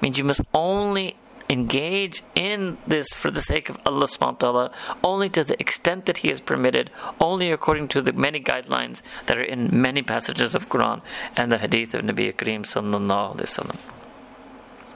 Means 0.00 0.18
you 0.18 0.24
must 0.24 0.42
only 0.52 1.16
engage 1.48 2.22
in 2.34 2.78
this 2.86 3.08
for 3.10 3.30
the 3.30 3.40
sake 3.40 3.68
of 3.68 3.78
Allah 3.84 4.06
subhanahu 4.06 4.32
wa 4.32 4.38
ta'ala, 4.38 4.70
only 5.04 5.28
to 5.30 5.44
the 5.44 5.60
extent 5.60 6.06
that 6.06 6.18
He 6.18 6.28
has 6.28 6.40
permitted, 6.40 6.90
only 7.20 7.52
according 7.52 7.88
to 7.88 8.02
the 8.02 8.12
many 8.12 8.40
guidelines 8.40 9.02
that 9.26 9.36
are 9.36 9.42
in 9.42 9.68
many 9.70 10.02
passages 10.02 10.54
of 10.54 10.68
Quran 10.68 11.02
and 11.36 11.52
the 11.52 11.58
hadith 11.58 11.94
of 11.94 12.02
Nabi 12.02 12.32
Kareem 12.34 12.62
sallallahu 12.62 13.36
alayhi 13.36 13.48
wasallam. 13.48 13.78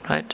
Right? 0.09 0.33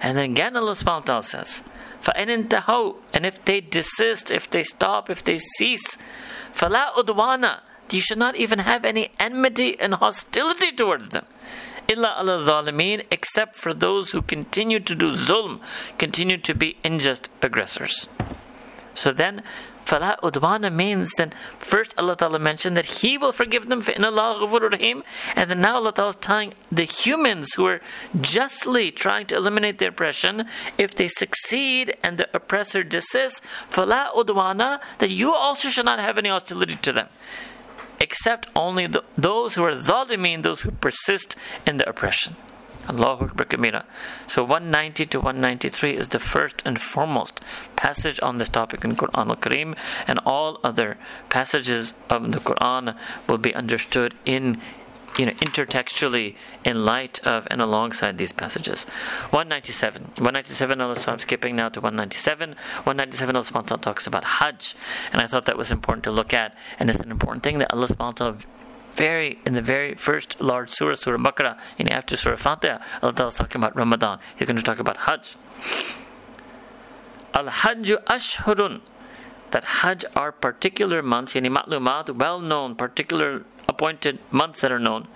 And 0.00 0.16
then 0.16 0.30
again 0.30 0.56
Allah 0.56 0.72
subhanahu 0.72 1.00
wa 1.00 1.00
ta'ala 1.00 1.22
says, 1.22 1.62
فَإِنْ 2.02 2.48
انْتَهَوْا 2.48 2.96
And 3.12 3.26
if 3.26 3.44
they 3.44 3.60
desist, 3.60 4.30
if 4.30 4.48
they 4.48 4.62
stop, 4.62 5.10
if 5.10 5.24
they 5.24 5.38
cease, 5.38 5.96
فَلَا 6.52 6.94
udwana 6.94 7.60
You 7.90 8.00
should 8.00 8.18
not 8.18 8.36
even 8.36 8.60
have 8.60 8.84
any 8.84 9.10
enmity 9.18 9.78
and 9.78 9.94
hostility 9.94 10.72
towards 10.72 11.10
them. 11.10 11.26
Illa 11.86 12.16
ala 12.18 12.38
zalimeen, 12.38 13.04
except 13.10 13.56
for 13.56 13.74
those 13.74 14.12
who 14.12 14.22
continue 14.22 14.80
to 14.80 14.94
do 14.94 15.10
zulm, 15.10 15.60
continue 15.98 16.38
to 16.38 16.54
be 16.54 16.76
unjust 16.84 17.28
aggressors. 17.42 18.08
So 18.94 19.12
then, 19.12 19.42
Fala 19.89 20.19
udwana 20.21 20.71
means 20.71 21.09
then 21.17 21.33
first 21.57 21.95
Allah 21.97 22.15
Ta'ala 22.15 22.37
mentioned 22.37 22.77
that 22.77 23.01
He 23.01 23.17
will 23.17 23.31
forgive 23.31 23.69
them 23.69 23.81
rahim 23.81 25.03
and 25.35 25.49
then 25.49 25.61
now 25.61 25.77
Allah 25.77 25.91
Ta'ala 25.91 26.09
is 26.09 26.15
telling 26.17 26.53
the 26.71 26.83
humans 26.83 27.55
who 27.55 27.65
are 27.65 27.81
justly 28.21 28.91
trying 28.91 29.25
to 29.25 29.35
eliminate 29.35 29.79
the 29.79 29.87
oppression, 29.87 30.45
if 30.77 30.93
they 30.93 31.07
succeed 31.07 31.97
and 32.03 32.19
the 32.19 32.29
oppressor 32.35 32.83
desists, 32.83 33.41
Fala 33.67 34.11
udwana 34.15 34.79
that 34.99 35.09
you 35.09 35.33
also 35.33 35.69
should 35.69 35.85
not 35.85 35.97
have 35.97 36.19
any 36.19 36.29
hostility 36.29 36.75
to 36.75 36.91
them 36.91 37.07
except 37.99 38.47
only 38.55 38.85
the, 38.85 39.03
those 39.17 39.55
who 39.55 39.63
are 39.63 39.73
zalimin, 39.73 40.43
those 40.43 40.61
who 40.61 40.69
persist 40.69 41.35
in 41.65 41.77
the 41.77 41.89
oppression. 41.89 42.35
Allahu 42.89 43.25
Akbar 43.25 43.45
Kabira. 43.45 43.83
So 44.27 44.43
190 44.43 45.05
to 45.05 45.19
193 45.19 45.95
is 45.95 46.07
the 46.09 46.19
first 46.19 46.61
and 46.65 46.81
foremost 46.81 47.39
passage 47.75 48.19
on 48.21 48.37
this 48.39 48.49
topic 48.49 48.83
in 48.83 48.95
Quran 48.95 49.29
al-Kareem 49.29 49.77
and 50.07 50.19
all 50.25 50.59
other 50.63 50.97
passages 51.29 51.93
of 52.09 52.31
the 52.31 52.39
Quran 52.39 52.95
will 53.27 53.37
be 53.37 53.53
understood 53.53 54.15
in 54.25 54.59
you 55.17 55.25
know, 55.25 55.31
intertextually 55.33 56.35
in 56.63 56.85
light 56.85 57.19
of 57.25 57.47
and 57.49 57.61
alongside 57.61 58.17
these 58.17 58.31
passages. 58.31 58.83
197. 59.31 60.03
197, 60.15 60.81
Allah 60.81 60.95
I'm 61.07 61.19
skipping 61.19 61.55
now 61.55 61.69
to 61.69 61.81
197. 61.81 62.49
197, 62.49 63.35
Allah 63.35 63.77
talks 63.79 64.05
about 64.05 64.23
Hajj. 64.23 64.75
And 65.11 65.21
I 65.21 65.27
thought 65.27 65.45
that 65.45 65.57
was 65.57 65.71
important 65.71 66.03
to 66.03 66.11
look 66.11 66.33
at. 66.33 66.55
And 66.79 66.89
it's 66.89 66.99
an 66.99 67.11
important 67.11 67.43
thing 67.43 67.57
that 67.59 67.73
Allah 67.73 67.87
very 68.99 69.39
in 69.45 69.53
the 69.53 69.61
very 69.61 69.95
first 69.95 70.41
large 70.41 70.69
surah, 70.69 70.95
Surah 70.95 71.17
Baqarah, 71.17 71.57
and 71.79 71.89
after 71.89 72.17
Surah 72.17 72.35
Fatiha, 72.35 72.77
Allah 73.01 73.27
is 73.27 73.35
talking 73.35 73.59
about 73.61 73.73
Ramadan. 73.75 74.19
He's 74.35 74.47
going 74.47 74.57
to 74.57 74.67
talk 74.71 74.79
about 74.79 74.97
Hajj. 75.07 75.37
Al 77.33 77.47
Hajj 77.47 77.87
Ashhurun. 78.15 78.81
That 79.51 79.63
Hajj 79.81 80.05
are 80.15 80.31
particular 80.31 81.01
months, 81.01 81.33
yani 81.33 81.49
ma'lumat, 81.49 82.15
well 82.15 82.39
known, 82.39 82.75
particular 82.75 83.45
appointed 83.68 84.18
months 84.30 84.60
that 84.60 84.72
are 84.72 84.78
known. 84.78 85.08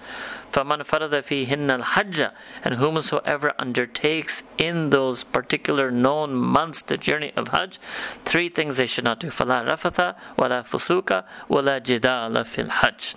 فَمَنْ 0.53 0.85
فَرَضَ 0.85 1.11
فِيهِنَّ 1.11 1.83
الْحَجَّ 1.83 2.33
And 2.65 2.75
whomsoever 2.77 3.53
undertakes 3.59 4.43
in 4.57 4.91
those 4.91 5.23
particular 5.23 5.91
known 5.91 6.35
months 6.35 6.83
the 6.83 6.97
journey 6.97 7.33
of 7.37 7.49
Hajj, 7.49 7.79
three 8.25 8.49
things 8.49 8.79
they 8.79 8.87
should 8.87 9.05
not 9.05 9.21
do. 9.21 9.29
فَلَا 9.29 9.69
رَفَثَ 9.69 10.17
وَلَا 10.39 10.63
فُسُوكَ 10.67 11.25
وَلَا 11.51 11.81
جِدَالَ 11.81 12.33
فِي 12.45 12.69
الْحَجِّ 12.69 13.15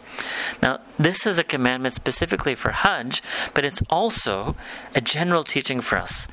Now, 0.61 0.81
this 0.99 1.25
is 1.25 1.39
a 1.39 1.43
commandment 1.43 1.93
specifically 1.93 2.53
for 2.53 2.71
Hajj, 2.71 3.21
but 3.53 3.63
it's 3.63 3.81
also 3.89 4.55
a 4.93 5.01
general 5.01 5.43
teaching 5.43 5.79
for 5.79 5.97
us 5.97 6.27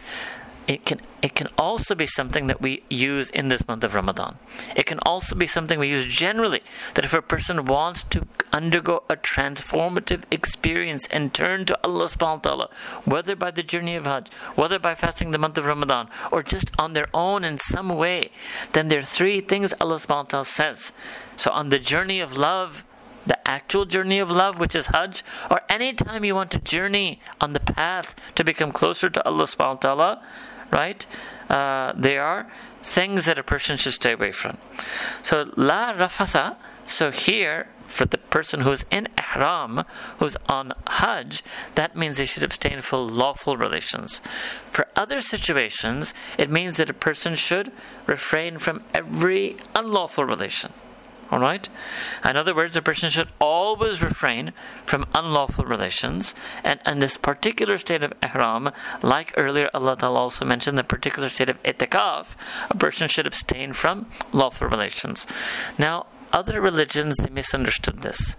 it 0.67 0.85
can 0.85 1.01
it 1.21 1.35
can 1.35 1.47
also 1.57 1.95
be 1.95 2.05
something 2.05 2.47
that 2.47 2.61
we 2.61 2.83
use 2.89 3.29
in 3.29 3.47
this 3.47 3.65
month 3.67 3.83
of 3.83 3.95
Ramadan. 3.95 4.37
It 4.75 4.85
can 4.85 4.99
also 5.05 5.35
be 5.35 5.47
something 5.47 5.79
we 5.79 5.89
use 5.89 6.05
generally 6.05 6.61
that 6.95 7.05
if 7.05 7.13
a 7.13 7.21
person 7.21 7.65
wants 7.65 8.03
to 8.09 8.27
undergo 8.51 9.03
a 9.09 9.15
transformative 9.15 10.23
experience 10.31 11.07
and 11.11 11.33
turn 11.33 11.65
to 11.65 11.79
Allah 11.83 12.05
subhanahu 12.05 12.35
wa 12.35 12.37
ta'ala, 12.37 12.69
whether 13.05 13.35
by 13.35 13.51
the 13.51 13.63
journey 13.63 13.95
of 13.95 14.05
Hajj, 14.05 14.29
whether 14.55 14.79
by 14.79 14.95
fasting 14.95 15.31
the 15.31 15.37
month 15.37 15.57
of 15.57 15.65
Ramadan, 15.65 16.09
or 16.31 16.43
just 16.43 16.71
on 16.77 16.93
their 16.93 17.07
own 17.13 17.43
in 17.43 17.57
some 17.57 17.89
way, 17.89 18.31
then 18.73 18.89
there 18.89 18.99
are 18.99 19.03
three 19.03 19.39
things 19.41 19.73
Allah 19.79 19.95
subhanahu 19.95 20.09
wa 20.09 20.43
ta'ala 20.43 20.45
says. 20.45 20.93
So 21.35 21.51
on 21.51 21.69
the 21.69 21.79
journey 21.79 22.19
of 22.19 22.37
love, 22.37 22.83
the 23.25 23.47
actual 23.47 23.85
journey 23.85 24.19
of 24.19 24.29
love, 24.29 24.59
which 24.59 24.75
is 24.75 24.87
Hajj, 24.87 25.23
or 25.49 25.61
any 25.69 25.93
time 25.93 26.25
you 26.25 26.35
want 26.35 26.51
to 26.51 26.59
journey 26.59 27.21
on 27.39 27.53
the 27.53 27.59
path 27.59 28.15
to 28.35 28.43
become 28.43 28.71
closer 28.71 29.09
to 29.09 29.25
Allah 29.25 29.45
subhanahu 29.45 29.75
wa 29.75 29.95
ta'ala, 29.95 30.21
right? 30.73 31.05
Uh, 31.49 31.93
they 31.95 32.17
are 32.17 32.51
things 32.81 33.25
that 33.25 33.37
a 33.37 33.43
person 33.43 33.77
should 33.77 33.93
stay 33.93 34.13
away 34.13 34.31
from. 34.31 34.57
So, 35.21 35.51
la 35.55 35.93
rafatha, 35.93 36.57
so 36.83 37.11
here, 37.11 37.67
for 37.85 38.05
the 38.05 38.17
person 38.17 38.61
who's 38.61 38.83
in 38.89 39.07
ihram, 39.17 39.85
who's 40.17 40.35
on 40.49 40.73
hajj, 40.87 41.43
that 41.75 41.95
means 41.95 42.17
they 42.17 42.25
should 42.25 42.43
abstain 42.43 42.81
from 42.81 43.07
lawful 43.07 43.55
relations. 43.55 44.21
For 44.71 44.87
other 44.95 45.21
situations, 45.21 46.13
it 46.37 46.49
means 46.49 46.77
that 46.77 46.89
a 46.89 46.93
person 46.93 47.35
should 47.35 47.71
refrain 48.07 48.57
from 48.57 48.83
every 48.93 49.57
unlawful 49.75 50.25
relation. 50.25 50.73
All 51.33 51.39
right? 51.39 51.67
In 52.23 52.37
other 52.37 52.53
words, 52.53 52.77
a 52.77 52.81
person 52.83 53.09
should 53.09 53.29
always 53.39 54.03
refrain 54.03 54.53
from 54.85 55.07
unlawful 55.15 55.65
relations. 55.65 56.35
And 56.63 56.79
in 56.85 56.99
this 56.99 57.17
particular 57.17 57.79
state 57.79 58.03
of 58.03 58.13
ihram, 58.21 58.69
like 59.01 59.33
earlier 59.35 59.67
Allah 59.73 59.97
Ta'ala 59.97 60.19
also 60.19 60.45
mentioned, 60.45 60.77
the 60.77 60.83
particular 60.83 61.29
state 61.29 61.49
of 61.49 61.61
itikaf, 61.63 62.35
a 62.69 62.77
person 62.77 63.07
should 63.07 63.25
abstain 63.25 63.73
from 63.73 64.05
lawful 64.31 64.67
relations. 64.67 65.25
Now, 65.79 66.05
other 66.33 66.59
religions 66.59 67.15
they 67.17 67.29
misunderstood 67.29 68.01
this. 68.01 68.35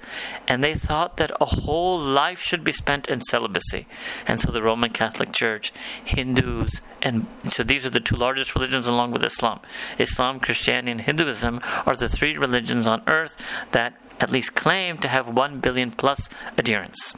And 0.49 0.63
they 0.63 0.75
thought 0.75 1.17
that 1.17 1.31
a 1.41 1.45
whole 1.45 1.99
life 1.99 2.41
should 2.41 2.65
be 2.65 2.73
spent 2.73 3.09
in 3.09 3.21
celibacy. 3.21 3.87
And 4.27 4.41
so 4.41 4.51
the 4.51 4.63
roman 4.63 4.91
catholic 4.91 5.33
church 5.33 5.73
hindus 6.05 6.83
and 7.03 7.27
so 7.47 7.63
these 7.63 7.87
are 7.87 7.91
the 7.91 8.01
two 8.01 8.17
largest 8.17 8.55
religions 8.55 8.87
along 8.87 9.13
with 9.13 9.25
islam. 9.25 9.61
Islam 9.99 10.41
christianity 10.41 10.91
and 10.91 11.01
hinduism 11.03 11.61
are 11.87 11.95
the 11.95 12.09
three 12.09 12.37
religions 12.37 12.87
on 12.87 13.03
earth 13.07 13.37
that 13.71 13.95
at 14.21 14.31
least 14.31 14.55
claim 14.55 14.99
to 14.99 15.09
have 15.09 15.29
1 15.29 15.61
billion 15.61 15.91
plus 15.91 16.29
adherents. 16.59 17.17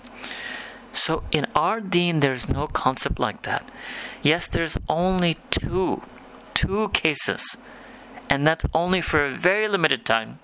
So 0.93 1.25
in 1.33 1.47
our 1.55 1.81
deen 1.81 2.21
there's 2.21 2.49
no 2.49 2.67
concept 2.67 3.19
like 3.19 3.43
that. 3.43 3.71
Yes 4.23 4.47
there's 4.47 4.77
only 4.89 5.39
two 5.51 6.03
two 6.53 6.91
cases. 6.91 7.57
And 8.29 8.47
that's 8.47 8.67
only 8.75 9.01
for 9.01 9.25
a 9.25 9.31
very 9.31 9.69
limited 9.69 10.05
time 10.05 10.41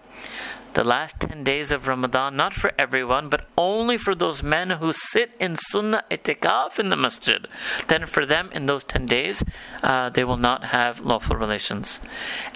the 0.74 0.84
last 0.84 1.20
10 1.20 1.44
days 1.44 1.70
of 1.70 1.86
Ramadan, 1.86 2.36
not 2.36 2.54
for 2.54 2.72
everyone, 2.78 3.28
but 3.28 3.46
only 3.58 3.98
for 3.98 4.14
those 4.14 4.42
men 4.42 4.70
who 4.70 4.92
sit 4.92 5.32
in 5.38 5.56
sunnah 5.56 6.04
itikaf 6.10 6.78
in 6.78 6.88
the 6.88 6.96
masjid. 6.96 7.46
Then 7.88 8.06
for 8.06 8.24
them, 8.24 8.50
in 8.52 8.66
those 8.66 8.84
10 8.84 9.06
days, 9.06 9.44
uh, 9.82 10.08
they 10.10 10.24
will 10.24 10.36
not 10.36 10.64
have 10.66 11.00
lawful 11.00 11.36
relations. 11.36 12.00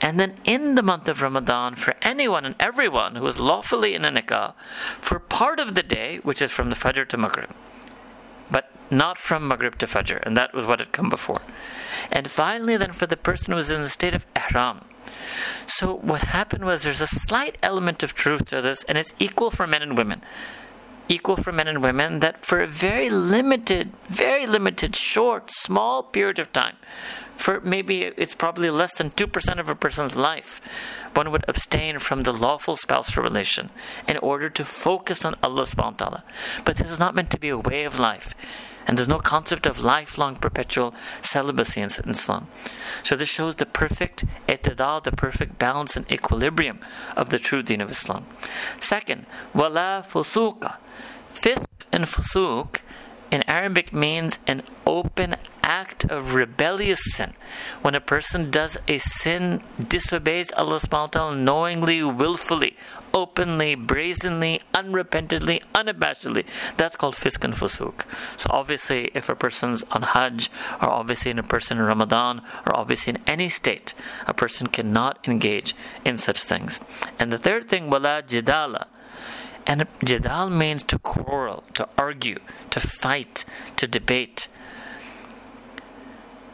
And 0.00 0.18
then 0.18 0.36
in 0.44 0.76
the 0.76 0.82
month 0.82 1.08
of 1.08 1.22
Ramadan, 1.22 1.74
for 1.76 1.94
anyone 2.02 2.44
and 2.44 2.54
everyone 2.58 3.16
who 3.16 3.26
is 3.26 3.40
lawfully 3.40 3.94
in 3.94 4.04
a 4.04 4.10
nikah, 4.10 4.54
for 4.98 5.18
part 5.18 5.60
of 5.60 5.74
the 5.74 5.82
day, 5.82 6.20
which 6.22 6.40
is 6.40 6.52
from 6.52 6.70
the 6.70 6.76
Fajr 6.76 7.06
to 7.08 7.16
Maghrib, 7.16 7.50
but 8.50 8.70
not 8.90 9.18
from 9.18 9.46
Maghrib 9.46 9.76
to 9.78 9.86
Fajr, 9.86 10.22
and 10.22 10.36
that 10.36 10.54
was 10.54 10.64
what 10.64 10.80
had 10.80 10.92
come 10.92 11.08
before. 11.08 11.42
And 12.10 12.30
finally, 12.30 12.76
then 12.76 12.92
for 12.92 13.06
the 13.06 13.16
person 13.16 13.52
who 13.52 13.58
is 13.58 13.70
in 13.70 13.82
the 13.82 13.88
state 13.88 14.14
of 14.14 14.26
Ihram, 14.34 14.84
so 15.66 15.94
what 15.94 16.22
happened 16.22 16.64
was 16.64 16.82
there's 16.82 17.00
a 17.00 17.06
slight 17.06 17.58
element 17.62 18.02
of 18.02 18.14
truth 18.14 18.46
to 18.46 18.60
this, 18.60 18.84
and 18.84 18.96
it's 18.98 19.14
equal 19.18 19.50
for 19.50 19.66
men 19.66 19.82
and 19.82 19.96
women. 19.96 20.22
Equal 21.08 21.36
for 21.36 21.52
men 21.52 21.68
and 21.68 21.82
women 21.82 22.18
that 22.18 22.44
for 22.44 22.60
a 22.60 22.66
very 22.66 23.10
limited, 23.10 23.92
very 24.08 24.46
limited, 24.46 24.96
short, 24.96 25.50
small 25.52 26.02
period 26.02 26.38
of 26.38 26.52
time, 26.52 26.76
for 27.36 27.60
maybe 27.60 28.02
it's 28.02 28.34
probably 28.34 28.70
less 28.70 28.94
than 28.94 29.10
2% 29.10 29.58
of 29.58 29.68
a 29.68 29.74
person's 29.74 30.16
life, 30.16 30.60
one 31.14 31.30
would 31.30 31.44
abstain 31.46 31.98
from 31.98 32.22
the 32.22 32.32
lawful 32.32 32.76
spousal 32.76 33.22
relation 33.22 33.70
in 34.08 34.16
order 34.18 34.50
to 34.50 34.64
focus 34.64 35.24
on 35.24 35.36
Allah 35.42 35.62
subhanahu 35.62 36.00
wa 36.00 36.08
ta'ala. 36.08 36.24
But 36.64 36.76
this 36.76 36.90
is 36.90 36.98
not 36.98 37.14
meant 37.14 37.30
to 37.30 37.38
be 37.38 37.50
a 37.50 37.58
way 37.58 37.84
of 37.84 38.00
life. 38.00 38.34
And 38.86 38.96
there's 38.96 39.08
no 39.08 39.18
concept 39.18 39.66
of 39.66 39.82
lifelong 39.82 40.36
perpetual 40.36 40.94
celibacy 41.20 41.80
in 41.80 41.88
Islam. 41.88 42.46
So 43.02 43.16
this 43.16 43.28
shows 43.28 43.56
the 43.56 43.66
perfect 43.66 44.24
itidal, 44.48 45.02
the 45.02 45.12
perfect 45.12 45.58
balance 45.58 45.96
and 45.96 46.10
equilibrium 46.10 46.78
of 47.16 47.30
the 47.30 47.38
true 47.38 47.62
deen 47.62 47.80
of 47.80 47.90
Islam. 47.90 48.26
Second, 48.78 49.26
wala 49.52 50.04
fusuqa. 50.08 50.76
Fisk 51.30 51.68
and 51.92 52.04
fusuk 52.04 52.80
in 53.30 53.42
Arabic 53.48 53.92
means 53.92 54.38
an 54.46 54.62
open 54.86 55.36
act 55.62 56.04
of 56.04 56.34
rebellious 56.34 57.00
sin. 57.12 57.32
When 57.82 57.94
a 57.94 58.00
person 58.00 58.50
does 58.50 58.78
a 58.86 58.98
sin, 58.98 59.62
disobeys 59.80 60.52
Allah 60.52 60.78
subhanahu 60.78 60.90
wa 60.90 61.06
ta'ala 61.06 61.36
knowingly, 61.36 62.02
willfully, 62.04 62.76
openly, 63.16 63.74
brazenly, 63.74 64.60
unrepentantly, 64.74 65.62
unabashedly. 65.74 66.44
That's 66.76 66.96
called 66.96 67.16
fisk 67.16 67.42
and 67.44 67.54
fusuk. 67.54 68.04
So 68.36 68.48
obviously, 68.50 69.10
if 69.14 69.30
a 69.30 69.34
person's 69.34 69.82
on 69.84 70.02
Hajj, 70.02 70.50
or 70.82 70.90
obviously 70.90 71.30
in 71.30 71.38
a 71.38 71.42
person 71.42 71.78
in 71.78 71.84
Ramadan, 71.84 72.42
or 72.66 72.76
obviously 72.76 73.14
in 73.14 73.22
any 73.26 73.48
state, 73.48 73.94
a 74.26 74.34
person 74.34 74.66
cannot 74.66 75.26
engage 75.26 75.74
in 76.04 76.18
such 76.18 76.40
things. 76.40 76.82
And 77.18 77.32
the 77.32 77.38
third 77.38 77.70
thing, 77.70 77.88
wala 77.88 78.22
jidala. 78.22 78.86
And 79.66 79.86
jidal 80.04 80.52
means 80.52 80.84
to 80.84 80.98
quarrel, 80.98 81.64
to 81.72 81.88
argue, 81.96 82.38
to 82.70 82.80
fight, 82.80 83.46
to 83.76 83.88
debate. 83.88 84.48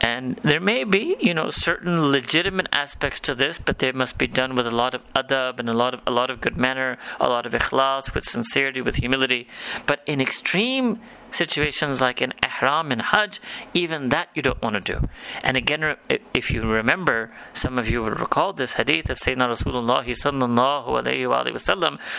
And 0.03 0.35
there 0.43 0.59
may 0.59 0.83
be, 0.83 1.15
you 1.21 1.33
know, 1.33 1.47
certain 1.47 2.11
legitimate 2.11 2.67
aspects 2.73 3.21
to 3.21 3.33
this, 3.33 3.57
but 3.57 3.79
they 3.79 3.93
must 3.93 4.17
be 4.17 4.27
done 4.27 4.53
with 4.53 4.67
a 4.67 4.71
lot 4.71 4.93
of 4.93 5.01
adab 5.13 5.61
and 5.61 5.69
a 5.69 5.73
lot 5.73 5.93
of 5.93 6.01
a 6.05 6.11
lot 6.11 6.29
of 6.29 6.41
good 6.41 6.57
manner, 6.57 6.97
a 7.21 7.29
lot 7.29 7.45
of 7.45 7.53
ikhlas, 7.53 8.13
with 8.13 8.25
sincerity, 8.25 8.81
with 8.81 8.97
humility. 8.97 9.47
But 9.85 10.01
in 10.05 10.19
extreme 10.19 10.99
situations 11.31 12.01
like 12.01 12.21
in 12.21 12.33
ihram 12.43 12.91
and 12.91 13.01
hajj, 13.01 13.39
even 13.73 14.09
that 14.09 14.27
you 14.35 14.41
don't 14.41 14.61
want 14.61 14.75
to 14.75 14.81
do. 14.81 15.07
And 15.41 15.55
again, 15.55 15.95
if 16.33 16.51
you 16.51 16.63
remember, 16.63 17.33
some 17.53 17.79
of 17.79 17.89
you 17.89 18.03
will 18.03 18.11
recall 18.11 18.51
this 18.51 18.73
hadith 18.73 19.09
of 19.09 19.19
Sayyidina 19.19 19.55
Rasulullah 19.55 20.03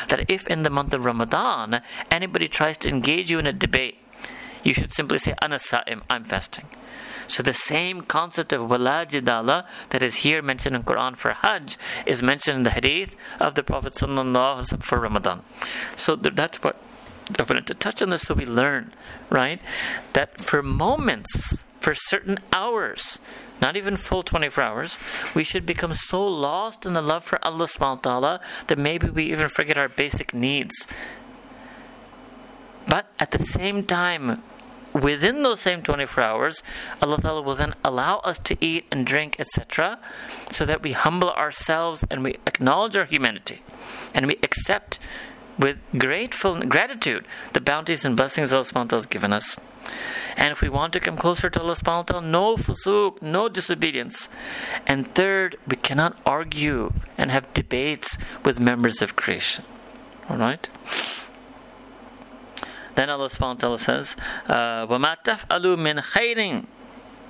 that 0.09 0.25
if 0.31 0.47
in 0.47 0.63
the 0.63 0.71
month 0.71 0.95
of 0.95 1.05
Ramadan 1.05 1.83
anybody 2.11 2.49
tries 2.49 2.79
to 2.79 2.89
engage 2.89 3.31
you 3.31 3.39
in 3.39 3.47
a 3.47 3.53
debate, 3.53 3.99
you 4.63 4.73
should 4.73 4.91
simply 4.91 5.19
say, 5.19 5.35
Ana 5.43 5.59
sa'im, 5.59 6.03
I'm 6.09 6.25
fasting. 6.25 6.65
So 7.27 7.43
the 7.43 7.53
same 7.53 8.03
concept 8.03 8.53
of 8.53 8.71
wala 8.71 9.07
jidala 9.09 9.67
that 9.91 10.03
is 10.03 10.17
here 10.17 10.43
mentioned 10.43 10.77
in 10.77 10.83
Quran 10.83 11.17
for 11.17 11.33
Hajj 11.33 11.77
is 12.07 12.23
mentioned 12.23 12.59
in 12.59 12.63
the 12.65 12.71
hadith 12.71 13.17
of 13.41 13.55
the 13.55 13.63
Prophet 13.63 13.97
for 13.99 14.99
Ramadan. 15.01 15.43
So 15.97 16.17
that's 16.17 16.63
what 16.63 16.77
I 17.39 17.43
wanted 17.43 17.67
to 17.69 17.75
touch 17.75 18.03
on 18.03 18.11
this 18.11 18.23
so 18.23 18.35
we 18.35 18.45
learn, 18.45 18.93
right? 19.31 19.61
That 20.13 20.41
for 20.41 20.63
moments, 20.63 21.65
for 21.81 21.95
certain 21.95 22.39
hours, 22.53 23.19
not 23.61 23.77
even 23.77 23.97
full 23.97 24.23
24 24.23 24.65
hours, 24.65 24.99
we 25.35 25.45
should 25.45 25.65
become 25.65 25.95
so 25.95 26.27
lost 26.27 26.85
in 26.85 26.93
the 26.93 27.03
love 27.03 27.25
for 27.25 27.43
Allah 27.45 27.65
subhanahu 27.65 27.97
wa 27.97 28.13
ta'ala 28.21 28.41
that 28.67 28.79
maybe 28.79 29.09
we 29.09 29.25
even 29.33 29.49
forget 29.49 29.79
our 29.79 29.89
basic 29.89 30.35
needs. 30.35 30.87
But 32.87 33.07
at 33.19 33.31
the 33.31 33.39
same 33.39 33.85
time, 33.85 34.43
within 34.95 35.43
those 35.43 35.61
same 35.61 35.83
24 35.83 36.23
hours, 36.23 36.63
Allah 37.03 37.19
Ta'ala 37.21 37.43
will 37.43 37.57
then 37.57 37.75
allow 37.85 38.19
us 38.19 38.39
to 38.41 38.57
eat 38.61 38.87
and 38.91 39.07
drink, 39.07 39.37
etc., 39.39 39.99
so 40.51 40.65
that 40.65 40.83
we 40.83 40.93
humble 40.93 41.31
ourselves 41.31 42.05
and 42.11 42.23
we 42.23 42.39
acknowledge 42.47 42.97
our 42.97 43.05
humanity 43.05 43.63
and 44.15 44.27
we 44.27 44.39
accept 44.43 44.99
with 45.59 45.79
grateful 45.97 46.61
gratitude 46.63 47.25
the 47.53 47.61
bounties 47.61 48.05
and 48.05 48.17
blessings 48.17 48.53
Allah 48.53 48.65
subhanahu 48.65 48.75
wa 48.75 48.85
ta'ala 48.85 49.01
has 49.03 49.07
given 49.07 49.33
us. 49.33 49.59
And 50.37 50.51
if 50.51 50.61
we 50.61 50.69
want 50.69 50.93
to 50.95 51.01
come 51.01 51.17
closer 51.17 51.51
to 51.51 51.61
Allah 51.61 51.75
subhanahu 51.75 51.97
wa 51.97 52.03
ta'ala, 52.03 52.27
no 52.27 52.57
fusuk, 52.57 53.23
no 53.23 53.49
disobedience. 53.49 54.29
And 54.87 55.07
third, 55.15 55.57
we 55.69 55.77
cannot 55.77 56.19
argue 56.25 56.93
and 57.19 57.31
have 57.31 57.53
debates 57.55 58.19
with 58.45 58.59
members 58.59 59.03
of 59.03 59.15
creation. 59.15 59.65
Alright? 60.31 60.69
Then 62.96 63.10
Allah 63.10 63.30
subhanahu 63.30 63.56
wa 63.56 63.78
ta'ala 63.78 63.80
says, 63.80 64.16
وَمَا 64.48 65.18
تَفْعَلُوا 65.24 65.78
مِنْ 65.78 66.02
خَيْرٍ 66.02 66.66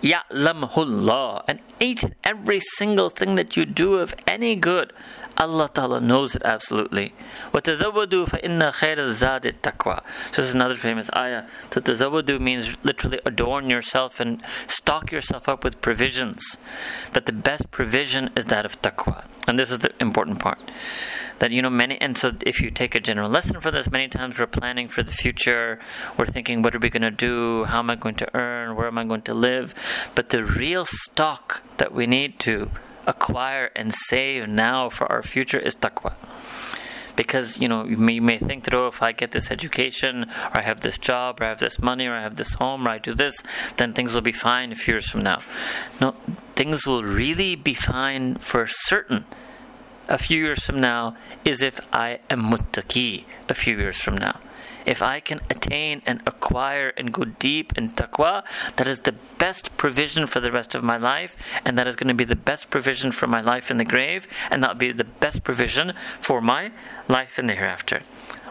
يَعْلَمْهُ 0.02 1.44
And 1.48 1.60
each 1.80 2.04
and 2.04 2.16
every 2.24 2.60
single 2.60 3.10
thing 3.10 3.36
that 3.36 3.58
you 3.58 3.66
do 3.66 3.96
of 3.96 4.16
any 4.26 4.56
good, 4.56 4.94
Allah 5.38 5.70
Ta'ala 5.74 6.02
knows 6.02 6.36
it 6.36 6.42
absolutely. 6.44 7.14
وَتَزَوَّدُوا 7.54 8.28
فَإِنَّ 8.30 8.72
خَيْرَ 8.74 8.98
الزَّادِ 8.98 9.42
التَّقْوَى 9.42 10.02
So 10.34 10.42
this 10.42 10.50
is 10.50 10.56
another 10.56 10.76
famous 10.76 11.10
ayah. 11.16 11.44
To 11.72 11.82
tazawwadu 11.82 12.40
means 12.40 12.78
literally 12.84 13.20
adorn 13.26 13.70
yourself 13.70 14.20
and 14.20 14.42
stock 14.68 15.12
yourself 15.12 15.48
up 15.48 15.64
with 15.64 15.82
provisions. 15.82 16.58
But 17.14 17.26
the 17.26 17.34
best 17.34 17.72
provision 17.72 18.32
is 18.36 18.46
that 18.46 18.66
of 18.66 18.82
taqwa. 18.82 19.26
And 19.48 19.58
this 19.58 19.72
is 19.72 19.80
the 19.80 19.92
important 20.00 20.40
part 20.40 20.60
that 21.39 21.51
you 21.51 21.63
know 21.63 21.71
many 21.71 22.01
and 22.01 22.17
so 22.17 22.33
if 22.47 22.61
you 22.61 22.71
take 22.71 22.95
a 22.95 23.01
general 23.01 23.29
lesson 23.29 23.61
for 23.61 23.71
this 23.71 23.91
many 23.91 24.09
times 24.09 24.39
we're 24.39 24.47
planning 24.47 24.89
for 24.89 25.03
the 25.03 25.13
future. 25.13 25.79
We're 26.17 26.27
thinking 26.27 26.63
what 26.63 26.75
are 26.75 26.79
we 26.79 26.91
going 26.91 27.03
to 27.03 27.11
do? 27.11 27.65
How 27.65 27.81
am 27.81 27.91
i 27.91 27.95
going 27.95 28.15
to 28.17 28.35
earn? 28.35 28.77
Where 28.77 28.87
am 28.87 28.99
i 28.99 29.05
going 29.05 29.23
to 29.23 29.35
live? 29.35 29.75
But 30.15 30.31
the 30.31 30.45
real 30.45 30.85
stock 30.87 31.63
that 31.79 31.93
we 31.93 32.07
need 32.07 32.39
to 32.41 32.71
acquire 33.07 33.71
and 33.77 33.93
save 33.93 34.49
now 34.49 34.89
for 34.89 35.11
our 35.11 35.23
future 35.23 35.59
is 35.59 35.77
taqwa. 35.77 36.15
Because 37.17 37.61
you 37.61 37.69
know 37.69 37.85
you 37.85 37.97
may, 37.97 38.15
you 38.15 38.23
may, 38.23 38.39
think 38.39 38.65
that 38.65 38.75
oh 38.75 38.89
if 38.89 39.01
I 39.01 39.13
get 39.13 39.31
this 39.31 39.51
education 39.51 40.25
or 40.25 40.59
I 40.59 40.63
have 40.63 40.81
this 40.81 40.99
job 40.99 41.41
or 41.41 41.45
I 41.45 41.49
have 41.49 41.61
this 41.61 41.81
money 41.81 42.07
or 42.07 42.15
I 42.15 42.23
have 42.23 42.37
this 42.37 42.55
home 42.55 42.89
or 42.89 42.91
I 42.91 42.99
do 42.99 43.15
this 43.15 43.41
then 43.77 43.93
things 43.93 44.15
will 44.15 44.21
be 44.21 44.33
fine 44.33 44.73
a 44.73 44.75
few 44.75 44.95
years 44.95 45.11
from 45.11 45.23
now. 45.23 45.41
No, 46.01 46.13
things 46.57 46.87
will 46.87 47.05
really 47.05 47.55
be 47.55 47.75
fine 47.75 48.35
for 48.37 48.67
certain 48.67 49.27
a 50.09 50.19
few 50.19 50.39
years 50.39 50.65
from 50.65 50.81
now 50.81 51.17
is 51.45 51.63
if 51.63 51.81
I 51.93 52.19
am 52.31 52.51
muttaqi 52.51 53.25
a 53.49 53.55
few 53.55 53.77
years 53.77 53.97
from 54.01 54.19
now. 54.19 54.41
If 54.87 55.01
I 55.01 55.21
can 55.21 55.41
attain 55.49 56.03
and 56.05 56.21
acquire 56.27 56.93
and 56.97 57.11
go 57.13 57.25
deep 57.25 57.73
in 57.77 57.91
taqwa, 57.91 58.45
that 58.77 58.87
is 58.87 59.01
the 59.01 59.15
best 59.39 59.75
provision 59.79 60.27
for 60.27 60.41
the 60.41 60.53
rest 60.53 60.75
of 60.75 60.85
my 60.85 60.99
life, 60.99 61.37
and 61.65 61.79
that 61.79 61.87
is 61.87 61.97
going 61.97 62.09
to 62.09 62.15
be 62.15 62.25
the 62.25 62.37
best 62.37 62.69
provision 62.69 63.11
for 63.11 63.27
my 63.27 63.41
life 63.41 63.71
in 63.71 63.79
the 63.79 63.85
grave, 63.85 64.29
and 64.51 64.63
that 64.63 64.71
will 64.71 64.81
be 64.81 64.93
the 64.93 65.05
best 65.05 65.43
provision 65.43 65.95
for 66.21 66.43
my 66.43 66.71
life 67.09 67.39
in 67.39 67.47
the 67.47 67.55
hereafter. 67.55 68.03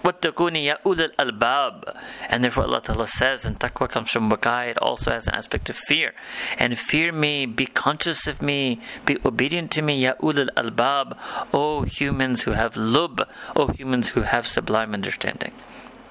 وَاتَّقُونِ 0.03 0.57
يَا 0.57 0.83
أُولَى 0.85 1.15
الْأَلْبَابِ 1.17 1.97
And 2.29 2.45
therefore 2.45 2.65
Allah 2.65 2.83
Ta'ala 2.83 3.07
says, 3.07 3.45
and 3.45 3.59
taqwa 3.59 3.89
comes 3.89 4.11
from 4.11 4.31
waqai, 4.31 4.71
it 4.71 4.79
also 4.79 5.11
has 5.11 5.27
an 5.27 5.35
aspect 5.35 5.69
of 5.69 5.77
fear. 5.77 6.15
And 6.57 6.79
fear 6.79 7.13
me, 7.13 7.47
be 7.47 7.67
conscious 7.67 8.27
of 8.27 8.41
me, 8.41 8.81
be 9.05 9.19
obedient 9.25 9.71
to 9.73 9.83
me, 9.83 10.03
Ya 10.03 10.15
ulul 10.23 10.49
albab, 10.57 11.19
O 11.53 11.83
humans 11.83 12.43
who 12.43 12.53
have 12.53 12.77
lub, 12.77 13.29
O 13.57 13.69
humans 13.69 14.11
who 14.11 14.23
have 14.23 14.47
sublime 14.47 14.95
understanding. 14.95 15.53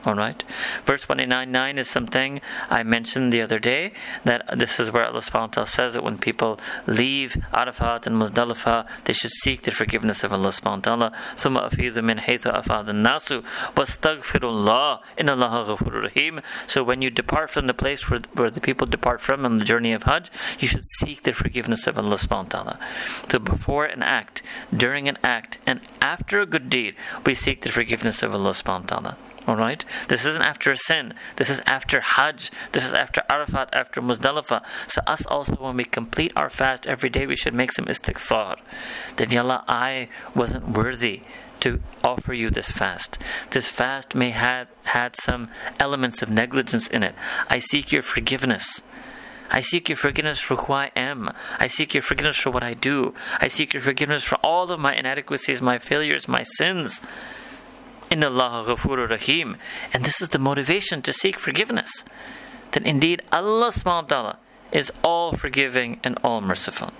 All 0.07 0.15
right. 0.15 0.41
Verse 0.85 1.09
199 1.09 1.77
is 1.79 1.89
something 1.89 2.39
I 2.69 2.83
mentioned 2.83 3.33
the 3.33 3.41
other 3.41 3.59
day 3.59 3.91
that 4.23 4.45
this 4.57 4.79
is 4.79 4.89
where 4.89 5.05
Allah 5.05 5.19
subhanahu 5.19 5.41
wa 5.41 5.47
ta'ala 5.47 5.67
says 5.67 5.93
that 5.95 6.03
when 6.03 6.17
people 6.17 6.61
leave 6.85 7.35
Arafat 7.51 8.07
and 8.07 8.15
Muzdalifah, 8.15 8.88
they 9.03 9.11
should 9.11 9.31
seek 9.31 9.63
the 9.63 9.71
forgiveness 9.71 10.23
of 10.23 10.31
Allah 10.31 10.49
subhanahu 10.49 10.88
wa 10.88 11.09
ta'ala. 11.09 11.11
ثم 11.35 11.57
أفيذ 11.57 12.01
من 12.01 12.21
حيث 12.21 12.47
أفاض 12.47 12.88
الناس 12.88 13.43
واستغفر 13.75 14.43
الله 14.43 14.99
إن 15.19 15.27
الله 15.27 15.75
غفور 15.75 16.09
رحيم. 16.09 16.41
So 16.67 16.83
when 16.83 17.01
you 17.01 17.09
depart 17.09 17.49
from 17.49 17.67
the 17.67 17.73
place 17.73 18.09
where, 18.09 18.21
where 18.33 18.49
the 18.49 18.61
people 18.61 18.88
depart 18.88 19.19
from 19.19 19.43
on 19.43 19.59
the 19.59 19.65
journey 19.65 19.91
of 19.91 20.03
Hajj, 20.03 20.31
you 20.59 20.69
should 20.69 20.85
seek 20.85 21.23
the 21.23 21.33
forgiveness 21.33 21.85
of 21.85 21.97
Allah 21.97 22.15
subhanahu 22.15 22.53
wa 22.53 22.63
ta'ala. 22.63 22.79
So 23.29 23.39
before 23.39 23.83
an 23.83 24.03
act, 24.03 24.41
during 24.73 25.09
an 25.09 25.17
act, 25.21 25.57
and 25.65 25.81
after 26.01 26.39
a 26.39 26.45
good 26.45 26.69
deed, 26.69 26.95
we 27.25 27.33
seek 27.33 27.63
the 27.63 27.71
forgiveness 27.71 28.23
of 28.23 28.33
Allah 28.33 28.51
subhanahu 28.51 28.83
wa 28.83 28.99
ta'ala. 28.99 29.17
All 29.47 29.57
right? 29.57 29.84
This 30.09 30.24
isn't 30.24 30.43
after 30.43 30.70
a 30.70 30.76
sin. 30.76 31.14
This 31.36 31.51
is 31.51 31.61
after 31.66 32.01
Hajj. 32.01 32.51
This 32.72 32.84
is 32.84 32.95
after 32.95 33.22
Arafat, 33.28 33.70
after 33.72 34.01
Muzdalifah. 34.01 34.62
So, 34.86 35.01
us 35.07 35.26
also, 35.26 35.57
when 35.57 35.76
we 35.76 35.84
complete 35.84 36.32
our 36.36 36.49
fast 36.49 36.86
every 36.86 37.11
day, 37.11 37.26
we 37.26 37.36
should 37.36 37.55
make 37.55 37.72
some 37.72 37.86
istighfar. 37.86 38.59
That, 39.16 39.32
Ya 39.32 39.43
Allah, 39.43 39.64
I 39.66 40.09
wasn't 40.34 40.68
worthy 40.68 41.22
to 41.61 41.80
offer 42.03 42.32
you 42.34 42.51
this 42.51 42.70
fast. 42.70 43.18
This 43.51 43.68
fast 43.68 44.14
may 44.14 44.30
have 44.30 44.68
had 44.84 45.16
some 45.16 45.49
elements 45.78 46.22
of 46.22 46.30
negligence 46.30 46.88
in 46.88 47.03
it. 47.03 47.14
I 47.49 47.59
seek 47.59 47.93
your 47.93 48.03
forgiveness. 48.03 48.82
I 49.51 49.61
seek 49.61 49.88
your 49.88 49.97
forgiveness 49.97 50.40
for 50.40 50.57
who 50.57 50.72
I 50.72 50.90
am. 50.97 51.30
I 51.59 51.66
seek 51.66 51.95
your 51.95 52.03
forgiveness 52.03 52.38
for 52.38 52.51
what 52.51 52.64
I 52.64 52.74
do. 52.74 53.14
I 53.38 53.49
seek 53.49 53.74
your 53.74 53.82
forgiveness 53.82 54.24
for 54.24 54.36
all 54.36 54.72
of 54.72 54.80
my 54.80 54.95
inadequacies, 54.95 55.61
my 55.61 55.78
failures, 55.78 56.26
my 56.26 56.43
sins. 56.43 57.01
Inna 58.11 58.27
Allah 58.27 58.63
Ghafurur 58.67 59.09
Rahim. 59.09 59.57
And 59.93 60.03
this 60.03 60.21
is 60.21 60.29
the 60.29 60.39
motivation 60.39 61.01
to 61.01 61.13
seek 61.13 61.39
forgiveness. 61.39 62.05
That 62.71 62.85
indeed 62.85 63.21
Allah 63.31 63.71
subhanahu 63.71 64.03
wa 64.03 64.07
ta'ala 64.07 64.38
is 64.71 64.91
all 65.03 65.33
forgiving 65.33 65.99
and 66.03 66.17
all 66.23 66.41
merciful. 66.41 66.91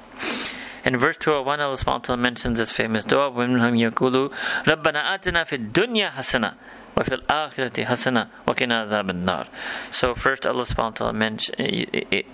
In 0.85 0.97
verse 0.97 1.17
201, 1.17 1.59
Allah 1.59 1.75
subhanahu 1.75 1.85
wa 1.85 1.97
ta'ala 1.99 2.17
mentions 2.21 2.59
this 2.59 2.71
famous 2.71 3.03
dua, 3.03 3.29
وَمِنْهُمْ 3.31 3.91
يَقُولُ 3.91 4.31
رَبَّنَا 4.63 5.19
آتِنَا 5.19 5.43
فِي 5.43 5.71
الدُّنْيا 5.71 6.11
حَسَنَةً 6.11 6.53
وفي 6.97 7.13
الآخرة 7.13 7.85
حسنة 7.85 8.27
وقنا 8.47 8.81
عذاب 8.81 9.09
النار. 9.09 9.47
So 9.91 10.15
first 10.15 10.47
Allah 10.47 10.63
subhanahu 10.63 10.77
wa 10.77 10.89
ta'ala 10.89 11.13
mentioned 11.13 11.55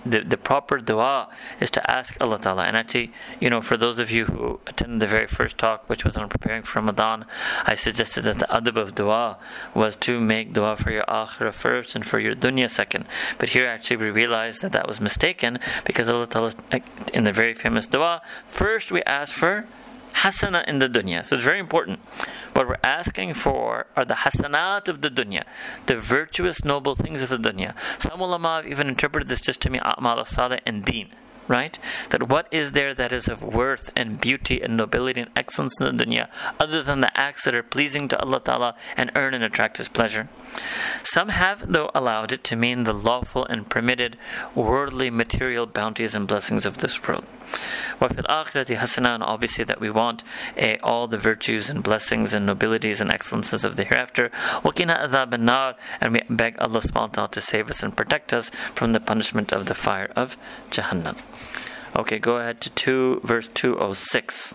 the, 0.06 0.20
the 0.20 0.36
proper 0.38 0.78
dua 0.78 1.28
is 1.60 1.70
to 1.72 1.90
ask 1.90 2.16
Allah 2.20 2.38
ta'ala. 2.38 2.64
And 2.64 2.76
actually, 2.76 3.12
you 3.40 3.50
know, 3.50 3.60
for 3.60 3.76
those 3.76 3.98
of 3.98 4.10
you 4.10 4.24
who 4.24 4.60
attended 4.66 5.00
the 5.00 5.06
very 5.06 5.26
first 5.26 5.58
talk, 5.58 5.88
which 5.88 6.04
was 6.04 6.16
on 6.16 6.28
preparing 6.30 6.62
for 6.62 6.80
Ramadan, 6.80 7.26
I 7.66 7.74
suggested 7.74 8.22
that 8.22 8.38
the 8.38 8.46
adab 8.46 8.76
of 8.76 8.94
dua 8.94 9.36
was 9.74 9.96
to 9.96 10.18
make 10.18 10.54
dua 10.54 10.76
for 10.76 10.90
your 10.90 11.04
akhirah 11.04 11.52
first 11.52 11.94
and 11.94 12.06
for 12.06 12.18
your 12.18 12.34
dunya 12.34 12.70
second. 12.70 13.04
But 13.38 13.50
here 13.50 13.66
actually 13.66 13.98
we 13.98 14.10
realized 14.10 14.62
that 14.62 14.72
that 14.72 14.88
was 14.88 15.00
mistaken 15.00 15.58
because 15.84 16.08
Allah 16.08 16.26
ta'ala, 16.26 16.52
in 17.12 17.24
the 17.24 17.32
very 17.32 17.52
famous 17.52 17.86
dua, 17.86 18.22
first 18.46 18.90
we 18.90 19.02
ask 19.02 19.34
for 19.34 19.66
hasana 20.23 20.67
in 20.67 20.79
the 20.79 20.89
dunya. 20.89 21.25
So 21.25 21.35
it's 21.35 21.45
very 21.45 21.59
important. 21.59 21.99
What 22.53 22.67
we're 22.67 22.77
asking 22.83 23.33
for 23.35 23.87
are 23.95 24.05
the 24.05 24.15
hasanat 24.25 24.87
of 24.87 25.01
the 25.01 25.09
dunya, 25.09 25.43
the 25.85 25.97
virtuous, 25.97 26.63
noble 26.63 26.95
things 26.95 27.21
of 27.21 27.29
the 27.29 27.37
dunya. 27.37 27.73
Some 28.01 28.21
ulama 28.21 28.57
have 28.57 28.67
even 28.67 28.87
interpreted 28.87 29.27
this 29.27 29.41
just 29.41 29.61
to 29.61 29.69
mean 29.69 29.81
a'mal 29.81 30.25
salih 30.25 30.59
and 30.65 30.83
deen 30.85 31.09
right? 31.49 31.79
That 32.11 32.29
what 32.29 32.47
is 32.51 32.73
there 32.73 32.93
that 32.93 33.11
is 33.11 33.27
of 33.27 33.41
worth 33.41 33.89
and 33.95 34.21
beauty 34.21 34.61
and 34.61 34.77
nobility 34.77 35.19
and 35.19 35.31
excellence 35.35 35.81
in 35.81 35.97
the 35.97 36.05
dunya 36.05 36.29
other 36.59 36.83
than 36.83 37.01
the 37.01 37.19
acts 37.19 37.43
that 37.45 37.55
are 37.55 37.63
pleasing 37.63 38.07
to 38.09 38.19
Allah 38.19 38.39
Ta'ala 38.39 38.75
and 38.95 39.11
earn 39.15 39.33
and 39.33 39.43
attract 39.43 39.77
His 39.77 39.89
pleasure? 39.89 40.29
Some 41.02 41.28
have, 41.30 41.72
though, 41.72 41.90
allowed 41.94 42.32
it 42.32 42.44
to 42.44 42.56
mean 42.56 42.84
the 42.84 42.92
lawful 42.92 43.44
and 43.46 43.68
permitted 43.68 44.16
worldly 44.54 45.10
material 45.10 45.66
bounties 45.66 46.14
and 46.14 46.28
blessings 46.28 46.64
of 46.64 46.78
this 46.78 47.02
world. 47.06 47.24
وفي 48.00 48.20
الآخرة 48.24 48.76
حسنة 48.76 49.14
and 49.14 49.22
obviously 49.22 49.64
that 49.64 49.80
we 49.80 49.90
want 49.90 50.24
uh, 50.60 50.76
all 50.82 51.06
the 51.06 51.18
virtues 51.18 51.70
and 51.70 51.82
blessings 51.82 52.34
and 52.34 52.46
nobilities 52.46 53.00
and 53.00 53.12
excellences 53.12 53.64
of 53.64 53.76
the 53.76 53.84
hereafter 53.84 54.30
وقنا 54.64 55.08
عذاب 55.08 55.34
النار 55.34 55.74
and 56.00 56.12
we 56.12 56.22
beg 56.30 56.56
Allah 56.58 56.80
subhanahu 56.80 56.94
wa 56.94 57.06
ta'ala 57.06 57.30
to 57.30 57.40
save 57.40 57.70
us 57.70 57.82
and 57.82 57.96
protect 57.96 58.32
us 58.32 58.50
from 58.74 58.92
the 58.92 59.00
punishment 59.00 59.52
of 59.52 59.66
the 59.66 59.74
fire 59.74 60.10
of 60.16 60.36
Jahannam. 60.70 61.20
Okay, 61.96 62.18
go 62.18 62.38
ahead 62.38 62.60
to 62.62 62.70
2 62.70 63.20
verse 63.22 63.48
206. 63.54 64.54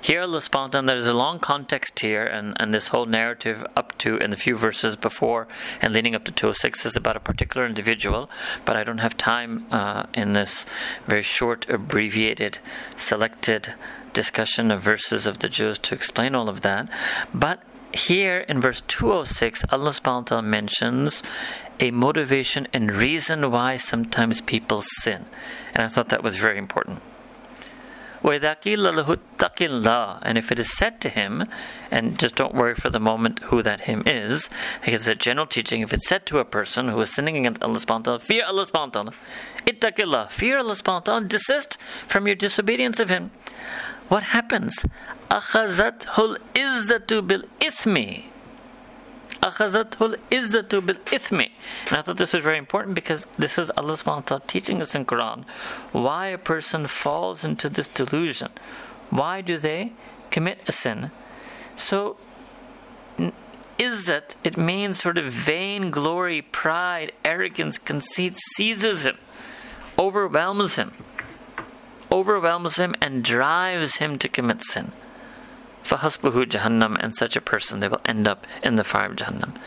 Here, 0.00 0.22
subhanahu 0.22 0.86
there's 0.86 1.06
a 1.06 1.14
long 1.14 1.38
context 1.38 2.00
here, 2.00 2.24
and, 2.24 2.56
and 2.60 2.72
this 2.72 2.88
whole 2.88 3.06
narrative 3.06 3.66
up 3.76 3.96
to 3.98 4.16
in 4.18 4.30
the 4.30 4.36
few 4.36 4.56
verses 4.56 4.96
before 4.96 5.48
and 5.80 5.92
leading 5.92 6.14
up 6.14 6.24
to 6.24 6.32
206 6.32 6.86
is 6.86 6.96
about 6.96 7.16
a 7.16 7.20
particular 7.20 7.66
individual, 7.66 8.30
but 8.64 8.76
I 8.76 8.84
don't 8.84 8.98
have 8.98 9.16
time 9.16 9.66
uh, 9.70 10.06
in 10.14 10.32
this 10.32 10.66
very 11.06 11.22
short, 11.22 11.68
abbreviated, 11.68 12.58
selected 12.96 13.74
discussion 14.12 14.70
of 14.70 14.82
verses 14.82 15.26
of 15.26 15.40
the 15.40 15.48
juz 15.48 15.78
to 15.78 15.94
explain 15.94 16.34
all 16.34 16.48
of 16.48 16.62
that. 16.62 16.88
But 17.34 17.62
here 17.92 18.40
in 18.48 18.60
verse 18.60 18.82
206, 18.88 19.64
Allah 19.70 19.90
subhanahu 19.90 20.44
mentions 20.44 21.22
a 21.80 21.90
motivation 21.90 22.66
and 22.72 22.92
reason 22.92 23.50
why 23.50 23.76
sometimes 23.76 24.40
people 24.40 24.82
sin. 25.00 25.26
And 25.74 25.82
I 25.82 25.88
thought 25.88 26.08
that 26.08 26.22
was 26.22 26.36
very 26.36 26.58
important. 26.58 27.02
And 28.25 28.43
if 30.37 30.51
it 30.51 30.59
is 30.59 30.77
said 30.77 31.01
to 31.01 31.09
him, 31.09 31.45
and 31.89 32.19
just 32.19 32.35
don't 32.35 32.53
worry 32.53 32.75
for 32.75 32.89
the 32.89 32.99
moment 32.99 33.39
who 33.45 33.63
that 33.63 33.81
him 33.81 34.03
is, 34.05 34.49
because 34.83 35.01
it's 35.01 35.07
a 35.07 35.15
general 35.15 35.47
teaching, 35.47 35.81
if 35.81 35.91
it's 35.91 36.07
said 36.07 36.25
to 36.27 36.39
a 36.39 36.45
person 36.45 36.89
who 36.89 37.01
is 37.01 37.11
sinning 37.11 37.37
against 37.37 37.63
Allah 37.63 37.79
subhanahu 37.79 37.99
wa 37.99 38.03
ta'ala, 38.03 38.19
fear 38.19 38.45
Allah 38.45 38.65
subhanahu 38.65 38.95
wa 38.95 39.01
ta'ala, 39.01 39.13
ittaqillah, 39.65 40.29
fear 40.29 40.59
Allah 40.59 40.75
subhanahu 40.75 40.93
wa 40.93 40.99
ta'ala, 40.99 41.25
desist 41.25 41.77
from 42.07 42.27
your 42.27 42.35
disobedience 42.35 42.99
of 42.99 43.09
him. 43.09 43.31
What 44.07 44.23
happens? 44.23 44.85
أخذته 45.31 46.17
العزة 46.17 47.21
بالإثم 47.21 48.23
أخذته 49.41 50.15
العزة 50.31 50.81
بالإثم 50.81 51.49
And 51.87 51.97
I 51.97 52.01
thought 52.01 52.17
this 52.17 52.33
was 52.33 52.43
very 52.43 52.57
important 52.57 52.95
because 52.95 53.25
this 53.37 53.57
is 53.57 53.71
Allah 53.71 53.93
subhanahu 53.93 54.15
wa 54.15 54.21
ta'ala 54.21 54.43
teaching 54.47 54.81
us 54.81 54.93
in 54.93 55.05
Quran 55.05 55.45
why 55.91 56.27
a 56.27 56.37
person 56.37 56.87
falls 56.87 57.43
into 57.43 57.69
this 57.69 57.87
delusion. 57.87 58.49
Why 59.09 59.41
do 59.41 59.57
they 59.57 59.93
commit 60.29 60.61
a 60.67 60.71
sin? 60.71 61.11
So 61.75 62.17
izzat, 63.81 64.35
it 64.43 64.57
means 64.57 65.01
sort 65.01 65.17
of 65.17 65.33
vain 65.33 65.89
glory, 65.89 66.41
pride, 66.41 67.11
arrogance, 67.25 67.79
conceit 67.79 68.37
seizes 68.55 69.05
him, 69.05 69.17
overwhelms 69.97 70.75
him, 70.75 70.93
overwhelms 72.11 72.75
him 72.75 72.93
and 73.01 73.23
drives 73.23 73.97
him 73.97 74.19
to 74.19 74.29
commit 74.29 74.61
sin. 74.61 74.91
فَحَسْبُهُ 75.85 76.45
Jahannam, 76.45 76.97
and 76.99 77.15
such 77.15 77.35
a 77.35 77.41
person, 77.41 77.79
they 77.79 77.87
will 77.87 78.01
end 78.05 78.27
up 78.27 78.45
in 78.63 78.75
the 78.75 78.83
fire 78.83 79.09
of 79.09 79.15
Jahannam. 79.15 79.57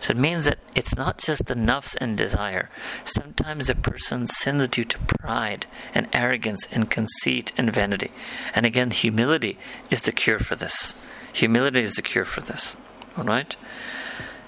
So 0.00 0.10
it 0.10 0.18
means 0.18 0.44
that 0.44 0.58
it's 0.74 0.96
not 0.96 1.18
just 1.18 1.46
the 1.46 1.54
nafs 1.54 1.96
and 2.00 2.16
desire. 2.16 2.68
Sometimes 3.04 3.70
a 3.70 3.74
person 3.74 4.26
sins 4.26 4.68
due 4.68 4.84
to 4.84 4.98
pride 4.98 5.66
and 5.94 6.08
arrogance 6.12 6.68
and 6.70 6.90
conceit 6.90 7.52
and 7.56 7.72
vanity. 7.72 8.12
And 8.54 8.66
again, 8.66 8.90
humility 8.90 9.58
is 9.90 10.02
the 10.02 10.12
cure 10.12 10.38
for 10.38 10.56
this. 10.56 10.94
Humility 11.32 11.80
is 11.80 11.94
the 11.94 12.02
cure 12.02 12.26
for 12.26 12.42
this. 12.42 12.76
All 13.16 13.24
right? 13.24 13.56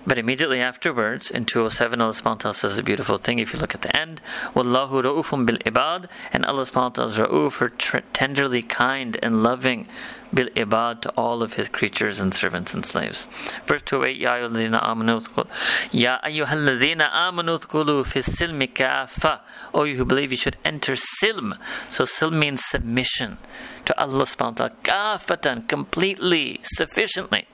But 0.09 0.17
immediately 0.17 0.59
afterwards, 0.59 1.29
in 1.29 1.45
207, 1.45 2.01
Allah 2.01 2.13
subhanahu 2.13 2.55
says 2.55 2.79
a 2.79 2.81
beautiful 2.81 3.19
thing. 3.19 3.37
If 3.37 3.53
you 3.53 3.59
look 3.59 3.75
at 3.75 3.83
the 3.83 3.95
end, 3.95 4.21
Wallahu 4.55 5.03
ra'ufum 5.03 5.45
bil 5.45 5.57
ibad, 5.57 6.07
and 6.33 6.47
Allah 6.47 6.63
subhanahu 6.63 7.05
is 7.05 7.19
ra'uf, 7.19 8.01
tenderly 8.11 8.63
kind 8.63 9.19
and 9.21 9.43
loving 9.43 9.87
bil 10.33 10.47
ibad 10.55 11.01
to 11.01 11.11
all 11.11 11.43
of 11.43 11.53
his 11.53 11.69
creatures 11.69 12.19
and 12.19 12.33
servants 12.33 12.73
and 12.73 12.83
slaves. 12.87 13.29
Verse 13.67 13.83
208, 13.83 14.17
Ya 14.17 14.31
ayyuhalladhina 14.31 14.83
amanu 14.83 15.47
Ya 15.91 16.19
ayyuhalladhina 16.21 17.11
amanu 17.11 17.59
thkulu 17.59 18.03
fi 18.03 18.21
silmi 18.21 18.73
kafa. 18.73 19.41
Oh, 19.75 19.83
you 19.83 19.97
who 19.97 20.05
believe 20.05 20.31
you 20.31 20.37
should 20.37 20.57
enter 20.65 20.95
silm. 20.95 21.53
So 21.91 22.05
silm 22.05 22.39
means 22.39 22.65
submission 22.65 23.37
to 23.85 24.01
Allah 24.01 24.23
subhanahu 24.23 24.59
wa 24.59 24.69
ta'ala. 24.69 25.19
Kafatan, 25.19 25.67
completely, 25.67 26.61
sufficiently. 26.63 27.45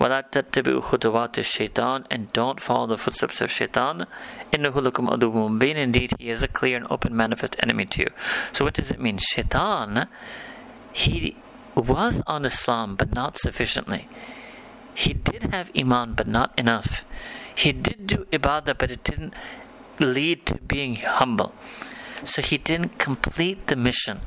وَلَا 0.00 0.24
تَتَّبِعُوا 0.30 0.80
خُطُوَاتِ 0.80 1.38
الشَّيْطَانِ 1.38 2.06
And 2.10 2.32
don't 2.32 2.58
follow 2.58 2.86
the 2.86 2.96
footsteps 2.96 3.42
of 3.42 3.50
shaitan. 3.50 4.06
إِنَّهُ 4.50 4.72
لَكُمْ 4.72 5.10
عَدُوٌّ 5.10 5.58
مُبِينٌ 5.58 5.76
Indeed, 5.76 6.14
he 6.18 6.30
is 6.30 6.42
a 6.42 6.48
clear 6.48 6.78
and 6.78 6.86
open 6.88 7.14
manifest 7.14 7.54
enemy 7.62 7.84
to 7.84 8.02
you. 8.02 8.08
So 8.52 8.64
what 8.64 8.74
does 8.74 8.90
it 8.90 8.98
mean? 8.98 9.18
Shaitan, 9.18 10.08
he 10.92 11.36
was 11.74 12.22
on 12.26 12.46
Islam, 12.46 12.96
but 12.96 13.14
not 13.14 13.36
sufficiently. 13.36 14.08
He 14.94 15.12
did 15.12 15.44
have 15.52 15.70
iman, 15.78 16.14
but 16.14 16.26
not 16.26 16.58
enough. 16.58 17.04
He 17.54 17.72
did 17.72 18.06
do 18.06 18.26
ibadah, 18.32 18.78
but 18.78 18.90
it 18.90 19.04
didn't 19.04 19.34
lead 19.98 20.46
to 20.46 20.56
being 20.56 20.96
humble. 20.96 21.54
So 22.25 22.41
he 22.41 22.57
didn't 22.57 22.97
complete 22.99 23.67
the 23.67 23.75
mission. 23.75 24.21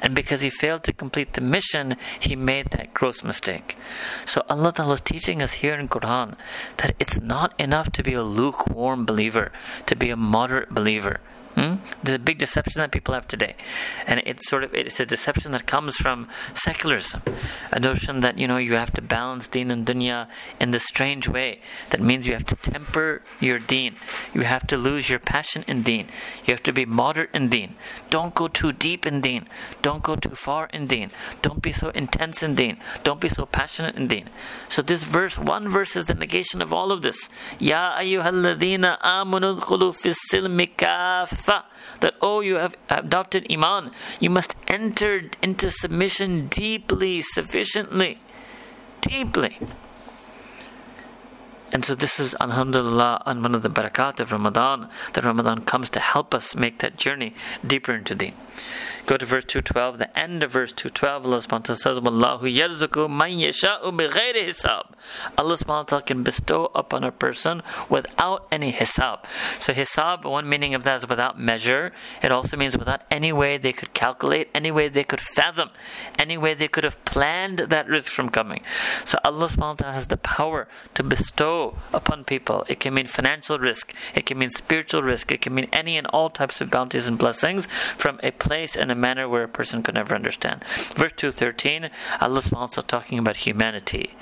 And 0.00 0.14
because 0.14 0.40
he 0.40 0.50
failed 0.50 0.82
to 0.84 0.92
complete 0.92 1.34
the 1.34 1.40
mission, 1.40 1.96
he 2.18 2.34
made 2.34 2.70
that 2.70 2.92
gross 2.94 3.22
mistake. 3.22 3.76
So 4.26 4.42
Allah 4.48 4.72
Ta'ala 4.72 4.94
is 4.94 5.00
teaching 5.00 5.42
us 5.42 5.54
here 5.54 5.74
in 5.74 5.88
Quran 5.88 6.36
that 6.78 6.96
it's 6.98 7.20
not 7.20 7.54
enough 7.60 7.92
to 7.92 8.02
be 8.02 8.14
a 8.14 8.22
lukewarm 8.22 9.04
believer, 9.06 9.52
to 9.86 9.94
be 9.94 10.10
a 10.10 10.16
moderate 10.16 10.70
believer. 10.70 11.20
Hmm? 11.54 11.76
There's 12.02 12.16
a 12.16 12.18
big 12.18 12.38
deception 12.38 12.80
that 12.80 12.92
people 12.92 13.12
have 13.12 13.28
today, 13.28 13.56
and 14.06 14.22
it's 14.24 14.48
sort 14.48 14.64
of 14.64 14.74
it's 14.74 14.98
a 15.00 15.04
deception 15.04 15.52
that 15.52 15.66
comes 15.66 15.96
from 15.96 16.28
secularism, 16.54 17.22
a 17.70 17.78
notion 17.78 18.20
that 18.20 18.38
you 18.38 18.48
know 18.48 18.56
you 18.56 18.72
have 18.74 18.92
to 18.94 19.02
balance 19.02 19.48
deen 19.48 19.70
and 19.70 19.84
dunya 19.84 20.28
in 20.58 20.70
this 20.70 20.84
strange 20.84 21.28
way. 21.28 21.60
That 21.90 22.00
means 22.00 22.26
you 22.26 22.32
have 22.32 22.46
to 22.46 22.56
temper 22.56 23.20
your 23.38 23.58
deen, 23.58 23.96
you 24.32 24.42
have 24.42 24.66
to 24.68 24.78
lose 24.78 25.10
your 25.10 25.18
passion 25.18 25.62
in 25.68 25.82
deen, 25.82 26.08
you 26.46 26.54
have 26.54 26.62
to 26.62 26.72
be 26.72 26.86
moderate 26.86 27.30
in 27.34 27.50
deen. 27.50 27.74
Don't 28.08 28.34
go 28.34 28.48
too 28.48 28.72
deep 28.72 29.04
in 29.04 29.20
deen, 29.20 29.46
don't 29.82 30.02
go 30.02 30.16
too 30.16 30.34
far 30.34 30.70
in 30.72 30.86
deen, 30.86 31.10
don't 31.42 31.60
be 31.60 31.72
so 31.72 31.90
intense 31.90 32.42
in 32.42 32.54
deen, 32.54 32.78
don't 33.02 33.20
be 33.20 33.28
so 33.28 33.44
passionate 33.44 33.96
in 33.96 34.08
deen. 34.08 34.30
So 34.70 34.80
this 34.80 35.04
verse, 35.04 35.38
one 35.38 35.68
verse, 35.68 35.96
is 35.96 36.06
the 36.06 36.14
negation 36.14 36.62
of 36.62 36.72
all 36.72 36.92
of 36.92 37.02
this. 37.02 37.28
Ya 37.58 37.98
ayyuhalladhina 37.98 39.00
amanu 39.02 39.94
fis 39.94 40.18
silmi 40.30 40.70
that 41.46 42.14
oh 42.20 42.40
you 42.40 42.56
have 42.56 42.76
adopted 42.88 43.46
iman. 43.50 43.90
You 44.20 44.30
must 44.30 44.56
enter 44.68 45.30
into 45.42 45.70
submission 45.70 46.48
deeply 46.48 47.22
sufficiently 47.22 48.18
deeply. 49.02 49.58
And 51.72 51.84
so 51.84 51.94
this 51.94 52.20
is 52.20 52.36
alhamdulillah 52.38 53.22
and 53.24 53.42
one 53.42 53.54
of 53.54 53.62
the 53.62 53.70
barakat 53.70 54.20
of 54.20 54.30
ramadan 54.30 54.88
that 55.14 55.24
ramadan 55.24 55.64
comes 55.64 55.88
to 55.90 56.00
help 56.00 56.34
us 56.34 56.54
make 56.54 56.80
that 56.80 56.98
journey 56.98 57.34
deeper 57.66 57.94
into 57.94 58.14
deen 58.14 58.34
Go 59.04 59.16
to 59.16 59.26
verse 59.26 59.44
212, 59.44 59.98
the 59.98 60.18
end 60.18 60.44
of 60.44 60.52
verse 60.52 60.72
212, 60.72 61.26
Allah 61.26 61.38
subhanahu 61.38 61.50
wa 61.50 61.58
ta'ala 61.58 61.78
says, 61.78 61.98
yarzuku 61.98 63.10
man 63.10 63.30
yasha'u 63.30 63.90
bighayri 63.96 64.46
hisab. 64.46 64.92
Allah 65.36 65.56
subhanahu 65.56 65.66
wa 65.66 65.82
ta'ala 65.82 66.02
can 66.02 66.22
bestow 66.22 66.70
upon 66.72 67.02
a 67.02 67.10
person 67.10 67.62
without 67.88 68.46
any 68.52 68.72
hisab. 68.72 69.24
So 69.58 69.72
hisab, 69.72 70.24
one 70.24 70.48
meaning 70.48 70.74
of 70.74 70.84
that 70.84 71.02
is 71.02 71.08
without 71.08 71.38
measure. 71.38 71.92
It 72.22 72.30
also 72.30 72.56
means 72.56 72.78
without 72.78 73.02
any 73.10 73.32
way 73.32 73.58
they 73.58 73.72
could 73.72 73.92
calculate, 73.92 74.48
any 74.54 74.70
way 74.70 74.88
they 74.88 75.02
could 75.02 75.20
fathom, 75.20 75.70
any 76.16 76.38
way 76.38 76.54
they 76.54 76.68
could 76.68 76.84
have 76.84 77.04
planned 77.04 77.58
that 77.58 77.88
rizq 77.88 78.08
from 78.08 78.28
coming. 78.28 78.62
So 79.04 79.18
Allah 79.24 79.48
subhanahu 79.48 79.58
wa 79.58 79.74
ta'ala 79.74 79.94
has 79.94 80.06
the 80.06 80.16
power 80.16 80.68
to 80.94 81.02
bestow 81.02 81.76
upon 81.92 82.22
people. 82.22 82.64
It 82.68 82.78
can 82.78 82.94
mean 82.94 83.08
financial 83.08 83.58
rizq, 83.58 83.92
it 84.14 84.26
can 84.26 84.38
mean 84.38 84.50
spiritual 84.50 85.02
rizq, 85.02 85.32
it 85.32 85.40
can 85.40 85.54
mean 85.54 85.68
any 85.72 85.96
and 85.96 86.06
all 86.08 86.30
types 86.30 86.60
of 86.60 86.70
bounties 86.70 87.08
and 87.08 87.18
blessings 87.18 87.66
from 87.98 88.20
a 88.22 88.30
place 88.30 88.76
and 88.76 88.91
a 88.92 88.94
manner 88.94 89.28
where 89.28 89.42
a 89.42 89.48
person 89.48 89.82
could 89.82 89.94
never 89.94 90.14
understand. 90.14 90.62
Verse 90.94 91.12
213, 91.16 91.90
Allah 92.20 92.38
is 92.38 92.52
also 92.52 92.82
talking 92.82 93.18
about 93.18 93.38
humanity. 93.38 94.14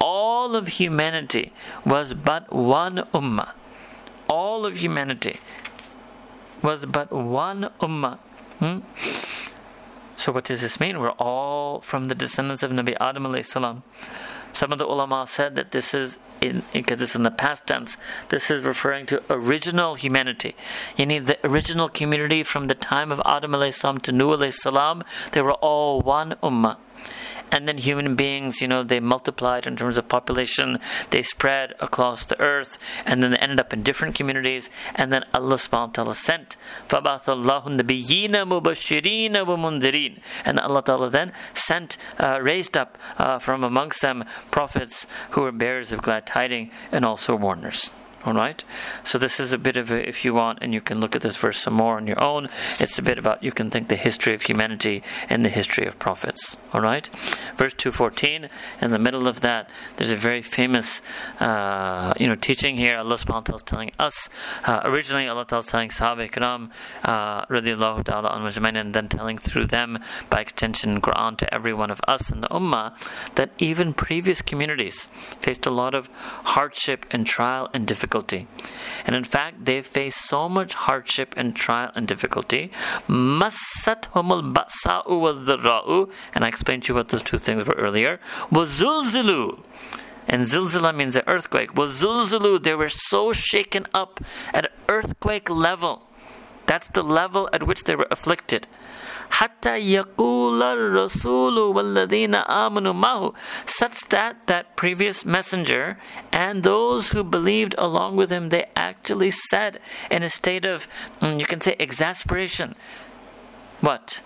All 0.00 0.56
of 0.56 0.68
humanity 0.68 1.52
was 1.84 2.14
but 2.14 2.52
one 2.52 2.96
ummah. 3.12 3.50
All 4.28 4.64
of 4.64 4.76
humanity 4.76 5.40
was 6.62 6.86
but 6.86 7.10
one 7.12 7.70
ummah. 7.80 8.18
Hmm? 8.60 8.78
So 10.16 10.32
what 10.32 10.44
does 10.44 10.60
this 10.60 10.78
mean? 10.78 11.00
We're 11.00 11.12
all 11.12 11.80
from 11.80 12.08
the 12.08 12.14
descendants 12.14 12.62
of 12.62 12.70
Nabi 12.70 12.94
Adam 13.00 13.24
alayhi 13.24 13.44
salam. 13.44 13.82
Some 14.52 14.70
of 14.70 14.78
the 14.78 14.86
ulama 14.86 15.26
said 15.26 15.56
that 15.56 15.70
this 15.70 15.94
is 15.94 16.18
in 16.40 16.62
because 16.72 17.02
it's 17.02 17.14
in 17.14 17.22
the 17.22 17.30
past 17.30 17.66
tense. 17.66 17.96
This 18.28 18.50
is 18.50 18.62
referring 18.62 19.06
to 19.06 19.22
original 19.30 19.94
humanity. 19.94 20.54
You 20.96 21.06
need 21.06 21.26
the 21.26 21.38
original 21.46 21.88
community 21.88 22.42
from 22.42 22.66
the 22.66 22.74
time 22.74 23.12
of 23.12 23.20
Adam 23.24 23.52
salam 23.72 24.00
to 24.00 24.12
Nuh 24.12 24.50
salam. 24.50 25.02
They 25.32 25.42
were 25.42 25.54
all 25.54 26.00
one 26.00 26.36
ummah 26.42 26.76
and 27.51 27.67
then 27.67 27.77
human 27.77 28.15
beings, 28.15 28.61
you 28.61 28.67
know, 28.67 28.83
they 28.83 28.99
multiplied 28.99 29.67
in 29.67 29.75
terms 29.75 29.97
of 29.97 30.07
population, 30.07 30.79
they 31.09 31.21
spread 31.21 31.73
across 31.79 32.25
the 32.25 32.39
earth, 32.39 32.77
and 33.05 33.21
then 33.21 33.31
they 33.31 33.37
ended 33.37 33.59
up 33.59 33.73
in 33.73 33.83
different 33.83 34.15
communities, 34.15 34.69
and 34.95 35.11
then 35.11 35.23
Allah 35.33 35.55
subhanahu 35.55 35.87
wa 35.87 35.93
ta'ala 35.93 36.15
sent 36.15 36.57
فَبَعْثَ 36.89 37.25
اللَّهُ 37.25 37.65
النَّبِيِّينَ 37.65 38.31
مُبَشِّرِينَ 38.31 39.31
وَمُنذِرِينَ 39.31 40.19
and 40.45 40.59
Allah 40.59 40.83
ta'ala 40.83 41.09
then 41.09 41.33
sent, 41.53 41.97
uh, 42.19 42.39
raised 42.41 42.77
up 42.77 42.97
uh, 43.17 43.39
from 43.39 43.63
amongst 43.63 44.01
them 44.01 44.25
prophets 44.51 45.07
who 45.31 45.41
were 45.41 45.51
bearers 45.51 45.91
of 45.91 46.01
glad 46.01 46.25
tidings 46.25 46.71
and 46.91 47.05
also 47.05 47.35
warners. 47.35 47.91
All 48.22 48.34
right. 48.34 48.62
So 49.02 49.16
this 49.16 49.40
is 49.40 49.54
a 49.54 49.58
bit 49.58 49.78
of 49.78 49.90
a, 49.90 50.06
if 50.06 50.26
you 50.26 50.34
want, 50.34 50.58
and 50.60 50.74
you 50.74 50.82
can 50.82 51.00
look 51.00 51.16
at 51.16 51.22
this 51.22 51.38
verse 51.38 51.58
some 51.58 51.72
more 51.72 51.96
on 51.96 52.06
your 52.06 52.22
own. 52.22 52.50
It's 52.78 52.98
a 52.98 53.02
bit 53.02 53.16
about 53.16 53.42
you 53.42 53.50
can 53.50 53.70
think 53.70 53.88
the 53.88 53.96
history 53.96 54.34
of 54.34 54.42
humanity 54.42 55.02
and 55.30 55.42
the 55.42 55.48
history 55.48 55.86
of 55.86 55.98
prophets. 55.98 56.58
All 56.74 56.82
right. 56.82 57.08
Verse 57.56 57.72
two 57.72 57.90
fourteen. 57.90 58.50
In 58.82 58.90
the 58.90 58.98
middle 58.98 59.26
of 59.26 59.40
that, 59.40 59.70
there's 59.96 60.10
a 60.10 60.16
very 60.16 60.42
famous, 60.42 61.00
uh, 61.40 62.12
you 62.20 62.28
know, 62.28 62.34
teaching 62.34 62.76
here. 62.76 62.98
Allah 62.98 63.14
Subhanahu 63.14 63.28
wa 63.28 63.40
Taala 63.40 63.56
is 63.56 63.62
telling 63.62 63.92
us. 63.98 64.28
Uh, 64.64 64.82
originally, 64.84 65.26
Allah 65.26 65.46
Taala 65.46 65.60
is 65.60 65.66
telling 65.66 65.88
Sahaba 65.88 66.28
Ikram, 66.30 66.68
uh, 67.04 67.46
radiallahu 67.46 68.04
ta'ala 68.04 68.36
anhum, 68.36 68.76
and 68.76 68.92
then 68.92 69.08
telling 69.08 69.38
through 69.38 69.68
them 69.68 69.98
by 70.28 70.42
extension 70.42 71.00
Quran 71.00 71.38
to 71.38 71.54
every 71.54 71.72
one 71.72 71.90
of 71.90 72.02
us 72.06 72.30
in 72.30 72.42
the 72.42 72.48
Ummah 72.48 72.92
that 73.36 73.50
even 73.56 73.94
previous 73.94 74.42
communities 74.42 75.08
faced 75.40 75.64
a 75.64 75.70
lot 75.70 75.94
of 75.94 76.10
hardship 76.44 77.06
and 77.10 77.26
trial 77.26 77.70
and 77.72 77.86
difficulty 77.86 78.09
difficulty. 78.10 78.48
And 79.06 79.14
in 79.14 79.24
fact, 79.24 79.64
they 79.64 79.82
face 79.82 80.16
so 80.16 80.48
much 80.48 80.74
hardship 80.74 81.34
and 81.36 81.54
trial 81.54 81.92
and 81.94 82.08
difficulty. 82.08 82.70
Massathumul 83.08 84.52
ba'sa'u 84.52 85.20
wa 85.20 86.06
and 86.34 86.44
I 86.44 86.48
explained 86.48 86.82
to 86.84 86.92
you 86.92 86.96
what 86.96 87.10
those 87.10 87.22
two 87.22 87.38
things 87.38 87.64
were 87.64 87.76
earlier. 87.78 88.18
Wazulzilu. 88.50 89.62
And 90.26 90.46
zilzila 90.46 90.94
means 90.94 91.16
an 91.16 91.22
earthquake. 91.26 91.74
Wazulzilu, 91.74 92.62
they 92.62 92.74
were 92.74 92.88
so 92.88 93.32
shaken 93.32 93.86
up 93.94 94.20
at 94.52 94.72
earthquake 94.88 95.48
level. 95.48 96.09
That's 96.70 96.86
the 96.86 97.02
level 97.02 97.50
at 97.52 97.64
which 97.66 97.82
they 97.82 97.96
were 97.96 98.06
afflicted. 98.12 98.68
Hatta 99.30 99.70
yaqula 99.70 100.78
rasulu 100.78 101.74
walladina 101.74 102.46
amanu 102.46 102.94
mahu, 102.94 103.32
such 103.66 104.08
that 104.10 104.46
that 104.46 104.76
previous 104.76 105.24
messenger 105.24 105.98
and 106.30 106.62
those 106.62 107.10
who 107.10 107.24
believed 107.24 107.74
along 107.76 108.14
with 108.14 108.30
him, 108.30 108.50
they 108.50 108.66
actually 108.76 109.32
said 109.32 109.80
in 110.12 110.22
a 110.22 110.30
state 110.30 110.64
of, 110.64 110.86
mm, 111.20 111.40
you 111.40 111.44
can 111.44 111.60
say, 111.60 111.74
exasperation, 111.80 112.76
what? 113.80 114.22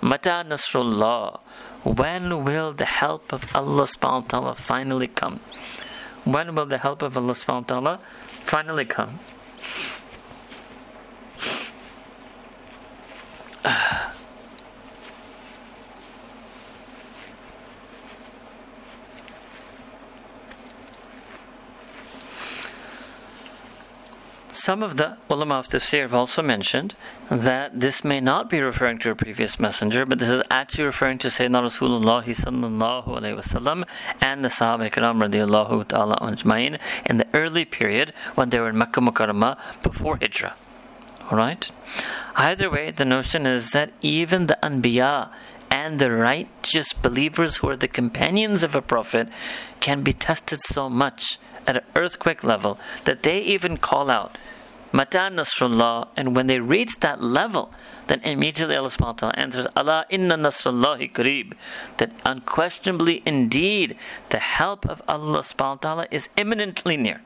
Mata 0.00 0.46
Nasrullah. 0.46 1.40
When 1.82 2.44
will 2.44 2.72
the 2.72 2.84
help 2.84 3.32
of 3.32 3.50
Allah 3.52 3.82
subhanahu 3.82 4.22
wa 4.22 4.28
ta'ala 4.28 4.54
finally 4.54 5.08
come? 5.08 5.40
When 6.22 6.54
will 6.54 6.66
the 6.66 6.78
help 6.78 7.02
of 7.02 7.16
Allah 7.16 7.32
subhanahu 7.32 7.66
wa 7.66 7.80
ta'ala 7.80 8.00
finally 8.46 8.84
come? 8.84 9.18
Some 24.52 24.82
of 24.82 24.96
the 24.96 25.16
ulama 25.28 25.56
of 25.56 25.68
tafsir 25.68 26.02
have 26.02 26.14
also 26.14 26.42
mentioned 26.42 26.94
that 27.30 27.80
this 27.80 28.04
may 28.04 28.20
not 28.20 28.50
be 28.50 28.60
referring 28.60 28.98
to 29.00 29.10
a 29.10 29.14
previous 29.14 29.58
messenger, 29.58 30.06
but 30.06 30.18
this 30.18 30.28
is 30.28 30.42
actually 30.50 30.84
referring 30.84 31.18
to 31.18 31.28
Sayyidina 31.28 31.62
Rasulullah 31.64 32.24
sallallahu 32.24 33.06
alayhi 33.08 33.36
wasallam 33.36 33.84
and 34.20 34.44
the 34.44 34.48
Sahaba 34.48 34.90
Ikram 34.90 35.20
radiallahu 35.26 35.88
ta'ala 35.88 36.16
in 37.06 37.16
the 37.16 37.26
early 37.34 37.64
period 37.64 38.12
when 38.34 38.50
they 38.50 38.60
were 38.60 38.68
in 38.68 38.78
Makkah 38.78 39.00
Mukarramah 39.00 39.56
before 39.82 40.16
Hijrah. 40.16 40.54
Alright? 41.30 41.70
Either 42.34 42.68
way, 42.68 42.90
the 42.90 43.04
notion 43.04 43.46
is 43.46 43.70
that 43.70 43.92
even 44.02 44.46
the 44.46 44.58
Anbiya 44.62 45.28
and 45.70 45.98
the 45.98 46.10
righteous 46.10 46.92
believers 46.92 47.58
who 47.58 47.68
are 47.68 47.76
the 47.76 47.88
companions 47.88 48.62
of 48.64 48.74
a 48.74 48.82
prophet 48.82 49.28
can 49.78 50.02
be 50.02 50.12
tested 50.12 50.60
so 50.62 50.88
much 50.88 51.38
at 51.66 51.76
an 51.76 51.84
earthquake 51.94 52.42
level 52.42 52.78
that 53.04 53.22
they 53.22 53.40
even 53.40 53.76
call 53.76 54.10
out 54.10 54.36
Mata 54.92 55.30
Nasrullah, 55.32 56.08
and 56.16 56.34
when 56.34 56.48
they 56.48 56.58
reach 56.58 56.98
that 56.98 57.22
level, 57.22 57.70
then 58.08 58.20
immediately 58.24 58.74
Allah 58.74 58.88
subhanahu 58.88 59.22
wa 59.22 59.30
ta'ala 59.30 59.34
answers, 59.36 59.66
Allah 59.76 60.04
inna 60.10 60.36
Nasrullahi 60.36 61.12
kareeb. 61.12 61.52
That 61.98 62.10
unquestionably, 62.26 63.22
indeed, 63.24 63.96
the 64.30 64.40
help 64.40 64.88
of 64.88 65.00
Allah 65.06 65.42
subhanahu 65.42 65.58
wa 65.58 65.74
ta'ala 65.76 66.06
is 66.10 66.28
imminently 66.36 66.96
near. 66.96 67.22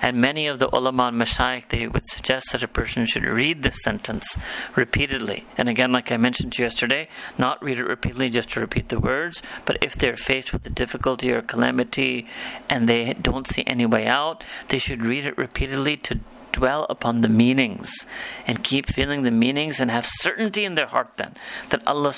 And 0.00 0.20
many 0.20 0.46
of 0.46 0.58
the 0.58 0.74
ulama 0.74 1.04
and 1.04 1.20
mashayikh, 1.20 1.68
they 1.68 1.86
would 1.86 2.06
suggest 2.06 2.52
that 2.52 2.62
a 2.62 2.68
person 2.68 3.06
should 3.06 3.24
read 3.24 3.62
this 3.62 3.82
sentence 3.82 4.38
repeatedly. 4.76 5.46
And 5.56 5.68
again, 5.68 5.92
like 5.92 6.12
I 6.12 6.16
mentioned 6.16 6.52
to 6.52 6.62
you 6.62 6.66
yesterday, 6.66 7.08
not 7.36 7.62
read 7.62 7.78
it 7.78 7.84
repeatedly 7.84 8.30
just 8.30 8.50
to 8.50 8.60
repeat 8.60 8.88
the 8.88 9.00
words, 9.00 9.42
but 9.64 9.78
if 9.82 9.96
they're 9.96 10.16
faced 10.16 10.52
with 10.52 10.64
a 10.66 10.70
difficulty 10.70 11.32
or 11.32 11.42
calamity 11.42 12.26
and 12.68 12.88
they 12.88 13.14
don't 13.14 13.46
see 13.46 13.64
any 13.66 13.86
way 13.86 14.06
out, 14.06 14.44
they 14.68 14.78
should 14.78 15.04
read 15.04 15.24
it 15.24 15.36
repeatedly 15.36 15.96
to 15.96 16.20
dwell 16.52 16.86
upon 16.88 17.20
the 17.20 17.28
meanings 17.28 18.06
and 18.46 18.64
keep 18.64 18.86
feeling 18.86 19.22
the 19.22 19.30
meanings 19.30 19.80
and 19.80 19.90
have 19.90 20.06
certainty 20.06 20.64
in 20.64 20.74
their 20.74 20.86
heart 20.86 21.10
then 21.16 21.34
that 21.70 21.86
Allah 21.86 22.14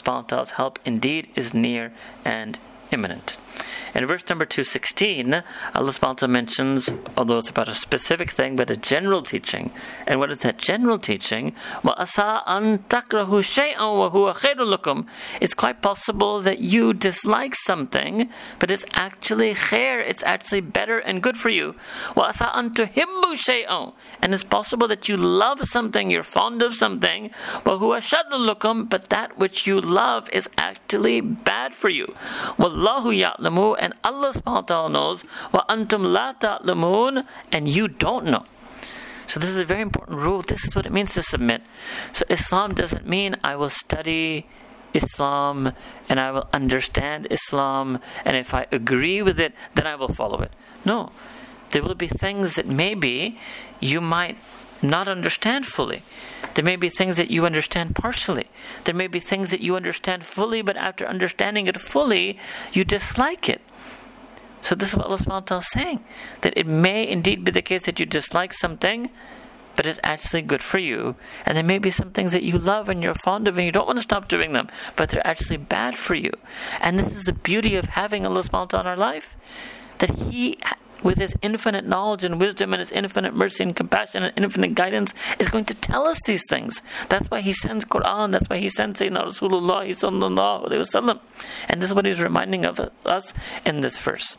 help 0.56 0.78
indeed 0.84 1.28
is 1.34 1.52
near 1.52 1.92
and 2.24 2.58
imminent. 2.90 3.38
In 3.92 4.06
verse 4.06 4.22
number 4.28 4.44
216, 4.44 5.42
Allah 5.74 5.90
subhanahu 5.90 6.30
mentions, 6.30 6.90
although 7.16 7.38
it's 7.38 7.50
about 7.50 7.66
a 7.66 7.74
specific 7.74 8.30
thing, 8.30 8.54
but 8.54 8.70
a 8.70 8.76
general 8.76 9.20
teaching. 9.20 9.72
And 10.06 10.20
what 10.20 10.30
is 10.30 10.38
that 10.40 10.58
general 10.58 10.96
teaching? 10.96 11.56
It's 11.84 12.14
quite 15.54 15.82
possible 15.82 16.40
that 16.40 16.58
you 16.60 16.92
dislike 16.94 17.54
something, 17.56 18.30
but 18.60 18.70
it's 18.70 18.84
actually 18.94 19.54
khair, 19.54 20.00
it's 20.00 20.22
actually 20.22 20.60
better 20.60 21.00
and 21.00 21.20
good 21.20 21.36
for 21.36 21.48
you. 21.48 21.74
And 22.16 22.78
it's 24.32 24.44
possible 24.44 24.86
that 24.86 25.08
you 25.08 25.16
love 25.16 25.68
something, 25.68 26.10
you're 26.12 26.22
fond 26.22 26.62
of 26.62 26.74
something, 26.74 27.32
but 27.64 29.08
that 29.08 29.32
which 29.36 29.66
you 29.66 29.80
love 29.80 30.28
is 30.32 30.48
actually 30.56 31.20
bad 31.20 31.74
for 31.74 31.88
you. 31.88 32.14
Well, 32.56 32.70
Allahu 32.80 33.10
ya'lamu, 33.12 33.76
and 33.78 33.92
Allah 34.02 34.32
subhanahu 34.32 34.64
wa 34.64 34.68
ta'ala 34.72 34.88
knows, 34.88 35.24
wa 35.52 35.64
antum 35.68 36.02
la 36.12 36.32
ta'lamun, 36.32 37.26
and 37.52 37.68
you 37.68 37.88
don't 37.88 38.24
know. 38.24 38.44
So 39.26 39.38
this 39.38 39.50
is 39.50 39.58
a 39.58 39.64
very 39.64 39.82
important 39.82 40.18
rule. 40.18 40.40
This 40.40 40.64
is 40.64 40.74
what 40.74 40.86
it 40.86 40.92
means 40.92 41.14
to 41.14 41.22
submit. 41.22 41.62
So 42.12 42.24
Islam 42.28 42.74
doesn't 42.74 43.06
mean 43.06 43.36
I 43.44 43.54
will 43.54 43.68
study 43.68 44.48
Islam 44.92 45.72
and 46.08 46.18
I 46.18 46.32
will 46.32 46.48
understand 46.52 47.28
Islam 47.30 48.00
and 48.24 48.36
if 48.36 48.52
I 48.54 48.66
agree 48.72 49.22
with 49.22 49.38
it, 49.38 49.54
then 49.76 49.86
I 49.86 49.94
will 49.94 50.08
follow 50.08 50.40
it. 50.40 50.50
No. 50.84 51.12
There 51.70 51.84
will 51.84 51.94
be 51.94 52.08
things 52.08 52.56
that 52.56 52.66
maybe 52.66 53.38
you 53.78 54.00
might 54.00 54.36
not 54.82 55.06
understand 55.06 55.66
fully. 55.66 56.02
There 56.54 56.64
may 56.64 56.76
be 56.76 56.88
things 56.88 57.16
that 57.16 57.30
you 57.30 57.46
understand 57.46 57.94
partially. 57.94 58.48
There 58.84 58.94
may 58.94 59.06
be 59.06 59.20
things 59.20 59.50
that 59.50 59.60
you 59.60 59.76
understand 59.76 60.24
fully, 60.24 60.62
but 60.62 60.76
after 60.76 61.06
understanding 61.06 61.66
it 61.66 61.80
fully, 61.80 62.38
you 62.72 62.84
dislike 62.84 63.48
it. 63.48 63.60
So 64.60 64.74
this 64.74 64.90
is 64.90 64.96
what 64.96 65.06
Allah 65.06 65.18
subhanahu 65.18 65.58
is 65.58 65.70
saying. 65.70 66.04
That 66.42 66.54
it 66.56 66.66
may 66.66 67.08
indeed 67.08 67.44
be 67.44 67.52
the 67.52 67.62
case 67.62 67.82
that 67.82 67.98
you 67.98 68.06
dislike 68.06 68.52
something, 68.52 69.10
but 69.76 69.86
it's 69.86 70.00
actually 70.04 70.42
good 70.42 70.62
for 70.62 70.78
you. 70.78 71.16
And 71.46 71.56
there 71.56 71.64
may 71.64 71.78
be 71.78 71.90
some 71.90 72.10
things 72.10 72.32
that 72.32 72.42
you 72.42 72.58
love 72.58 72.88
and 72.88 73.02
you're 73.02 73.14
fond 73.14 73.48
of 73.48 73.56
and 73.56 73.64
you 73.64 73.72
don't 73.72 73.86
want 73.86 73.98
to 73.98 74.02
stop 74.02 74.28
doing 74.28 74.52
them, 74.52 74.68
but 74.96 75.08
they're 75.08 75.26
actually 75.26 75.56
bad 75.56 75.96
for 75.96 76.14
you. 76.14 76.32
And 76.80 76.98
this 76.98 77.16
is 77.16 77.24
the 77.24 77.32
beauty 77.32 77.76
of 77.76 77.86
having 77.86 78.26
Allah 78.26 78.44
ta'ala 78.44 78.80
in 78.80 78.86
our 78.86 78.96
life. 78.96 79.36
That 79.98 80.10
He 80.10 80.58
with 81.02 81.18
his 81.18 81.34
infinite 81.42 81.86
knowledge 81.86 82.24
and 82.24 82.40
wisdom 82.40 82.72
and 82.72 82.80
his 82.80 82.92
infinite 82.92 83.34
mercy 83.34 83.64
and 83.64 83.76
compassion 83.76 84.22
and 84.22 84.32
infinite 84.36 84.74
guidance 84.74 85.14
is 85.38 85.48
going 85.48 85.64
to 85.66 85.74
tell 85.74 86.06
us 86.06 86.20
these 86.22 86.44
things. 86.48 86.82
That's 87.08 87.30
why 87.30 87.40
he 87.40 87.52
sends 87.52 87.84
Quran, 87.84 88.32
that's 88.32 88.48
why 88.48 88.58
he 88.58 88.68
sends 88.68 89.00
Sayyidina 89.00 89.26
Rasulullah 89.26 89.88
sallallahu 89.88 90.68
alayhi 90.68 90.80
wasallam. 90.80 91.20
And 91.68 91.80
this 91.80 91.90
is 91.90 91.94
what 91.94 92.06
he's 92.06 92.20
reminding 92.20 92.64
of 92.64 92.80
us 93.04 93.32
in 93.64 93.80
this 93.80 93.98
verse. 93.98 94.38